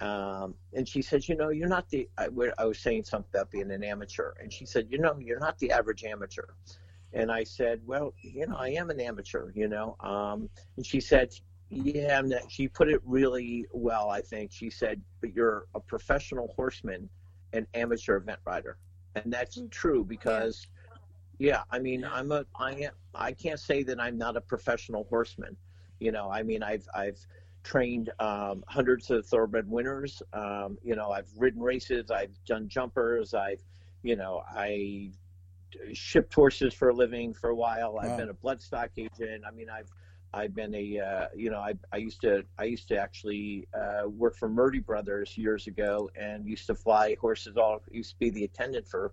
um, 0.00 0.54
and 0.72 0.88
she 0.88 1.02
said, 1.02 1.28
you 1.28 1.36
know, 1.36 1.50
you're 1.50 1.68
not 1.68 1.88
the. 1.90 2.08
I, 2.16 2.28
I 2.58 2.64
was 2.64 2.78
saying 2.78 3.04
something 3.04 3.30
about 3.34 3.50
being 3.50 3.70
an 3.70 3.84
amateur, 3.84 4.32
and 4.40 4.52
she 4.52 4.64
said, 4.64 4.86
you 4.90 4.98
know, 4.98 5.18
you're 5.18 5.40
not 5.40 5.58
the 5.58 5.70
average 5.70 6.04
amateur. 6.04 6.46
And 7.12 7.30
I 7.30 7.44
said, 7.44 7.80
well, 7.84 8.14
you 8.22 8.46
know, 8.46 8.56
I 8.56 8.68
am 8.70 8.88
an 8.90 9.00
amateur, 9.00 9.50
you 9.54 9.68
know. 9.68 9.96
Um, 10.00 10.48
and 10.76 10.86
she 10.86 11.00
said, 11.00 11.34
yeah, 11.70 12.22
she 12.48 12.66
put 12.66 12.88
it 12.88 13.00
really 13.04 13.66
well. 13.72 14.10
I 14.10 14.20
think 14.20 14.50
she 14.52 14.70
said, 14.70 15.00
"But 15.20 15.34
you're 15.34 15.66
a 15.74 15.80
professional 15.80 16.52
horseman, 16.56 17.08
and 17.52 17.66
amateur 17.74 18.16
event 18.16 18.40
rider," 18.44 18.76
and 19.14 19.32
that's 19.32 19.58
mm. 19.58 19.70
true 19.70 20.04
because, 20.04 20.66
yeah, 21.38 21.62
I 21.70 21.78
mean, 21.78 22.04
I'm 22.04 22.32
a, 22.32 22.44
I 22.56 22.72
am, 22.72 22.92
I 23.14 23.32
can't 23.32 23.60
say 23.60 23.84
that 23.84 24.00
I'm 24.00 24.18
not 24.18 24.36
a 24.36 24.40
professional 24.40 25.04
horseman. 25.04 25.56
You 26.00 26.10
know, 26.10 26.28
I 26.30 26.42
mean, 26.42 26.62
I've, 26.62 26.88
I've 26.94 27.24
trained 27.62 28.10
um, 28.18 28.64
hundreds 28.66 29.10
of 29.10 29.26
thoroughbred 29.26 29.68
winners. 29.68 30.22
Um, 30.32 30.78
you 30.82 30.96
know, 30.96 31.10
I've 31.10 31.28
ridden 31.36 31.62
races, 31.62 32.10
I've 32.10 32.36
done 32.46 32.68
jumpers, 32.68 33.34
I've, 33.34 33.62
you 34.02 34.16
know, 34.16 34.42
I 34.48 35.12
shipped 35.92 36.34
horses 36.34 36.74
for 36.74 36.88
a 36.88 36.94
living 36.94 37.32
for 37.32 37.50
a 37.50 37.54
while. 37.54 37.98
I've 37.98 38.16
been 38.16 38.30
a 38.30 38.34
bloodstock 38.34 38.90
agent. 38.96 39.44
I 39.46 39.50
mean, 39.50 39.68
I've 39.70 39.88
I've 40.32 40.54
been 40.54 40.74
a 40.74 40.98
uh, 40.98 41.26
you 41.34 41.50
know 41.50 41.58
I, 41.58 41.74
I 41.92 41.96
used 41.96 42.20
to 42.22 42.44
I 42.58 42.64
used 42.64 42.88
to 42.88 42.96
actually 42.96 43.66
uh, 43.74 44.08
work 44.08 44.36
for 44.36 44.48
Murdy 44.48 44.78
Brothers 44.78 45.36
years 45.36 45.66
ago 45.66 46.10
and 46.14 46.46
used 46.46 46.66
to 46.68 46.74
fly 46.74 47.16
horses 47.20 47.56
all 47.56 47.82
used 47.90 48.10
to 48.10 48.16
be 48.18 48.30
the 48.30 48.44
attendant 48.44 48.86
for 48.86 49.12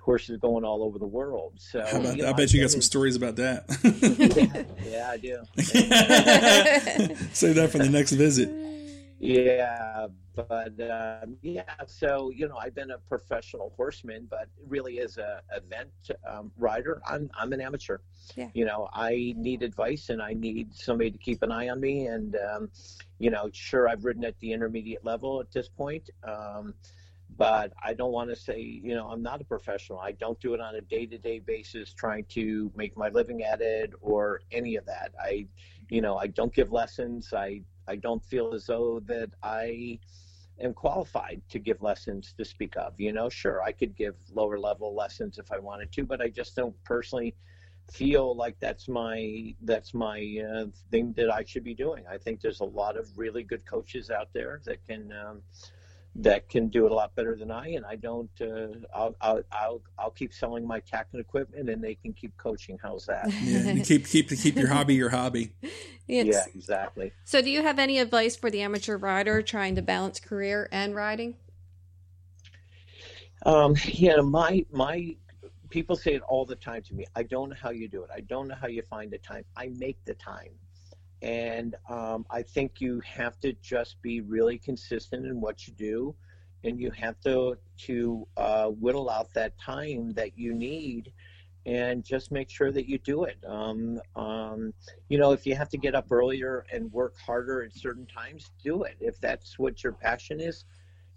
horses 0.00 0.38
going 0.38 0.64
all 0.64 0.82
over 0.82 0.98
the 0.98 1.06
world. 1.06 1.54
So 1.58 1.80
about, 1.80 2.16
you 2.16 2.22
know, 2.22 2.30
I 2.30 2.32
bet 2.32 2.52
you 2.52 2.60
got 2.60 2.70
some 2.70 2.82
stories 2.82 3.16
about 3.16 3.36
that. 3.36 3.64
yeah, 3.84 4.64
yeah, 4.90 5.10
I 5.10 5.16
do. 5.16 5.42
Save 7.32 7.56
that 7.56 7.70
for 7.70 7.78
the 7.78 7.90
next 7.90 8.12
visit. 8.12 8.50
Yeah, 9.20 10.06
but 10.36 10.80
um, 10.80 11.36
yeah, 11.42 11.62
so 11.86 12.30
you 12.30 12.46
know, 12.48 12.56
I've 12.56 12.74
been 12.74 12.92
a 12.92 12.98
professional 12.98 13.72
horseman, 13.76 14.28
but 14.30 14.48
really 14.68 15.00
as 15.00 15.18
a 15.18 15.42
event 15.54 15.90
um, 16.28 16.52
rider, 16.56 17.02
I'm 17.06 17.28
I'm 17.36 17.52
an 17.52 17.60
amateur. 17.60 17.98
Yeah. 18.36 18.48
You 18.54 18.64
know, 18.64 18.88
I 18.92 19.34
need 19.36 19.62
advice 19.62 20.10
and 20.10 20.22
I 20.22 20.34
need 20.34 20.72
somebody 20.72 21.10
to 21.10 21.18
keep 21.18 21.42
an 21.42 21.50
eye 21.50 21.68
on 21.68 21.80
me. 21.80 22.06
And 22.06 22.36
um, 22.36 22.70
you 23.18 23.30
know, 23.30 23.50
sure, 23.52 23.88
I've 23.88 24.04
ridden 24.04 24.24
at 24.24 24.38
the 24.38 24.52
intermediate 24.52 25.04
level 25.04 25.40
at 25.40 25.50
this 25.50 25.68
point. 25.68 26.10
Um, 26.22 26.74
but 27.38 27.72
I 27.82 27.94
don't 27.94 28.10
want 28.10 28.30
to 28.30 28.36
say, 28.36 28.60
you 28.60 28.96
know, 28.96 29.08
I'm 29.08 29.22
not 29.22 29.40
a 29.40 29.44
professional. 29.44 30.00
I 30.00 30.10
don't 30.12 30.38
do 30.40 30.54
it 30.54 30.60
on 30.60 30.74
a 30.74 30.80
day 30.80 31.06
to 31.06 31.16
day 31.16 31.38
basis 31.38 31.94
trying 31.94 32.24
to 32.30 32.70
make 32.74 32.96
my 32.96 33.08
living 33.10 33.44
at 33.44 33.60
it 33.60 33.92
or 34.00 34.40
any 34.50 34.74
of 34.74 34.84
that. 34.86 35.12
I, 35.22 35.46
you 35.88 36.02
know, 36.02 36.16
I 36.18 36.26
don't 36.26 36.52
give 36.52 36.72
lessons. 36.72 37.32
I 37.32 37.62
I 37.86 37.96
don't 37.96 38.22
feel 38.24 38.52
as 38.52 38.66
though 38.66 39.00
that 39.06 39.30
I 39.42 40.00
am 40.60 40.74
qualified 40.74 41.40
to 41.50 41.60
give 41.60 41.80
lessons 41.80 42.34
to 42.36 42.44
speak 42.44 42.76
of. 42.76 42.94
You 42.98 43.12
know, 43.12 43.28
sure, 43.28 43.62
I 43.62 43.70
could 43.70 43.96
give 43.96 44.16
lower 44.34 44.58
level 44.58 44.94
lessons 44.94 45.38
if 45.38 45.52
I 45.52 45.58
wanted 45.58 45.92
to, 45.92 46.04
but 46.04 46.20
I 46.20 46.28
just 46.28 46.56
don't 46.56 46.74
personally 46.82 47.36
feel 47.90 48.36
like 48.36 48.56
that's 48.60 48.88
my 48.88 49.54
that's 49.62 49.94
my 49.94 50.44
uh, 50.52 50.66
thing 50.90 51.14
that 51.16 51.32
I 51.32 51.44
should 51.46 51.64
be 51.64 51.74
doing. 51.74 52.04
I 52.10 52.18
think 52.18 52.40
there's 52.40 52.60
a 52.60 52.64
lot 52.64 52.96
of 52.96 53.16
really 53.16 53.44
good 53.44 53.64
coaches 53.64 54.10
out 54.10 54.28
there 54.34 54.60
that 54.66 54.84
can 54.88 55.12
um, 55.12 55.42
that 56.16 56.48
can 56.48 56.68
do 56.68 56.86
it 56.86 56.92
a 56.92 56.94
lot 56.94 57.14
better 57.14 57.36
than 57.36 57.50
I, 57.50 57.68
and 57.68 57.86
I 57.86 57.96
don't. 57.96 58.30
Uh, 58.40 58.86
I'll, 58.94 59.16
I'll, 59.20 59.42
I'll 59.52 59.82
I'll 59.98 60.10
keep 60.10 60.32
selling 60.32 60.66
my 60.66 60.80
tack 60.80 61.08
and 61.12 61.20
equipment, 61.20 61.68
and 61.68 61.82
they 61.82 61.94
can 61.94 62.12
keep 62.12 62.36
coaching. 62.36 62.78
How's 62.82 63.06
that? 63.06 63.32
Yeah, 63.42 63.72
you 63.72 63.82
keep 63.82 64.06
keep 64.06 64.28
keep 64.28 64.56
your 64.56 64.68
hobby 64.68 64.94
your 64.94 65.10
hobby. 65.10 65.52
It's, 66.10 66.26
yeah, 66.30 66.44
exactly. 66.54 67.12
So, 67.26 67.42
do 67.42 67.50
you 67.50 67.62
have 67.62 67.78
any 67.78 67.98
advice 67.98 68.34
for 68.34 68.50
the 68.50 68.62
amateur 68.62 68.96
rider 68.96 69.42
trying 69.42 69.74
to 69.74 69.82
balance 69.82 70.18
career 70.18 70.66
and 70.72 70.94
riding? 70.94 71.34
Um, 73.44 73.76
yeah, 73.84 74.16
my 74.22 74.64
my 74.72 75.14
people 75.68 75.96
say 75.96 76.14
it 76.14 76.22
all 76.22 76.46
the 76.46 76.56
time 76.56 76.82
to 76.84 76.94
me. 76.94 77.04
I 77.14 77.22
don't 77.24 77.50
know 77.50 77.56
how 77.60 77.70
you 77.70 77.88
do 77.88 78.02
it. 78.02 78.10
I 78.14 78.20
don't 78.20 78.48
know 78.48 78.54
how 78.54 78.68
you 78.68 78.82
find 78.82 79.10
the 79.10 79.18
time. 79.18 79.44
I 79.54 79.68
make 79.76 80.02
the 80.06 80.14
time. 80.14 80.52
And 81.22 81.74
um, 81.88 82.26
I 82.30 82.42
think 82.42 82.80
you 82.80 83.00
have 83.00 83.40
to 83.40 83.52
just 83.54 84.00
be 84.02 84.20
really 84.20 84.58
consistent 84.58 85.26
in 85.26 85.40
what 85.40 85.66
you 85.66 85.72
do, 85.74 86.14
and 86.62 86.80
you 86.80 86.90
have 86.92 87.18
to 87.20 87.58
to 87.86 88.26
uh, 88.36 88.66
whittle 88.68 89.10
out 89.10 89.32
that 89.34 89.58
time 89.58 90.12
that 90.12 90.38
you 90.38 90.54
need, 90.54 91.12
and 91.66 92.04
just 92.04 92.30
make 92.30 92.48
sure 92.48 92.70
that 92.70 92.88
you 92.88 92.98
do 92.98 93.24
it. 93.24 93.38
Um, 93.46 94.00
um, 94.14 94.72
you 95.08 95.18
know, 95.18 95.32
if 95.32 95.44
you 95.44 95.56
have 95.56 95.68
to 95.70 95.76
get 95.76 95.96
up 95.96 96.06
earlier 96.12 96.64
and 96.72 96.92
work 96.92 97.14
harder 97.18 97.64
at 97.64 97.74
certain 97.74 98.06
times, 98.06 98.50
do 98.62 98.84
it. 98.84 98.96
If 99.00 99.20
that's 99.20 99.58
what 99.58 99.82
your 99.82 99.94
passion 99.94 100.40
is, 100.40 100.66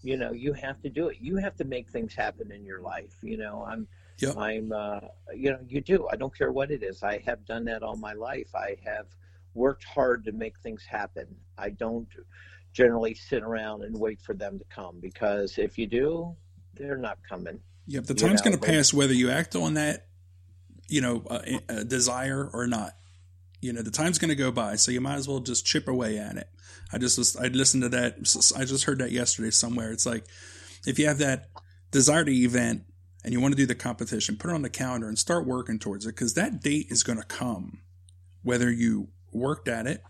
you 0.02 0.18
know, 0.18 0.32
you 0.32 0.54
have 0.54 0.82
to 0.82 0.89
do 0.89 1.10
it. 1.10 1.18
You 1.22 1.38
have 1.38 1.56
to 1.58 1.64
make 1.64 1.91
things 1.91 2.16
happen 2.16 2.52
in 2.52 2.66
your 2.66 2.82
life. 2.82 3.16
You 3.22 3.38
know, 3.38 3.66
I'm. 3.68 3.88
Yep. 4.18 4.38
I'm, 4.38 4.72
uh, 4.72 4.99
you 5.36 5.49
know, 5.49 5.58
you 5.68 5.82
do. 5.82 6.08
I 6.12 6.16
don't 6.16 6.38
care 6.38 6.52
what 6.52 6.70
it 6.70 6.84
is. 6.84 7.02
I 7.02 7.18
have 7.26 7.43
done 7.43 7.66
that 7.66 7.82
all 7.82 7.95
my 7.95 8.14
life. 8.14 8.54
I 8.54 8.76
have 8.86 9.08
worked 9.54 9.84
hard 9.84 10.26
to 10.26 10.32
make 10.32 10.60
things 10.60 10.84
happen. 10.86 11.28
I 11.58 11.70
don't 11.70 12.08
generally 12.74 13.14
sit 13.14 13.43
around 13.43 13.84
and 13.84 13.97
wait 13.99 14.22
for 14.22 14.34
them 14.34 14.58
to 14.58 14.66
come 14.74 14.99
because 15.02 15.58
if 15.58 15.78
you 15.78 15.88
do, 15.88 16.36
they're 16.74 16.97
not 16.97 17.18
coming. 17.28 17.60
Yep, 17.88 18.06
the 18.06 18.14
time's 18.14 18.41
going 18.41 18.58
to 18.58 18.66
pass 18.66 18.93
whether 18.93 19.14
you 19.14 19.30
act 19.30 19.56
on 19.56 19.74
that, 19.74 20.08
you 20.88 21.02
know, 21.02 21.24
uh, 21.30 21.41
uh, 21.68 21.84
desire 21.84 22.49
or 22.54 22.68
not. 22.68 22.95
You 23.60 23.74
know, 23.74 23.82
the 23.82 23.91
time's 23.91 24.18
going 24.18 24.30
to 24.30 24.36
go 24.36 24.52
by, 24.52 24.76
so 24.76 24.91
you 24.91 25.02
might 25.02 25.16
as 25.16 25.28
well 25.28 25.39
just 25.39 25.66
chip 25.66 25.88
away 25.88 26.18
at 26.18 26.38
it. 26.38 26.47
I 26.93 26.97
just 26.97 27.18
was, 27.18 27.36
I 27.36 27.47
listened 27.47 27.84
to 27.84 27.89
that. 27.89 28.16
I 28.58 28.66
just 28.66 28.86
heard 28.86 28.99
that 28.99 29.12
yesterday 29.12 29.52
somewhere. 29.52 29.91
It's 29.91 30.06
like 30.06 30.26
if 30.86 30.97
you 30.97 31.08
have 31.08 31.20
that 31.20 31.49
desire 31.91 32.24
to 32.24 32.32
event 32.32 32.84
and 33.24 33.34
you 33.34 33.39
want 33.39 33.54
to 33.54 33.58
do 33.58 33.66
the 33.66 33.76
competition, 33.76 34.38
put 34.38 34.49
it 34.49 34.54
on 34.54 34.62
the 34.62 34.70
calendar 34.70 35.08
and 35.08 35.18
start 35.20 35.45
working 35.45 35.80
towards 35.80 36.06
it 36.06 36.10
because 36.10 36.34
that 36.34 36.62
date 36.62 36.88
is 36.89 37.04
going 37.04 37.20
to 37.20 37.26
come, 37.26 37.82
whether 38.41 38.72
you 38.72 39.10
worked 39.32 39.68
at 39.68 39.88
it 39.88 40.02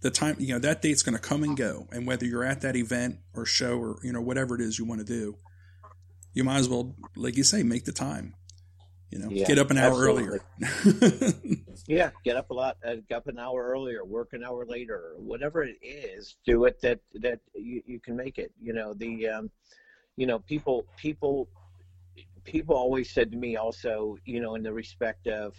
the 0.00 0.10
time 0.10 0.36
you 0.38 0.52
know 0.52 0.58
that 0.58 0.80
date's 0.82 1.02
going 1.02 1.16
to 1.16 1.20
come 1.20 1.42
and 1.42 1.56
go. 1.56 1.86
And 1.90 2.06
whether 2.06 2.24
you're 2.24 2.44
at 2.44 2.60
that 2.62 2.76
event 2.76 3.18
or 3.34 3.44
show 3.44 3.78
or 3.78 3.98
you 4.02 4.12
know 4.12 4.20
whatever 4.20 4.54
it 4.54 4.60
is 4.60 4.78
you 4.78 4.84
want 4.84 5.00
to 5.00 5.06
do 5.06 5.36
you 6.38 6.44
might 6.44 6.58
as 6.58 6.68
well 6.68 6.94
like 7.16 7.36
you 7.36 7.42
say 7.42 7.62
make 7.62 7.84
the 7.84 7.92
time 7.92 8.34
you 9.10 9.18
know 9.18 9.28
yeah, 9.30 9.46
get 9.46 9.58
up 9.58 9.70
an 9.70 9.78
hour 9.78 10.08
absolutely. 10.08 10.38
earlier. 10.62 11.54
Yeah 11.86 12.10
get 12.22 12.36
up 12.36 12.50
a 12.50 12.54
lot 12.54 12.76
uh, 12.86 12.96
get 13.08 13.16
up 13.16 13.28
an 13.28 13.38
hour 13.38 13.66
earlier 13.66 14.04
work 14.04 14.34
an 14.34 14.44
hour 14.44 14.66
later 14.66 15.14
whatever 15.16 15.62
it 15.64 15.76
is 15.80 16.36
do 16.44 16.66
it 16.66 16.80
that 16.82 17.00
that 17.14 17.40
you, 17.54 17.82
you 17.86 17.98
can 17.98 18.14
make 18.14 18.36
it 18.36 18.52
you 18.60 18.74
know 18.74 18.92
the 18.92 19.26
um, 19.28 19.50
you 20.16 20.26
know 20.26 20.38
people 20.40 20.84
people 20.98 21.48
people 22.44 22.76
always 22.76 23.10
said 23.10 23.30
to 23.30 23.38
me 23.38 23.56
also 23.56 24.18
you 24.26 24.40
know 24.40 24.54
in 24.54 24.62
the 24.62 24.72
respect 24.72 25.26
of 25.28 25.54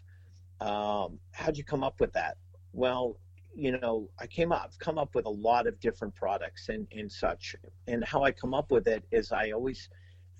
um, 0.61 1.17
how'd 1.31 1.57
you 1.57 1.63
come 1.63 1.83
up 1.83 1.99
with 1.99 2.13
that 2.13 2.37
well, 2.73 3.17
you 3.55 3.77
know, 3.79 4.09
I 4.19 4.27
came 4.27 4.51
up, 4.51 4.71
come 4.79 4.97
up 4.97 5.15
with 5.15 5.25
a 5.25 5.31
lot 5.31 5.67
of 5.67 5.79
different 5.79 6.15
products 6.15 6.69
and, 6.69 6.87
and 6.91 7.11
such. 7.11 7.55
And 7.87 8.03
how 8.03 8.23
I 8.23 8.31
come 8.31 8.53
up 8.53 8.71
with 8.71 8.87
it 8.87 9.03
is 9.11 9.31
I 9.31 9.51
always 9.51 9.89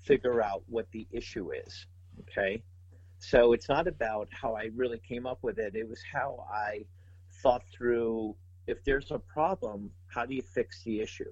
figure 0.02 0.42
out 0.42 0.62
what 0.66 0.86
the 0.92 1.06
issue 1.10 1.52
is. 1.52 1.86
Okay. 2.22 2.62
So 3.18 3.52
it's 3.52 3.68
not 3.68 3.86
about 3.86 4.28
how 4.30 4.54
I 4.54 4.70
really 4.74 5.00
came 5.06 5.26
up 5.26 5.38
with 5.42 5.58
it. 5.58 5.74
It 5.74 5.88
was 5.88 6.02
how 6.10 6.46
I 6.50 6.84
thought 7.42 7.62
through 7.76 8.34
if 8.66 8.82
there's 8.84 9.10
a 9.10 9.18
problem, 9.18 9.90
how 10.06 10.24
do 10.24 10.34
you 10.34 10.42
fix 10.42 10.82
the 10.84 11.00
issue? 11.00 11.30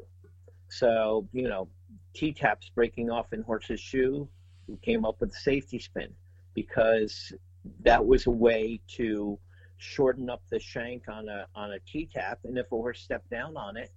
So, 0.69 1.27
you 1.33 1.49
know, 1.49 1.69
T 2.15 2.33
taps 2.33 2.71
breaking 2.75 3.11
off 3.11 3.33
in 3.33 3.43
horse's 3.43 3.81
shoe, 3.81 4.29
we 4.67 4.77
came 4.79 5.05
up 5.05 5.21
with 5.21 5.33
safety 5.33 5.79
spin 5.79 6.13
because 6.55 7.33
that 7.81 8.05
was 8.05 8.27
a 8.27 8.31
way 8.31 8.81
to 8.89 9.39
shorten 9.79 10.29
up 10.29 10.43
the 10.51 10.59
shank 10.59 11.09
on 11.09 11.29
a 11.29 11.47
on 11.55 11.73
a 11.73 11.79
T 11.81 12.09
tap, 12.13 12.41
and 12.45 12.59
if 12.59 12.67
a 12.67 12.77
horse 12.77 13.01
step 13.01 13.23
down 13.31 13.57
on 13.57 13.77
it, 13.77 13.91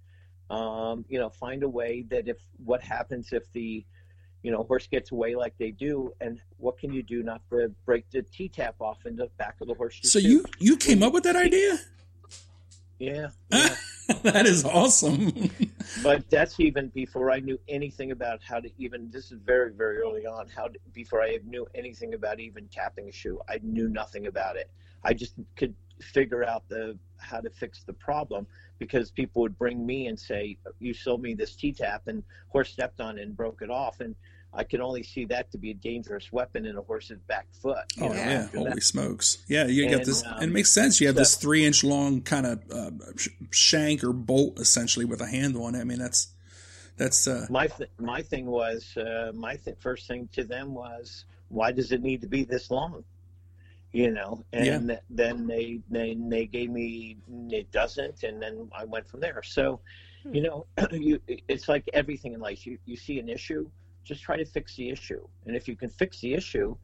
um, 0.48 1.04
you 1.08 1.18
know, 1.18 1.28
find 1.28 1.62
a 1.62 1.68
way 1.68 2.04
that 2.10 2.28
if 2.28 2.38
what 2.64 2.80
happens 2.82 3.32
if 3.32 3.50
the 3.52 3.84
you 4.42 4.50
know 4.50 4.62
horse 4.64 4.86
gets 4.86 5.12
away 5.12 5.34
like 5.34 5.54
they 5.58 5.70
do, 5.70 6.12
and 6.20 6.40
what 6.56 6.78
can 6.78 6.92
you 6.92 7.02
do 7.02 7.22
not 7.22 7.42
to 7.50 7.72
break 7.84 8.08
the 8.10 8.22
T 8.22 8.48
tap 8.48 8.76
off 8.80 9.04
in 9.06 9.16
the 9.16 9.28
back 9.38 9.56
of 9.60 9.68
the 9.68 9.74
horse? 9.74 9.98
So 10.02 10.18
you 10.18 10.44
you 10.58 10.76
came 10.76 11.02
up 11.02 11.12
with 11.12 11.24
that 11.24 11.36
idea? 11.36 11.78
Yeah. 12.98 13.30
yeah. 13.50 13.74
that 14.22 14.46
is 14.46 14.64
awesome. 14.64 15.50
but 16.04 16.28
that's 16.30 16.60
even 16.60 16.88
before 16.88 17.32
I 17.32 17.40
knew 17.40 17.58
anything 17.66 18.12
about 18.12 18.40
how 18.42 18.60
to 18.60 18.70
even. 18.78 19.10
This 19.10 19.32
is 19.32 19.40
very 19.44 19.72
very 19.72 19.98
early 19.98 20.26
on. 20.26 20.48
How 20.48 20.68
to, 20.68 20.78
before 20.92 21.22
I 21.22 21.38
knew 21.44 21.66
anything 21.74 22.14
about 22.14 22.38
even 22.38 22.68
tapping 22.68 23.08
a 23.08 23.12
shoe, 23.12 23.40
I 23.48 23.58
knew 23.62 23.88
nothing 23.88 24.28
about 24.28 24.56
it. 24.56 24.70
I 25.04 25.14
just 25.14 25.34
could 25.56 25.74
figure 26.00 26.44
out 26.44 26.68
the 26.68 26.98
how 27.18 27.40
to 27.40 27.50
fix 27.50 27.84
the 27.84 27.92
problem 27.92 28.46
because 28.78 29.10
people 29.10 29.42
would 29.42 29.56
bring 29.56 29.84
me 29.86 30.06
and 30.08 30.18
say, 30.18 30.58
"You 30.80 30.94
sold 30.94 31.22
me 31.22 31.34
this 31.34 31.54
T-tap 31.54 32.08
and 32.08 32.22
horse 32.48 32.70
stepped 32.70 33.00
on 33.00 33.18
it 33.18 33.22
and 33.22 33.36
broke 33.36 33.62
it 33.62 33.70
off," 33.70 34.00
and 34.00 34.14
I 34.54 34.64
could 34.64 34.80
only 34.80 35.02
see 35.02 35.24
that 35.26 35.50
to 35.52 35.58
be 35.58 35.70
a 35.70 35.74
dangerous 35.74 36.32
weapon 36.32 36.66
in 36.66 36.76
a 36.76 36.82
horse's 36.82 37.20
back 37.20 37.46
foot. 37.62 37.84
Oh 38.00 38.08
know, 38.08 38.14
yeah, 38.14 38.46
holy 38.48 38.70
that. 38.70 38.82
smokes! 38.82 39.38
Yeah, 39.48 39.66
you 39.66 39.84
and, 39.84 39.92
got 39.92 40.04
this, 40.04 40.24
um, 40.24 40.34
and 40.34 40.44
it 40.50 40.52
makes 40.52 40.70
sense. 40.70 41.00
You 41.00 41.06
have 41.06 41.16
so, 41.16 41.20
this 41.20 41.36
three-inch 41.36 41.84
long 41.84 42.20
kind 42.20 42.46
of 42.46 42.60
uh, 42.70 42.90
shank 43.50 44.04
or 44.04 44.12
bolt, 44.12 44.58
essentially, 44.58 45.04
with 45.04 45.20
a 45.20 45.26
handle 45.26 45.64
on 45.64 45.74
it. 45.74 45.80
I 45.80 45.84
mean, 45.84 45.98
that's 45.98 46.28
that's 46.96 47.26
uh, 47.26 47.46
my 47.48 47.68
th- 47.68 47.90
my 47.98 48.20
thing 48.22 48.46
was 48.46 48.96
uh, 48.96 49.32
my 49.34 49.56
th- 49.56 49.76
first 49.80 50.06
thing 50.06 50.28
to 50.32 50.44
them 50.44 50.74
was, 50.74 51.24
why 51.48 51.72
does 51.72 51.92
it 51.92 52.02
need 52.02 52.20
to 52.20 52.28
be 52.28 52.44
this 52.44 52.70
long? 52.70 53.04
You 53.92 54.10
know 54.10 54.42
and 54.52 54.88
yeah. 54.88 54.96
then 55.10 55.46
they, 55.46 55.80
they 55.90 56.16
they 56.18 56.46
gave 56.46 56.70
me 56.70 57.16
it 57.50 57.70
doesn't 57.70 58.22
and 58.22 58.40
then 58.42 58.68
i 58.76 58.84
went 58.84 59.06
from 59.06 59.20
there. 59.20 59.42
So 59.42 59.80
hmm. 60.22 60.34
you 60.34 60.42
know 60.42 60.66
you 60.92 61.20
it's 61.26 61.68
like 61.68 61.88
everything 61.92 62.32
in 62.32 62.40
life. 62.40 62.66
You 62.66 62.78
you 62.86 62.96
see 62.96 63.18
an 63.18 63.28
issue 63.28 63.68
just 64.04 64.22
try 64.22 64.36
to 64.36 64.44
fix 64.44 64.74
the 64.74 64.90
issue. 64.90 65.24
And 65.46 65.54
if 65.54 65.68
you 65.68 65.76
can 65.76 65.88
fix 65.88 66.20
the 66.20 66.34
issue 66.34 66.76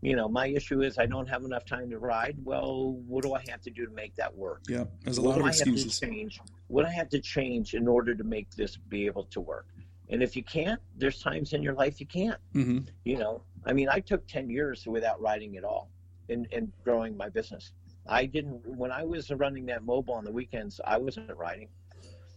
you 0.00 0.14
know 0.14 0.28
my 0.28 0.46
issue 0.46 0.82
is 0.82 0.96
i 0.96 1.06
don't 1.06 1.28
have 1.28 1.44
enough 1.44 1.64
time 1.64 1.90
to 1.90 1.98
ride. 1.98 2.36
Well 2.44 2.92
what 3.06 3.22
do 3.22 3.34
i 3.34 3.42
have 3.48 3.60
to 3.62 3.70
do 3.70 3.86
to 3.86 3.92
make 3.92 4.14
that 4.16 4.36
work? 4.36 4.62
Yeah 4.68 4.84
there's 5.04 5.18
a 5.18 5.22
what 5.22 5.38
lot 5.38 5.40
of 5.40 5.46
excuses. 5.46 6.00
change? 6.00 6.40
What 6.68 6.84
i 6.84 6.90
have 6.90 7.08
to 7.10 7.20
change 7.20 7.74
in 7.74 7.88
order 7.88 8.14
to 8.14 8.24
make 8.24 8.50
this 8.50 8.76
be 8.76 9.06
able 9.06 9.24
to 9.24 9.40
work? 9.40 9.66
And 10.10 10.22
if 10.22 10.36
you 10.36 10.42
can't 10.42 10.80
there's 10.96 11.20
times 11.20 11.52
in 11.52 11.62
your 11.62 11.74
life 11.74 12.00
you 12.00 12.06
can't. 12.06 12.40
Mm-hmm. 12.54 12.78
you 13.04 13.18
know 13.18 13.42
i 13.66 13.72
mean 13.72 13.88
i 13.90 14.00
took 14.00 14.26
10 14.28 14.50
years 14.50 14.86
without 14.86 15.20
riding 15.20 15.56
at 15.56 15.64
all 15.64 15.90
in, 16.28 16.46
in 16.50 16.72
growing 16.84 17.16
my 17.16 17.28
business. 17.28 17.72
I 18.08 18.24
didn't 18.26 18.66
when 18.66 18.90
I 18.90 19.04
was 19.04 19.30
running 19.30 19.66
that 19.66 19.84
mobile 19.84 20.14
on 20.14 20.24
the 20.24 20.32
weekends. 20.32 20.80
I 20.84 20.96
wasn't 20.96 21.36
riding. 21.36 21.68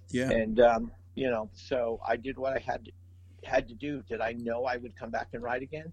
Yeah. 0.10 0.30
And 0.30 0.60
um, 0.60 0.92
you 1.16 1.30
know, 1.30 1.50
so 1.54 2.00
I 2.06 2.18
did 2.18 2.38
what 2.38 2.54
I 2.54 2.60
had 2.60 2.86
to, 2.86 2.92
had 3.44 3.68
to 3.70 3.74
do. 3.74 4.04
Did 4.08 4.22
I 4.22 4.34
know 4.34 4.66
I 4.66 4.78
would 4.78 4.96
come 4.98 5.10
back 5.10 5.30
and 5.34 5.42
ride 5.42 5.62
again? 5.62 5.92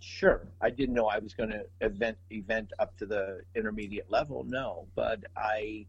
Sure. 0.00 0.46
I 0.60 0.70
didn't 0.70 0.94
know 0.94 1.06
I 1.06 1.18
was 1.18 1.34
going 1.34 1.50
to 1.50 1.64
event 1.80 2.18
event 2.30 2.72
up 2.78 2.96
to 2.98 3.06
the 3.06 3.40
intermediate 3.54 4.10
level. 4.10 4.44
No, 4.44 4.86
but 4.94 5.20
I, 5.36 5.86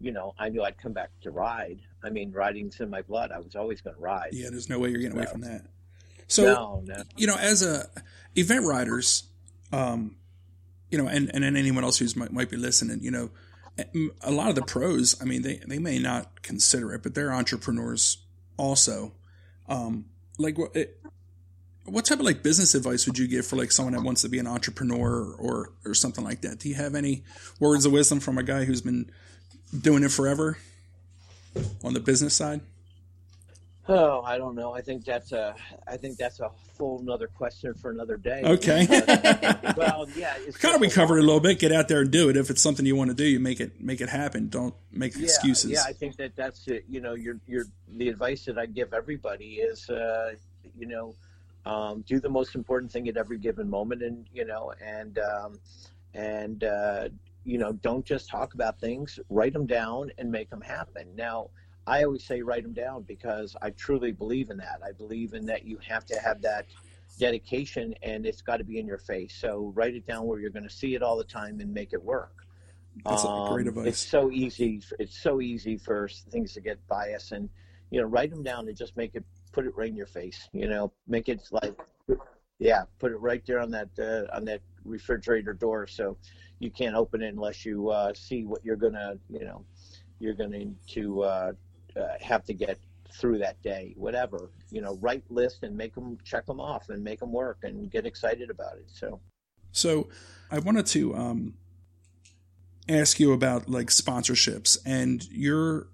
you 0.00 0.12
know, 0.12 0.34
I 0.38 0.50
knew 0.50 0.62
I'd 0.62 0.78
come 0.78 0.92
back 0.92 1.10
to 1.22 1.30
ride. 1.30 1.80
I 2.02 2.10
mean, 2.10 2.30
riding's 2.30 2.80
in 2.80 2.90
my 2.90 3.02
blood. 3.02 3.32
I 3.32 3.38
was 3.38 3.56
always 3.56 3.80
going 3.80 3.96
to 3.96 4.02
ride. 4.02 4.30
Yeah. 4.32 4.50
There's 4.50 4.68
no 4.68 4.78
way 4.78 4.90
you're 4.90 5.00
getting 5.00 5.16
away 5.16 5.26
from 5.26 5.40
that. 5.42 5.64
So, 6.26 6.44
no, 6.44 6.82
no. 6.84 7.02
you 7.16 7.26
know, 7.26 7.36
as 7.36 7.62
a 7.62 7.88
event 8.34 8.66
riders, 8.66 9.24
um, 9.72 10.16
you 10.90 10.98
know, 10.98 11.08
and, 11.08 11.30
and 11.34 11.44
anyone 11.44 11.84
else 11.84 11.98
who's 11.98 12.16
might, 12.16 12.32
might 12.32 12.50
be 12.50 12.56
listening, 12.56 13.00
you 13.02 13.10
know, 13.10 13.30
a 14.22 14.30
lot 14.30 14.50
of 14.50 14.54
the 14.54 14.62
pros, 14.62 15.20
I 15.20 15.24
mean, 15.24 15.42
they, 15.42 15.60
they 15.66 15.78
may 15.78 15.98
not 15.98 16.42
consider 16.42 16.92
it, 16.94 17.02
but 17.02 17.14
they're 17.14 17.32
entrepreneurs 17.32 18.18
also. 18.56 19.12
Um, 19.68 20.06
like 20.38 20.58
what, 20.58 20.76
it, 20.76 21.00
what 21.84 22.04
type 22.04 22.20
of 22.20 22.24
like 22.24 22.42
business 22.42 22.74
advice 22.74 23.06
would 23.06 23.18
you 23.18 23.26
give 23.26 23.46
for 23.46 23.56
like 23.56 23.72
someone 23.72 23.94
that 23.94 24.02
wants 24.02 24.22
to 24.22 24.28
be 24.28 24.38
an 24.38 24.46
entrepreneur 24.46 25.34
or, 25.34 25.72
or 25.84 25.94
something 25.94 26.24
like 26.24 26.42
that? 26.42 26.60
Do 26.60 26.68
you 26.68 26.76
have 26.76 26.94
any 26.94 27.24
words 27.58 27.84
of 27.84 27.92
wisdom 27.92 28.20
from 28.20 28.38
a 28.38 28.42
guy 28.42 28.64
who's 28.64 28.80
been 28.80 29.10
doing 29.78 30.04
it 30.04 30.12
forever 30.12 30.58
on 31.82 31.94
the 31.94 32.00
business 32.00 32.34
side? 32.34 32.60
Oh, 33.86 34.22
I 34.22 34.38
don't 34.38 34.54
know. 34.54 34.72
I 34.72 34.80
think 34.80 35.04
that's 35.04 35.32
a. 35.32 35.54
I 35.86 35.98
think 35.98 36.16
that's 36.16 36.40
a 36.40 36.50
full 36.74 37.00
another 37.00 37.26
question 37.26 37.74
for 37.74 37.90
another 37.90 38.16
day. 38.16 38.40
Okay. 38.42 38.86
well, 39.76 40.08
yeah. 40.16 40.34
It's 40.38 40.56
kind 40.56 40.74
of 40.74 40.80
we 40.80 40.88
covered 40.88 41.18
a 41.18 41.22
little 41.22 41.40
bit. 41.40 41.58
Get 41.58 41.70
out 41.70 41.88
there 41.88 42.00
and 42.00 42.10
do 42.10 42.30
it. 42.30 42.36
If 42.36 42.48
it's 42.48 42.62
something 42.62 42.86
you 42.86 42.96
want 42.96 43.10
to 43.10 43.14
do, 43.14 43.24
you 43.24 43.40
make 43.40 43.60
it 43.60 43.82
make 43.82 44.00
it 44.00 44.08
happen. 44.08 44.48
Don't 44.48 44.74
make 44.90 45.14
yeah, 45.14 45.24
excuses. 45.24 45.70
Yeah, 45.70 45.82
I 45.86 45.92
think 45.92 46.16
that 46.16 46.34
that's 46.34 46.66
it. 46.66 46.84
You 46.88 47.02
know, 47.02 47.12
your 47.12 47.38
your 47.46 47.66
the 47.88 48.08
advice 48.08 48.46
that 48.46 48.58
I 48.58 48.64
give 48.64 48.94
everybody 48.94 49.56
is, 49.56 49.90
uh, 49.90 50.32
you 50.78 50.86
know, 50.86 51.14
um, 51.66 52.02
do 52.08 52.20
the 52.20 52.30
most 52.30 52.54
important 52.54 52.90
thing 52.90 53.06
at 53.08 53.18
every 53.18 53.36
given 53.36 53.68
moment, 53.68 54.02
and 54.02 54.26
you 54.32 54.46
know, 54.46 54.72
and 54.82 55.18
um, 55.18 55.58
and 56.14 56.64
uh, 56.64 57.08
you 57.44 57.58
know, 57.58 57.72
don't 57.72 58.06
just 58.06 58.30
talk 58.30 58.54
about 58.54 58.80
things. 58.80 59.20
Write 59.28 59.52
them 59.52 59.66
down 59.66 60.10
and 60.16 60.32
make 60.32 60.48
them 60.48 60.62
happen. 60.62 61.08
Now 61.14 61.50
I 61.86 62.04
always 62.04 62.24
say 62.24 62.40
write 62.42 62.62
them 62.62 62.72
down 62.72 63.02
because 63.02 63.56
I 63.60 63.70
truly 63.70 64.12
believe 64.12 64.50
in 64.50 64.56
that. 64.58 64.80
I 64.84 64.92
believe 64.92 65.34
in 65.34 65.44
that 65.46 65.64
you 65.64 65.78
have 65.86 66.06
to 66.06 66.18
have 66.18 66.40
that 66.42 66.66
dedication 67.18 67.94
and 68.02 68.26
it's 68.26 68.42
got 68.42 68.56
to 68.56 68.64
be 68.64 68.78
in 68.78 68.86
your 68.86 68.98
face. 68.98 69.34
So 69.34 69.72
write 69.74 69.94
it 69.94 70.06
down 70.06 70.26
where 70.26 70.40
you're 70.40 70.50
going 70.50 70.68
to 70.68 70.74
see 70.74 70.94
it 70.94 71.02
all 71.02 71.16
the 71.16 71.24
time 71.24 71.60
and 71.60 71.72
make 71.72 71.92
it 71.92 72.02
work. 72.02 72.46
That's 73.04 73.24
um, 73.24 73.52
great 73.52 73.66
advice. 73.66 73.86
It's 73.86 74.06
so 74.06 74.30
easy. 74.30 74.80
It's 74.98 75.20
so 75.20 75.40
easy 75.40 75.76
for 75.76 76.08
things 76.30 76.52
to 76.54 76.60
get 76.60 76.84
biased 76.88 77.32
and, 77.32 77.48
you 77.90 78.00
know, 78.00 78.06
write 78.06 78.30
them 78.30 78.42
down 78.42 78.68
and 78.68 78.76
just 78.76 78.96
make 78.96 79.14
it, 79.14 79.24
put 79.52 79.66
it 79.66 79.76
right 79.76 79.88
in 79.88 79.96
your 79.96 80.06
face, 80.06 80.48
you 80.52 80.68
know, 80.68 80.92
make 81.06 81.28
it 81.28 81.42
like, 81.50 81.78
yeah, 82.58 82.84
put 82.98 83.12
it 83.12 83.16
right 83.16 83.44
there 83.46 83.60
on 83.60 83.70
that, 83.72 83.88
uh, 83.98 84.34
on 84.34 84.44
that 84.46 84.60
refrigerator 84.84 85.52
door. 85.52 85.86
So 85.86 86.16
you 86.60 86.70
can't 86.70 86.94
open 86.96 87.22
it 87.22 87.34
unless 87.34 87.66
you, 87.66 87.90
uh, 87.90 88.14
see 88.14 88.44
what 88.44 88.64
you're 88.64 88.76
going 88.76 88.94
to, 88.94 89.18
you 89.28 89.44
know, 89.44 89.64
you're 90.20 90.34
going 90.34 90.76
to, 90.88 91.22
uh, 91.22 91.52
uh, 91.96 92.14
have 92.20 92.44
to 92.44 92.54
get 92.54 92.78
through 93.12 93.38
that 93.38 93.60
day, 93.62 93.94
whatever, 93.96 94.50
you 94.70 94.80
know, 94.80 94.98
write 95.00 95.22
lists 95.30 95.60
and 95.62 95.76
make 95.76 95.94
them 95.94 96.18
check 96.24 96.46
them 96.46 96.60
off 96.60 96.88
and 96.88 97.02
make 97.02 97.20
them 97.20 97.32
work 97.32 97.58
and 97.62 97.90
get 97.90 98.06
excited 98.06 98.50
about 98.50 98.76
it. 98.76 98.86
So, 98.88 99.20
so 99.70 100.08
I 100.50 100.58
wanted 100.58 100.86
to 100.86 101.14
um, 101.14 101.54
ask 102.88 103.20
you 103.20 103.32
about 103.32 103.68
like 103.68 103.88
sponsorships 103.88 104.78
and 104.84 105.26
you're, 105.30 105.86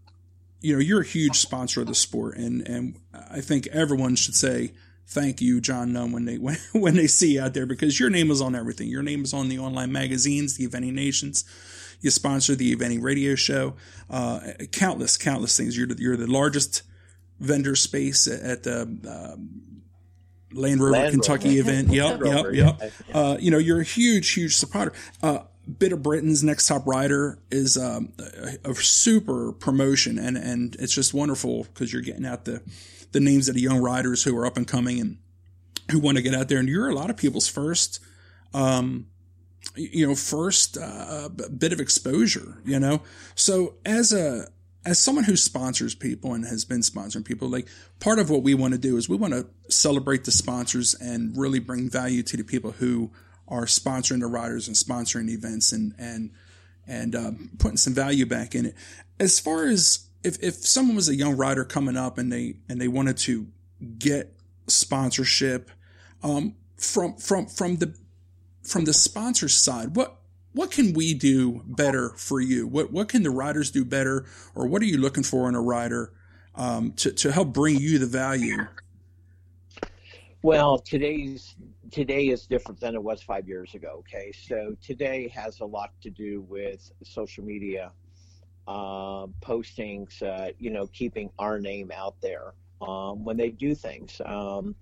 you 0.61 0.75
know, 0.75 0.81
you're 0.81 1.03
a 1.03 1.07
huge 1.07 1.37
sponsor 1.37 1.83
of 1.83 1.89
the 1.89 1.95
sport 1.95 2.37
and, 2.37 2.67
and 2.67 2.97
I 3.31 3.41
think 3.41 3.67
everyone 3.69 4.17
should 4.17 4.35
say, 4.35 4.73
thank 5.11 5.41
you, 5.41 5.61
John 5.61 5.93
Nunn, 5.93 6.13
when 6.13 6.25
they 6.25 6.39
when, 6.39 6.57
when 6.73 6.95
they 6.97 7.07
see 7.07 7.35
you 7.35 7.43
out 7.43 7.55
there 7.55 7.67
because 7.67 8.01
your 8.01 8.11
name 8.11 8.31
is 8.31 8.41
on 8.41 8.55
everything. 8.55 8.89
Your 8.89 9.03
name 9.03 9.25
is 9.25 9.35
on 9.35 9.49
the 9.49 9.59
online 9.59 9.93
magazines, 9.93 10.57
the 10.57 10.67
Eventing 10.67 10.95
Nations. 10.95 11.45
You 12.01 12.11
sponsor 12.11 12.55
the 12.55 12.75
Eventing 12.75 13.03
Radio 13.03 13.35
Show, 13.35 13.75
uh, 14.09 14.41
countless, 14.73 15.17
countless 15.17 15.57
things. 15.57 15.77
You're 15.77 15.87
the, 15.87 15.97
you're 15.99 16.17
the 16.17 16.27
largest 16.27 16.83
vendor 17.39 17.77
space 17.77 18.27
at 18.27 18.63
the 18.63 18.83
um, 18.83 19.83
Land 20.53 20.81
Rover 20.81 20.93
Land 20.93 21.13
Kentucky 21.13 21.59
Rover. 21.59 21.71
event. 21.71 21.89
Yep, 21.91 22.21
yep, 22.25 22.47
yep. 22.53 22.93
Uh, 23.13 23.37
you 23.39 23.51
know, 23.51 23.59
you're 23.59 23.81
a 23.81 23.85
huge, 23.85 24.31
huge 24.33 24.57
supporter. 24.57 24.93
Uh, 25.23 25.41
Bit 25.79 25.93
of 25.93 26.03
Britain's 26.03 26.43
Next 26.43 26.67
Top 26.67 26.87
Rider 26.87 27.39
is 27.51 27.77
um, 27.77 28.13
a, 28.19 28.71
a, 28.71 28.75
super 28.75 29.53
promotion, 29.53 30.19
and 30.19 30.37
and 30.37 30.75
it's 30.81 30.93
just 30.93 31.15
wonderful 31.15 31.65
because 31.65 31.93
you're 31.93 32.03
getting 32.03 32.27
out 32.27 32.45
the 32.45 32.63
the 33.13 33.21
names 33.21 33.49
of 33.49 33.55
the 33.55 33.61
young 33.61 33.79
riders 33.79 34.25
who 34.25 34.37
are 34.37 34.47
up 34.47 34.57
and 34.57 34.67
coming 34.67 35.01
and 35.01 35.19
who 35.91 36.01
want 36.01 36.17
to 36.17 36.23
get 36.23 36.35
out 36.35 36.49
there. 36.49 36.59
And 36.59 36.69
you're 36.69 36.89
a 36.89 36.95
lot 36.95 37.11
of 37.11 37.17
people's 37.17 37.47
first, 37.47 38.01
um, 38.53 39.07
you 39.77 40.07
know, 40.07 40.15
first 40.15 40.77
uh, 40.79 41.29
bit 41.29 41.73
of 41.73 41.81
exposure. 41.81 42.59
You 42.65 42.81
know, 42.81 43.03
so 43.35 43.75
as 43.85 44.13
a 44.13 44.49
as 44.85 44.99
someone 44.99 45.25
who 45.25 45.37
sponsors 45.37 45.95
people 45.95 46.33
and 46.33 46.45
has 46.47 46.65
been 46.65 46.81
sponsoring 46.81 47.25
people, 47.25 47.49
like 47.49 47.69
part 47.99 48.19
of 48.19 48.31
what 48.31 48.43
we 48.43 48.55
want 48.55 48.73
to 48.73 48.79
do 48.79 48.97
is 48.97 49.09
we 49.09 49.17
want 49.17 49.35
to 49.35 49.47
celebrate 49.69 50.25
the 50.25 50.31
sponsors 50.31 50.95
and 50.95 51.37
really 51.37 51.59
bring 51.59 51.91
value 51.91 52.23
to 52.23 52.37
the 52.37 52.45
people 52.45 52.73
who 52.73 53.11
are 53.47 53.67
sponsoring 53.67 54.21
the 54.21 54.27
riders 54.27 54.69
and 54.69 54.77
sponsoring 54.77 55.29
events 55.29 55.73
and 55.73 55.95
and 55.99 56.31
and 56.87 57.15
um, 57.15 57.51
putting 57.59 57.77
some 57.77 57.95
value 57.95 58.27
back 58.27 58.55
in 58.55 58.67
it. 58.67 58.75
As 59.19 59.39
far 59.39 59.67
as 59.67 60.07
if 60.23 60.43
if 60.43 60.55
someone 60.55 60.97
was 60.97 61.09
a 61.09 61.15
young 61.15 61.37
rider 61.37 61.65
coming 61.65 61.97
up 61.97 62.19
and 62.19 62.33
they 62.33 62.57
and 62.69 62.81
they 62.81 62.89
wanted 62.89 63.17
to 63.19 63.47
get 63.99 64.35
sponsorship 64.67 65.71
um, 66.23 66.55
from 66.77 67.17
from 67.17 67.47
from 67.47 67.77
the 67.77 67.95
from 68.71 68.85
the 68.85 68.93
sponsor 68.93 69.49
side, 69.49 69.97
what 69.97 70.17
what 70.53 70.71
can 70.71 70.93
we 70.95 71.15
do 71.15 71.63
better 71.67 72.11
for 72.11 72.41
you? 72.41 72.67
What 72.67 72.93
what 72.93 73.09
can 73.09 73.23
the 73.23 73.31
riders 73.31 73.71
do 73.71 73.85
better, 73.85 74.27
or 74.55 74.67
what 74.67 74.81
are 74.81 74.87
you 74.87 74.99
looking 74.99 75.23
for 75.23 75.49
in 75.49 75.55
a 75.55 75.61
rider 75.61 76.13
um, 76.55 76.93
to 76.93 77.13
to 77.13 77.33
help 77.33 77.53
bring 77.53 77.79
you 77.79 77.99
the 77.99 78.07
value? 78.07 78.57
Well, 80.43 80.79
today's 80.79 81.55
today 81.91 82.29
is 82.29 82.47
different 82.47 82.81
than 82.81 82.95
it 82.95 83.03
was 83.03 83.23
five 83.23 83.49
years 83.49 83.75
ago. 83.75 83.97
Okay, 84.01 84.33
so 84.33 84.77
today 84.83 85.29
has 85.29 85.61
a 85.61 85.67
lot 85.67 85.91
to 86.03 86.11
do 86.11 86.43
with 86.43 86.93
social 87.03 87.45
media 87.45 87.93
uh, 88.69 89.27
postings. 89.43 90.23
Uh, 90.23 90.53
you 90.59 90.71
know, 90.71 90.87
keeping 90.87 91.31
our 91.39 91.59
name 91.59 91.91
out 91.95 92.21
there 92.21 92.55
um, 92.81 93.25
when 93.25 93.37
they 93.37 93.51
do 93.51 93.75
things. 93.75 94.21
Um, 94.25 94.75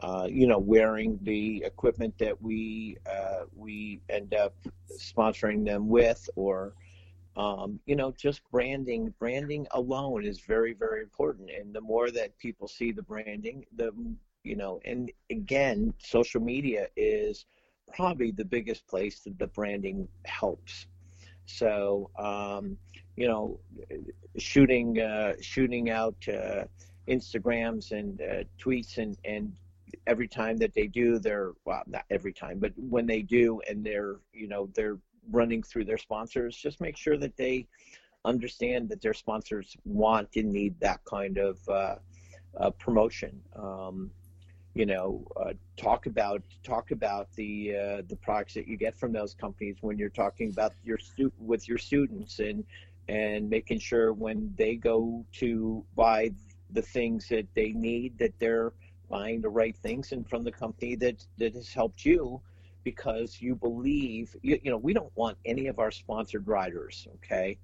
uh, 0.00 0.28
you 0.30 0.46
know, 0.46 0.58
wearing 0.58 1.18
the 1.22 1.62
equipment 1.64 2.16
that 2.18 2.40
we 2.40 2.96
uh, 3.10 3.44
we 3.56 4.00
end 4.08 4.34
up 4.34 4.54
sponsoring 4.96 5.64
them 5.64 5.88
with, 5.88 6.28
or 6.36 6.74
um, 7.36 7.80
you 7.86 7.96
know, 7.96 8.12
just 8.12 8.42
branding. 8.50 9.12
Branding 9.18 9.66
alone 9.72 10.24
is 10.24 10.40
very, 10.40 10.72
very 10.72 11.02
important, 11.02 11.50
and 11.50 11.74
the 11.74 11.80
more 11.80 12.10
that 12.10 12.36
people 12.38 12.68
see 12.68 12.92
the 12.92 13.02
branding, 13.02 13.64
the 13.76 13.92
you 14.44 14.56
know, 14.56 14.80
and 14.84 15.10
again, 15.30 15.92
social 15.98 16.40
media 16.40 16.86
is 16.96 17.44
probably 17.92 18.30
the 18.30 18.44
biggest 18.44 18.86
place 18.86 19.20
that 19.20 19.38
the 19.38 19.46
branding 19.48 20.06
helps. 20.24 20.86
So, 21.46 22.10
um, 22.18 22.76
you 23.16 23.26
know, 23.26 23.58
shooting 24.36 25.00
uh, 25.00 25.34
shooting 25.40 25.90
out 25.90 26.16
uh, 26.28 26.64
Instagrams 27.08 27.90
and 27.90 28.20
uh, 28.20 28.44
tweets 28.62 28.98
and 28.98 29.16
and 29.24 29.52
every 30.06 30.28
time 30.28 30.56
that 30.56 30.74
they 30.74 30.86
do 30.86 31.18
they're 31.18 31.52
well 31.64 31.82
not 31.86 32.04
every 32.10 32.32
time 32.32 32.58
but 32.58 32.72
when 32.76 33.06
they 33.06 33.22
do 33.22 33.60
and 33.68 33.84
they're 33.84 34.16
you 34.32 34.48
know 34.48 34.68
they're 34.74 34.98
running 35.30 35.62
through 35.62 35.84
their 35.84 35.98
sponsors 35.98 36.56
just 36.56 36.80
make 36.80 36.96
sure 36.96 37.16
that 37.16 37.36
they 37.36 37.66
understand 38.24 38.88
that 38.88 39.00
their 39.00 39.14
sponsors 39.14 39.76
want 39.84 40.28
and 40.36 40.52
need 40.52 40.78
that 40.80 41.00
kind 41.04 41.38
of 41.38 41.58
uh, 41.68 41.96
uh, 42.58 42.70
promotion. 42.70 43.40
Um, 43.56 44.10
you 44.74 44.86
know 44.86 45.26
uh, 45.36 45.54
talk 45.76 46.06
about 46.06 46.42
talk 46.62 46.92
about 46.92 47.32
the 47.32 47.74
uh, 47.74 48.02
the 48.08 48.16
products 48.16 48.54
that 48.54 48.68
you 48.68 48.76
get 48.76 48.96
from 48.96 49.12
those 49.12 49.34
companies 49.34 49.78
when 49.80 49.98
you're 49.98 50.08
talking 50.08 50.50
about 50.50 50.72
your 50.84 50.98
with 51.38 51.66
your 51.66 51.78
students 51.78 52.38
and 52.38 52.64
and 53.08 53.48
making 53.48 53.80
sure 53.80 54.12
when 54.12 54.52
they 54.56 54.76
go 54.76 55.24
to 55.32 55.84
buy 55.96 56.30
the 56.70 56.82
things 56.82 57.26
that 57.28 57.46
they 57.54 57.72
need 57.72 58.16
that 58.18 58.38
they're 58.38 58.72
buying 59.08 59.40
the 59.40 59.48
right 59.48 59.76
things 59.76 60.12
and 60.12 60.28
from 60.28 60.42
the 60.42 60.52
company 60.52 60.94
that 60.96 61.24
that 61.38 61.54
has 61.54 61.72
helped 61.72 62.04
you 62.04 62.40
because 62.84 63.40
you 63.40 63.54
believe 63.54 64.34
you, 64.42 64.58
you 64.62 64.70
know 64.70 64.76
we 64.78 64.92
don't 64.92 65.12
want 65.16 65.36
any 65.44 65.66
of 65.66 65.78
our 65.78 65.90
sponsored 65.90 66.46
riders 66.46 67.06
okay? 67.16 67.58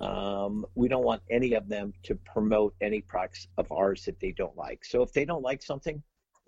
Um, 0.00 0.64
we 0.76 0.86
don't 0.86 1.04
want 1.04 1.22
any 1.28 1.54
of 1.54 1.68
them 1.68 1.92
to 2.04 2.14
promote 2.14 2.74
any 2.80 3.00
products 3.00 3.48
of 3.56 3.70
ours 3.72 4.04
that 4.04 4.20
they 4.20 4.30
don't 4.30 4.56
like. 4.56 4.84
So 4.84 5.02
if 5.02 5.12
they 5.12 5.24
don't 5.24 5.42
like 5.42 5.60
something 5.60 6.00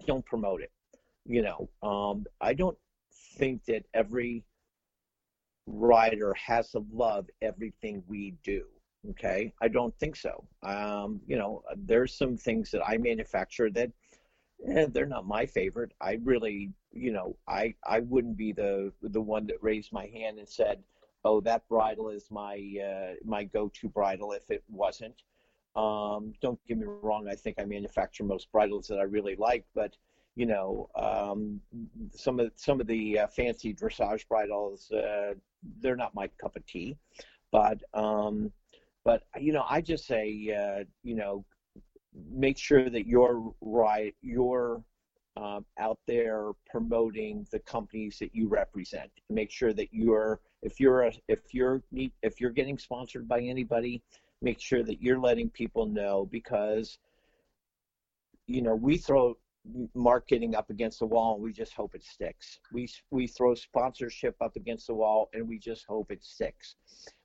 don't 0.06 0.24
promote 0.24 0.62
it 0.62 0.70
you 1.26 1.42
know? 1.42 1.68
Um, 1.82 2.24
i 2.40 2.54
don't 2.54 2.76
think 3.38 3.64
that 3.66 3.84
every 3.94 4.44
rider 5.66 6.34
has 6.34 6.70
to 6.72 6.84
love 6.92 7.28
everything 7.42 8.02
we 8.08 8.34
do 8.42 8.64
okay? 9.08 9.50
I 9.62 9.68
don't 9.68 9.96
think 9.98 10.14
so. 10.14 10.44
Um, 10.62 11.20
you 11.26 11.36
know 11.38 11.62
there's 11.76 12.14
some 12.14 12.36
things 12.36 12.70
that 12.70 12.82
i 12.86 12.98
manufacture 12.98 13.70
that 13.70 13.90
eh, 14.66 14.86
they're 14.90 15.06
not 15.06 15.26
my 15.26 15.46
favorite. 15.46 15.92
I 16.00 16.18
really, 16.22 16.72
you 16.92 17.12
know, 17.12 17.36
I 17.48 17.74
I 17.84 18.00
wouldn't 18.00 18.36
be 18.36 18.52
the 18.52 18.92
the 19.02 19.20
one 19.20 19.46
that 19.46 19.62
raised 19.62 19.92
my 19.92 20.06
hand 20.06 20.38
and 20.38 20.48
said, 20.48 20.82
"Oh, 21.24 21.40
that 21.42 21.68
bridle 21.68 22.08
is 22.10 22.30
my 22.30 22.54
uh, 22.84 23.14
my 23.24 23.44
go-to 23.44 23.88
bridle." 23.88 24.32
If 24.32 24.50
it 24.50 24.64
wasn't, 24.68 25.22
um, 25.76 26.34
don't 26.40 26.58
get 26.66 26.78
me 26.78 26.86
wrong. 26.86 27.28
I 27.28 27.34
think 27.34 27.58
I 27.60 27.64
manufacture 27.64 28.24
most 28.24 28.50
bridles 28.52 28.86
that 28.88 28.98
I 28.98 29.04
really 29.04 29.36
like, 29.36 29.64
but 29.74 29.96
you 30.36 30.46
know, 30.46 30.88
um, 30.96 31.60
some 32.12 32.40
of 32.40 32.52
some 32.56 32.80
of 32.80 32.86
the 32.86 33.20
uh, 33.20 33.26
fancy 33.28 33.74
dressage 33.74 34.26
bridles, 34.28 34.90
uh, 34.92 35.34
they're 35.80 35.96
not 35.96 36.14
my 36.14 36.28
cup 36.40 36.56
of 36.56 36.66
tea. 36.66 36.96
But 37.52 37.82
um, 37.94 38.52
but 39.04 39.22
you 39.38 39.52
know, 39.52 39.64
I 39.68 39.80
just 39.80 40.06
say, 40.06 40.26
uh, 40.56 40.84
you 41.02 41.14
know, 41.14 41.44
make 42.30 42.58
sure 42.58 42.90
that 42.90 43.06
you're 43.06 43.52
right, 43.60 44.14
you're 44.22 44.82
um, 45.36 45.64
out 45.78 45.98
there 46.06 46.50
promoting 46.68 47.46
the 47.50 47.60
companies 47.60 48.18
that 48.18 48.34
you 48.34 48.48
represent. 48.48 49.10
Make 49.28 49.50
sure 49.50 49.72
that 49.72 49.88
you're 49.92 50.40
if 50.62 50.78
you're 50.80 51.02
a, 51.02 51.12
if 51.28 51.54
you're 51.54 51.82
if 52.22 52.40
you're 52.40 52.50
getting 52.50 52.78
sponsored 52.78 53.28
by 53.28 53.40
anybody, 53.40 54.02
make 54.42 54.60
sure 54.60 54.82
that 54.82 55.00
you're 55.00 55.20
letting 55.20 55.48
people 55.50 55.86
know 55.86 56.28
because 56.30 56.98
you 58.46 58.62
know 58.62 58.74
we 58.74 58.98
throw 58.98 59.36
marketing 59.94 60.54
up 60.54 60.70
against 60.70 60.98
the 60.98 61.06
wall 61.06 61.34
and 61.34 61.42
we 61.42 61.52
just 61.52 61.74
hope 61.74 61.94
it 61.94 62.04
sticks. 62.04 62.58
We 62.72 62.88
we 63.10 63.26
throw 63.26 63.54
sponsorship 63.54 64.36
up 64.40 64.56
against 64.56 64.86
the 64.88 64.94
wall 64.94 65.30
and 65.32 65.48
we 65.48 65.58
just 65.58 65.86
hope 65.86 66.10
it 66.10 66.24
sticks. 66.24 66.74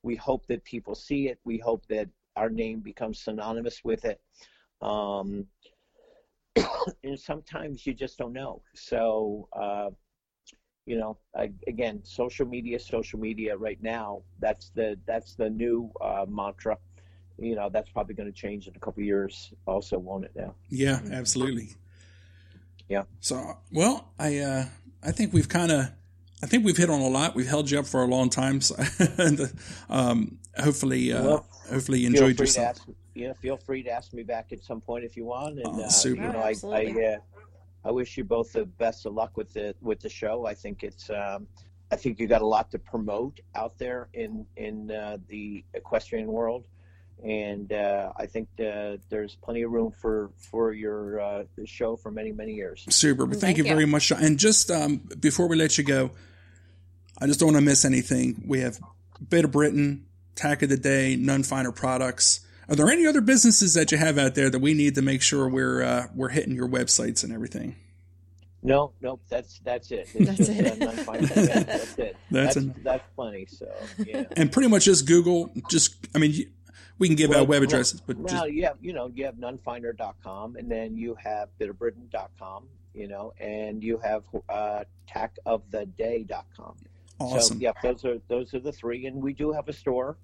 We 0.03 0.15
hope 0.15 0.45
that 0.47 0.63
people 0.63 0.95
see 0.95 1.27
it. 1.27 1.39
We 1.43 1.57
hope 1.57 1.85
that 1.87 2.07
our 2.35 2.49
name 2.49 2.81
becomes 2.81 3.19
synonymous 3.19 3.83
with 3.83 4.05
it. 4.05 4.21
Um, 4.85 5.47
and 7.03 7.19
sometimes 7.19 7.85
you 7.85 7.93
just 7.93 8.17
don't 8.17 8.33
know. 8.33 8.61
So, 8.75 9.47
uh, 9.53 9.89
you 10.85 10.97
know, 10.97 11.17
I, 11.35 11.51
again, 11.67 12.01
social 12.03 12.45
media, 12.45 12.79
social 12.79 13.19
media. 13.19 13.57
Right 13.57 13.81
now, 13.81 14.21
that's 14.39 14.69
the 14.69 14.97
that's 15.07 15.35
the 15.35 15.49
new 15.49 15.91
uh, 15.99 16.25
mantra. 16.29 16.77
You 17.37 17.55
know, 17.55 17.69
that's 17.69 17.89
probably 17.89 18.15
going 18.15 18.31
to 18.31 18.39
change 18.39 18.67
in 18.67 18.75
a 18.75 18.79
couple 18.79 19.03
years, 19.03 19.51
also, 19.65 19.97
won't 19.97 20.25
it? 20.25 20.31
Now. 20.35 20.55
Yeah, 20.69 21.01
absolutely. 21.11 21.69
Yeah. 22.87 23.03
So, 23.19 23.57
well, 23.71 24.13
I 24.19 24.37
uh, 24.37 24.65
I 25.03 25.11
think 25.11 25.33
we've 25.33 25.49
kind 25.49 25.71
of, 25.71 25.89
I 26.45 26.47
think 26.47 26.63
we've 26.63 26.77
hit 26.77 26.91
on 26.91 27.01
a 27.01 27.07
lot. 27.07 27.33
We've 27.33 27.47
held 27.47 27.71
you 27.71 27.79
up 27.79 27.87
for 27.87 28.03
a 28.03 28.05
long 28.05 28.29
time, 28.29 28.61
so, 28.61 28.75
and, 29.17 29.51
um, 29.89 30.37
hopefully, 30.55 31.11
uh, 31.11 31.23
well, 31.23 31.47
hopefully 31.67 32.01
you 32.01 32.07
enjoyed 32.07 32.39
yourself. 32.39 32.67
Ask, 32.67 32.87
you 33.15 33.27
know, 33.27 33.33
feel 33.33 33.57
free 33.57 33.81
to 33.81 33.89
ask 33.89 34.13
me 34.13 34.21
back 34.21 34.51
at 34.51 34.63
some 34.63 34.79
point 34.79 35.05
if 35.05 35.17
you 35.17 35.25
want. 35.25 35.57
And 35.57 35.65
oh, 35.65 35.85
uh, 35.85 35.89
super. 35.89 36.21
you 36.21 36.31
know, 36.31 36.41
I, 36.41 36.53
I, 36.65 37.13
uh, 37.15 37.17
I 37.83 37.89
wish 37.89 38.15
you 38.15 38.25
both 38.25 38.53
the 38.53 38.65
best 38.65 39.07
of 39.07 39.15
luck 39.15 39.37
with 39.37 39.53
the 39.53 39.73
with 39.81 40.01
the 40.01 40.09
show. 40.09 40.45
I 40.45 40.53
think 40.53 40.83
it's. 40.83 41.09
Um, 41.09 41.47
I 41.91 41.95
think 41.95 42.19
you 42.19 42.27
got 42.27 42.41
a 42.43 42.47
lot 42.47 42.69
to 42.71 42.79
promote 42.79 43.39
out 43.55 43.79
there 43.79 44.09
in 44.13 44.45
in 44.55 44.91
uh, 44.91 45.17
the 45.27 45.63
equestrian 45.73 46.27
world 46.27 46.67
and 47.23 47.71
uh, 47.71 48.11
I 48.17 48.25
think 48.25 48.49
uh, 48.59 48.97
there's 49.09 49.35
plenty 49.35 49.63
of 49.63 49.71
room 49.71 49.91
for 49.91 50.31
for 50.37 50.73
your 50.73 51.19
uh, 51.19 51.43
show 51.65 51.95
for 51.95 52.11
many 52.11 52.31
many 52.31 52.53
years. 52.53 52.85
Super, 52.89 53.25
thank, 53.25 53.41
thank 53.41 53.57
you, 53.57 53.63
you, 53.63 53.69
very 53.69 53.85
much. 53.85 54.11
And 54.11 54.37
just 54.37 54.69
um, 54.69 54.97
before 55.19 55.47
we 55.47 55.55
let 55.55 55.77
you 55.77 55.83
go, 55.83 56.11
I 57.19 57.27
just 57.27 57.39
don't 57.39 57.47
want 57.47 57.57
to 57.57 57.61
miss 57.61 57.85
anything. 57.85 58.43
We 58.45 58.59
have 58.59 58.79
Bit 59.29 59.45
of 59.45 59.51
Britain, 59.51 60.05
Tack 60.35 60.61
of 60.61 60.69
the 60.69 60.77
Day, 60.77 61.15
Nunn 61.15 61.43
Finer 61.43 61.71
Products. 61.71 62.41
Are 62.67 62.75
there 62.75 62.89
any 62.89 63.05
other 63.05 63.21
businesses 63.21 63.73
that 63.75 63.91
you 63.91 63.97
have 63.97 64.17
out 64.17 64.35
there 64.35 64.49
that 64.49 64.59
we 64.59 64.73
need 64.73 64.95
to 64.95 65.01
make 65.01 65.21
sure 65.21 65.47
we're 65.47 65.83
uh, 65.83 66.07
we're 66.15 66.29
hitting 66.29 66.55
your 66.55 66.67
websites 66.67 67.23
and 67.23 67.31
everything? 67.31 67.75
No, 68.63 68.93
nope. 68.99 69.21
That's 69.29 69.59
that's 69.59 69.91
it. 69.91 70.09
It's 70.15 70.37
that's, 70.37 70.49
it. 70.49 70.79
that's 70.79 71.97
it. 71.99 72.17
That's 72.31 72.55
that's, 72.55 72.79
that's 72.83 73.03
plenty. 73.15 73.45
So 73.45 73.71
yeah. 74.03 74.23
And 74.35 74.51
pretty 74.51 74.69
much 74.69 74.85
just 74.85 75.05
Google. 75.05 75.51
Just 75.69 75.95
I 76.15 76.17
mean, 76.17 76.33
we 76.97 77.07
can 77.07 77.15
give 77.15 77.29
well, 77.29 77.41
out 77.41 77.47
web 77.47 77.61
addresses, 77.61 78.01
but 78.01 78.17
well, 78.17 78.27
just... 78.27 78.49
you 78.49 78.65
have, 78.65 78.77
you 78.81 78.93
know, 78.93 79.11
you 79.13 79.25
have 79.25 79.35
nunnfiner.com 79.35 80.55
and 80.55 80.71
then 80.71 80.97
you 80.97 81.15
have 81.15 81.49
bitofbritain.com, 81.59 82.67
you 82.93 83.07
know, 83.07 83.33
and 83.39 83.83
you 83.83 83.99
have 83.99 84.23
uh, 84.49 84.83
tackoftheday.com. 85.13 86.75
Awesome. 87.19 87.57
So, 87.57 87.61
yeah, 87.61 87.71
those 87.81 88.05
are 88.05 88.17
those 88.27 88.53
are 88.53 88.59
the 88.59 88.71
three, 88.71 89.05
and 89.05 89.21
we 89.21 89.33
do 89.33 89.51
have 89.51 89.69
a 89.69 89.73
store, 89.73 90.17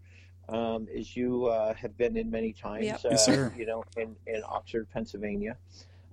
um, 0.50 0.88
as 0.96 1.16
you 1.16 1.46
uh, 1.46 1.74
have 1.74 1.98
been 1.98 2.18
in 2.18 2.30
many 2.30 2.54
times. 2.54 2.86
Yep. 2.86 2.96
Uh, 3.06 3.10
yes, 3.12 3.26
sir. 3.26 3.54
You 3.58 3.66
know, 3.66 3.84
in 3.98 4.16
in 4.28 4.42
Oxford, 4.48 4.88
Pennsylvania. 4.94 5.58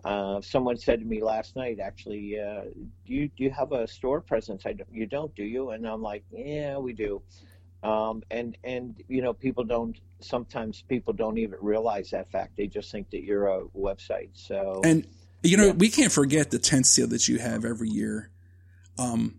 Uh, 0.04 0.40
someone 0.40 0.76
said 0.76 1.00
to 1.00 1.04
me 1.04 1.20
last 1.20 1.56
night, 1.56 1.80
actually, 1.80 2.38
uh, 2.38 2.62
do 3.04 3.12
you 3.12 3.28
do 3.36 3.44
you 3.44 3.50
have 3.50 3.72
a 3.72 3.86
store 3.88 4.20
presence? 4.20 4.64
I 4.64 4.72
don't, 4.72 4.88
you 4.92 5.06
don't, 5.06 5.34
do 5.34 5.42
you? 5.42 5.70
And 5.70 5.86
I'm 5.86 6.02
like, 6.02 6.22
yeah, 6.30 6.78
we 6.78 6.92
do. 6.92 7.20
Um, 7.82 8.22
and 8.30 8.56
and 8.64 9.02
you 9.08 9.22
know, 9.22 9.32
people 9.32 9.64
don't 9.64 9.98
sometimes 10.20 10.82
people 10.88 11.12
don't 11.12 11.38
even 11.38 11.58
realize 11.60 12.10
that 12.10 12.30
fact. 12.30 12.56
They 12.56 12.66
just 12.66 12.90
think 12.92 13.10
that 13.10 13.22
you're 13.22 13.48
a 13.48 13.64
website. 13.76 14.30
So 14.32 14.80
and 14.84 15.06
you 15.42 15.56
know, 15.56 15.66
yeah. 15.66 15.72
we 15.72 15.88
can't 15.88 16.12
forget 16.12 16.50
the 16.50 16.58
tent 16.58 16.86
sale 16.86 17.08
that 17.08 17.28
you 17.28 17.38
have 17.38 17.64
every 17.64 17.88
year. 17.88 18.30
Um, 18.98 19.38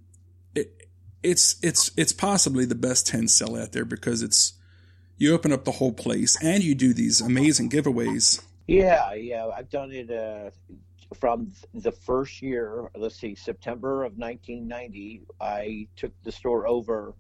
it's 1.24 1.56
it's 1.62 1.92
it's 1.98 2.14
possibly 2.14 2.66
the 2.66 2.76
best 2.76 3.08
tent 3.08 3.30
sale 3.30 3.56
out 3.56 3.72
there 3.72 3.86
because 3.86 4.22
it's 4.22 4.54
you 5.18 5.34
open 5.34 5.52
up 5.52 5.66
the 5.66 5.72
whole 5.72 5.92
place 5.92 6.38
and 6.42 6.64
you 6.64 6.74
do 6.74 6.94
these 6.94 7.22
amazing 7.22 7.70
giveaways. 7.70 8.42
Yeah, 8.68 9.14
yeah, 9.14 9.48
I've 9.48 9.70
done 9.70 9.92
it 9.92 10.10
uh, 10.10 10.52
from 11.20 11.52
the 11.74 11.92
first 11.92 12.42
year. 12.42 12.90
Let's 12.96 13.20
see, 13.20 13.36
September 13.36 14.04
of 14.04 14.18
1990. 14.18 15.24
I 15.42 15.88
took 15.96 16.14
the 16.24 16.32
store 16.32 16.68
over 16.68 17.16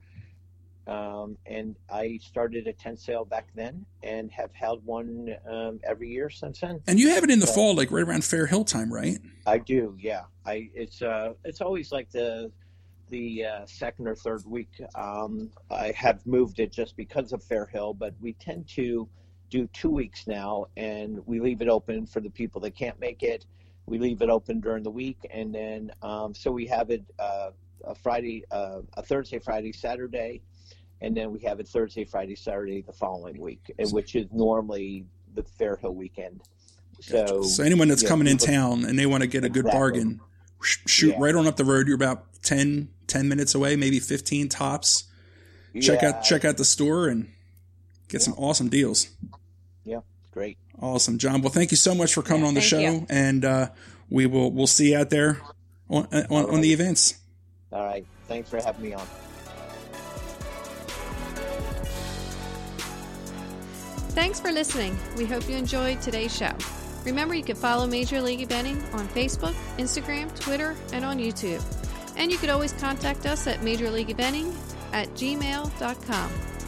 um, 0.89 1.37
and 1.45 1.75
I 1.91 2.19
started 2.21 2.65
a 2.67 2.73
tent 2.73 2.99
sale 2.99 3.23
back 3.23 3.47
then 3.53 3.85
and 4.01 4.31
have 4.31 4.53
held 4.53 4.83
one 4.85 5.35
um, 5.47 5.79
every 5.83 6.09
year 6.09 6.29
since 6.29 6.61
then. 6.61 6.81
And 6.87 6.99
you 6.99 7.09
have 7.09 7.23
it 7.23 7.29
in 7.29 7.39
the 7.39 7.47
so, 7.47 7.53
fall, 7.53 7.75
like 7.75 7.91
right 7.91 8.03
around 8.03 8.23
Fair 8.23 8.47
Hill 8.47 8.63
time, 8.63 8.91
right? 8.91 9.19
I 9.45 9.59
do, 9.59 9.95
yeah. 9.99 10.23
I 10.45 10.69
it's 10.73 11.01
uh 11.01 11.33
it's 11.43 11.61
always 11.61 11.91
like 11.91 12.09
the 12.09 12.51
the 13.09 13.45
uh, 13.45 13.65
second 13.65 14.07
or 14.07 14.15
third 14.15 14.43
week. 14.45 14.69
Um, 14.95 15.51
I 15.69 15.91
have 15.91 16.25
moved 16.25 16.59
it 16.59 16.71
just 16.71 16.95
because 16.95 17.33
of 17.33 17.43
Fair 17.43 17.65
Hill, 17.65 17.93
but 17.93 18.13
we 18.19 18.33
tend 18.33 18.67
to 18.69 19.07
do 19.49 19.67
two 19.73 19.89
weeks 19.89 20.27
now, 20.27 20.67
and 20.77 21.19
we 21.25 21.39
leave 21.39 21.61
it 21.61 21.69
open 21.69 22.05
for 22.05 22.19
the 22.19 22.29
people 22.29 22.61
that 22.61 22.75
can't 22.75 22.99
make 22.99 23.23
it. 23.23 23.45
We 23.85 23.97
leave 23.97 24.21
it 24.21 24.29
open 24.29 24.59
during 24.59 24.83
the 24.83 24.91
week, 24.91 25.17
and 25.31 25.53
then 25.53 25.91
um, 26.01 26.33
so 26.35 26.51
we 26.51 26.67
have 26.67 26.91
it 26.91 27.03
uh, 27.17 27.51
a 27.83 27.95
Friday, 27.95 28.45
uh, 28.51 28.81
a 28.93 29.01
Thursday, 29.01 29.39
Friday, 29.39 29.71
Saturday 29.71 30.41
and 31.01 31.15
then 31.15 31.31
we 31.31 31.39
have 31.39 31.59
it 31.59 31.67
Thursday, 31.67 32.03
Friday, 32.03 32.35
Saturday 32.35 32.81
the 32.81 32.93
following 32.93 33.39
week, 33.39 33.71
which 33.91 34.15
is 34.15 34.27
normally 34.31 35.05
the 35.33 35.43
Fair 35.43 35.77
Hill 35.77 35.95
weekend. 35.95 36.41
So, 36.99 37.43
so 37.43 37.63
anyone 37.63 37.87
that's 37.87 38.05
coming 38.05 38.27
in 38.27 38.37
town 38.37 38.83
and 38.83 38.99
they 38.99 39.05
want 39.05 39.21
to 39.21 39.27
get 39.27 39.45
a 39.45 39.49
good 39.49 39.65
exactly. 39.65 39.79
bargain, 39.79 40.21
shoot 40.61 41.11
yeah. 41.11 41.17
right 41.17 41.33
on 41.33 41.47
up 41.47 41.55
the 41.55 41.63
road. 41.63 41.87
You're 41.87 41.95
about 41.95 42.25
10, 42.43 42.89
10 43.09 43.27
minutes 43.27 43.55
away, 43.55 43.75
maybe 43.75 43.99
15 43.99 44.49
tops. 44.49 45.05
Check 45.81 46.01
yeah. 46.01 46.09
out 46.09 46.23
check 46.23 46.45
out 46.45 46.57
the 46.57 46.65
store 46.65 47.07
and 47.07 47.25
get 48.07 48.21
yeah. 48.21 48.25
some 48.25 48.33
awesome 48.37 48.69
deals. 48.69 49.09
Yeah, 49.83 50.01
great. 50.31 50.57
Awesome, 50.81 51.17
John. 51.17 51.41
Well, 51.41 51.51
thank 51.51 51.71
you 51.71 51.77
so 51.77 51.93
much 51.93 52.13
for 52.13 52.23
coming 52.23 52.45
on 52.45 52.53
the 52.53 52.61
show, 52.61 52.79
you. 52.79 53.05
and 53.09 53.45
uh, 53.45 53.69
we 54.09 54.25
will 54.25 54.51
we'll 54.51 54.67
see 54.67 54.91
you 54.91 54.97
out 54.97 55.09
there 55.09 55.41
on 55.89 56.07
on, 56.11 56.23
right. 56.29 56.29
on 56.29 56.61
the 56.61 56.73
events. 56.73 57.19
All 57.71 57.85
right. 57.85 58.05
Thanks 58.27 58.49
for 58.49 58.57
having 58.61 58.81
me 58.81 58.93
on. 58.93 59.05
Thanks 64.13 64.39
for 64.39 64.51
listening. 64.51 64.97
We 65.17 65.25
hope 65.25 65.47
you 65.47 65.55
enjoyed 65.55 66.01
today's 66.01 66.35
show. 66.35 66.51
Remember, 67.05 67.33
you 67.33 67.43
can 67.43 67.55
follow 67.55 67.87
Major 67.87 68.21
League 68.21 68.47
Eventing 68.47 68.93
on 68.93 69.07
Facebook, 69.09 69.53
Instagram, 69.77 70.37
Twitter, 70.39 70.75
and 70.91 71.05
on 71.05 71.17
YouTube. 71.17 71.63
And 72.19 72.31
you 72.31 72.37
could 72.37 72.49
always 72.49 72.73
contact 72.73 73.25
us 73.25 73.47
at 73.47 73.63
Major 73.63 73.89
League 73.89 74.09
Eventing 74.09 74.53
at 74.93 75.07
gmail.com. 75.15 76.58